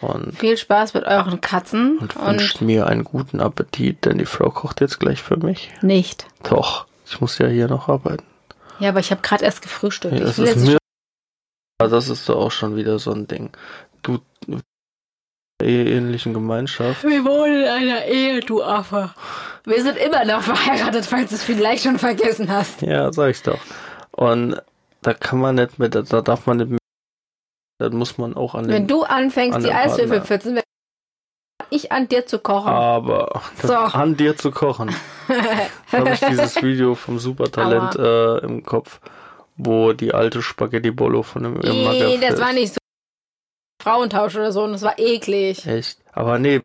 Und, 0.00 0.36
Viel 0.36 0.56
Spaß 0.56 0.94
mit 0.94 1.04
euren 1.04 1.40
Katzen 1.40 1.98
und 1.98 2.16
und 2.16 2.26
wünscht 2.26 2.60
mir 2.60 2.86
einen 2.86 3.04
guten 3.04 3.40
Appetit, 3.40 4.04
denn 4.04 4.18
die 4.18 4.26
Frau 4.26 4.50
kocht 4.50 4.80
jetzt 4.80 4.98
gleich 5.00 5.22
für 5.22 5.36
mich. 5.36 5.70
nicht. 5.82 6.26
Doch, 6.44 6.86
ich 7.06 7.20
muss 7.20 7.38
ja 7.38 7.46
hier 7.48 7.68
noch 7.68 7.88
arbeiten. 7.88 8.24
Ja, 8.78 8.90
aber 8.90 9.00
ich 9.00 9.10
habe 9.10 9.22
gerade 9.22 9.44
erst 9.44 9.62
gefrühstückt. 9.62 10.14
Ja, 10.14 10.20
ich 10.20 10.26
das 10.26 10.38
will 10.38 10.46
ist 10.46 10.54
jetzt 10.56 10.66
mir. 10.66 10.78
Das 11.78 12.08
ist 12.08 12.28
doch 12.28 12.36
auch 12.36 12.50
schon 12.50 12.76
wieder 12.76 12.98
so 12.98 13.12
ein 13.12 13.26
Ding. 13.26 13.50
Du 14.02 14.18
ähnlichen 15.66 16.34
Gemeinschaft. 16.34 17.02
Wir 17.04 17.24
wohnen 17.24 17.62
in 17.62 17.68
einer 17.68 18.04
Ehe, 18.04 18.40
du 18.40 18.62
Affe. 18.62 19.10
Wir 19.64 19.82
sind 19.82 19.96
immer 19.98 20.24
noch 20.24 20.42
verheiratet, 20.42 21.04
falls 21.06 21.30
du 21.30 21.34
es 21.36 21.42
vielleicht 21.42 21.82
schon 21.82 21.98
vergessen 21.98 22.50
hast. 22.50 22.82
Ja, 22.82 23.12
sag 23.12 23.30
ich 23.30 23.42
doch. 23.42 23.58
Und 24.12 24.60
da 25.02 25.14
kann 25.14 25.40
man 25.40 25.56
nicht 25.56 25.78
mit, 25.78 25.94
da 25.94 26.02
darf 26.02 26.46
man 26.46 26.58
nicht 26.58 26.70
mit, 26.70 26.80
da 27.78 27.90
muss 27.90 28.18
man 28.18 28.34
auch 28.36 28.54
an 28.54 28.64
den, 28.64 28.72
Wenn 28.72 28.86
du 28.86 29.02
anfängst, 29.02 29.56
an 29.56 29.62
die 29.62 29.68
den 29.68 29.76
Eiswürfelpfützen, 29.76 30.54
fang 30.54 30.62
ich 31.70 31.92
an 31.92 32.08
dir 32.08 32.24
zu 32.26 32.38
kochen. 32.38 32.68
aber 32.72 33.42
So. 33.62 33.74
an 33.74 34.16
dir 34.16 34.36
zu 34.36 34.50
kochen. 34.50 34.94
habe 35.92 36.10
ich 36.10 36.20
dieses 36.20 36.62
Video 36.62 36.94
vom 36.94 37.18
Supertalent 37.18 37.96
äh, 37.96 38.38
im 38.38 38.64
Kopf, 38.64 39.00
wo 39.56 39.92
die 39.92 40.14
alte 40.14 40.40
Spaghetti 40.40 40.90
Bolo 40.90 41.22
von 41.22 41.42
dem 41.42 41.54
Macker 41.54 41.68
Nee, 41.72 42.18
das 42.20 42.40
war 42.40 42.52
nicht 42.52 42.74
so 42.74 42.78
Frauentausch 43.88 44.36
oder 44.36 44.52
so 44.52 44.64
und 44.64 44.72
das 44.72 44.82
war 44.82 44.98
eklig. 44.98 45.66
Echt? 45.66 45.98
Aber 46.12 46.38
nee, 46.38 46.60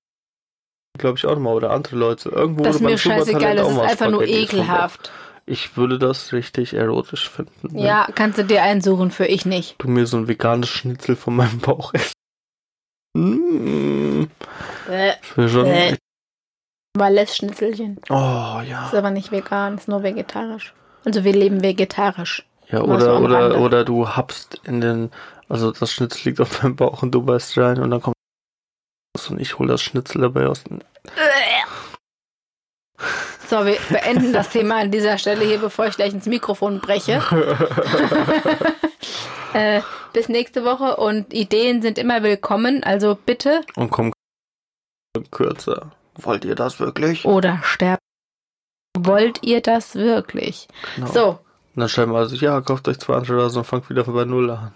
glaube 0.97 1.17
ich 1.17 1.25
auch 1.25 1.33
nochmal. 1.33 1.55
Oder 1.55 1.71
andere 1.71 1.95
Leute. 1.95 2.29
Irgendwo 2.29 2.63
Das 2.63 2.75
ist 2.75 2.81
mir 2.81 2.97
scheißegal, 2.97 3.55
das 3.55 3.71
ist 3.71 3.79
einfach 3.79 4.09
nur 4.09 4.25
ekelhaft. 4.25 5.11
Ich 5.45 5.75
würde 5.75 5.99
das 5.99 6.31
richtig 6.31 6.73
erotisch 6.73 7.29
finden. 7.29 7.51
wenn 7.61 7.77
Ja, 7.77 8.07
kannst 8.15 8.37
du 8.37 8.45
dir 8.45 8.63
einsuchen, 8.63 9.11
für 9.11 9.25
ich 9.25 9.45
nicht. 9.45 9.75
Du 9.79 9.89
mir 9.89 10.05
so 10.05 10.17
ein 10.17 10.27
veganes 10.27 10.69
Schnitzel 10.69 11.15
von 11.15 11.35
meinem 11.35 11.59
Bauch 11.59 11.93
isst. 11.93 12.13
Mm, 13.15 14.23
Äh, 14.89 15.13
schon. 15.49 15.65
Äh. 15.65 15.97
Schnitzelchen. 17.35 17.99
Oh 18.09 18.13
ja. 18.13 18.85
Ist 18.85 18.95
aber 18.95 19.09
nicht 19.09 19.31
vegan, 19.31 19.75
ist 19.75 19.87
nur 19.87 20.03
vegetarisch. 20.03 20.73
Also 21.03 21.23
wir 21.23 21.33
leben 21.33 21.61
vegetarisch. 21.63 22.45
Ja, 22.73 22.83
Mal 22.83 22.99
so 22.99 23.11
oder, 23.11 23.21
oder, 23.21 23.59
oder 23.59 23.85
du 23.85 24.09
habst 24.09 24.59
in 24.63 24.81
den, 24.81 25.11
also 25.47 25.71
das 25.71 25.91
Schnitzel 25.91 26.29
liegt 26.29 26.41
auf 26.41 26.59
deinem 26.59 26.75
Bauch 26.75 27.03
und 27.03 27.11
du 27.11 27.21
beißt 27.21 27.55
rein 27.59 27.79
und 27.79 27.91
dann 27.91 28.01
kommt 28.01 28.15
und 29.29 29.39
ich 29.39 29.59
hol 29.59 29.67
das 29.67 29.83
Schnitzel 29.83 30.21
dabei 30.21 30.47
aus 30.47 30.63
dem. 30.63 30.79
So, 33.49 33.65
wir 33.65 33.77
beenden 33.89 34.33
das 34.33 34.49
Thema 34.49 34.79
an 34.79 34.89
dieser 34.89 35.19
Stelle 35.19 35.45
hier, 35.45 35.59
bevor 35.59 35.85
ich 35.85 35.95
gleich 35.95 36.13
ins 36.13 36.25
Mikrofon 36.25 36.79
breche. 36.79 37.21
äh, 39.53 39.81
bis 40.13 40.29
nächste 40.29 40.63
Woche 40.63 40.95
und 40.95 41.31
Ideen 41.33 41.83
sind 41.83 41.99
immer 41.99 42.23
willkommen, 42.23 42.83
also 42.83 43.15
bitte 43.15 43.61
Und 43.75 43.91
komm 43.91 44.11
kürzer. 45.29 45.91
Wollt 46.15 46.45
ihr 46.45 46.55
das 46.55 46.79
wirklich? 46.79 47.25
oder 47.25 47.59
sterben. 47.63 47.99
Wollt 48.97 49.43
ihr 49.43 49.61
das 49.61 49.95
wirklich? 49.95 50.67
Genau. 50.95 51.07
So, 51.07 51.39
Und 51.75 51.79
dann 51.79 51.89
schreiben 51.89 52.11
wir 52.11 52.19
also, 52.19 52.35
ja, 52.35 52.61
kauft 52.61 52.87
euch 52.87 52.99
20 52.99 53.31
oder 53.33 53.49
so 53.49 53.59
und 53.59 53.65
fangt 53.65 53.89
wieder 53.89 54.03
bei 54.03 54.25
Null 54.25 54.49
an. 54.51 54.73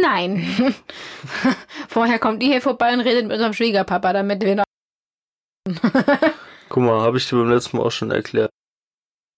nein. 0.00 0.74
Vorher 1.88 2.18
kommt 2.18 2.42
ihr 2.42 2.48
hier 2.50 2.62
vorbei 2.62 2.94
und 2.94 3.00
redet 3.00 3.24
mit 3.24 3.32
unserem 3.34 3.52
Schwiegerpapa, 3.52 4.12
damit 4.14 4.42
wir 4.42 4.56
noch. 4.56 4.64
Guck 6.68 6.82
mal, 6.82 7.00
habe 7.02 7.18
ich 7.18 7.28
dir 7.28 7.36
beim 7.36 7.50
letzten 7.50 7.76
Mal 7.76 7.84
auch 7.84 7.92
schon 7.92 8.10
erklärt. 8.10 8.50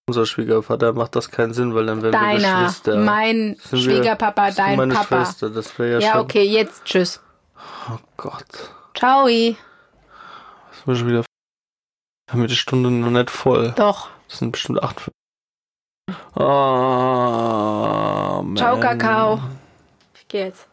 Unser 0.09 0.26
Schwiegervater 0.26 0.93
macht 0.93 1.16
das 1.16 1.30
keinen 1.32 1.53
Sinn, 1.53 1.74
weil 1.74 1.87
dann 1.87 2.01
wären 2.03 2.12
wir 2.12 2.20
Deiner, 2.20 2.64
Geschwister. 2.66 2.97
mein 2.99 3.57
Sind 3.61 3.72
wir- 3.72 3.78
Schwiegerpapa, 3.97 4.49
ist 4.49 4.59
dein 4.61 4.76
meine 4.76 4.95
Papa. 4.95 5.24
Schwester, 5.24 5.51
das 5.51 5.76
wäre 5.80 5.95
ja, 5.95 5.99
Ja, 5.99 6.12
schon. 6.12 6.20
okay, 6.20 6.43
jetzt 6.45 6.84
tschüss. 6.84 7.20
Oh 7.91 7.99
Gott. 8.16 8.70
Ciao. 8.97 9.26
Das 9.26 10.95
ist 10.95 10.99
schon 11.01 11.09
wieder. 11.09 11.24
Wir 12.28 12.32
haben 12.32 12.47
die 12.47 12.55
Stunde 12.55 12.91
noch 12.93 13.11
nicht 13.11 13.30
voll. 13.30 13.72
Doch. 13.76 14.09
Das 14.28 14.39
sind 14.39 14.53
bestimmt 14.53 14.80
acht. 14.82 15.11
Man. 16.09 16.16
Ciao, 18.57 18.78
Kakao. 18.78 19.40
Ich 20.14 20.28
gehe 20.28 20.46
jetzt. 20.46 20.68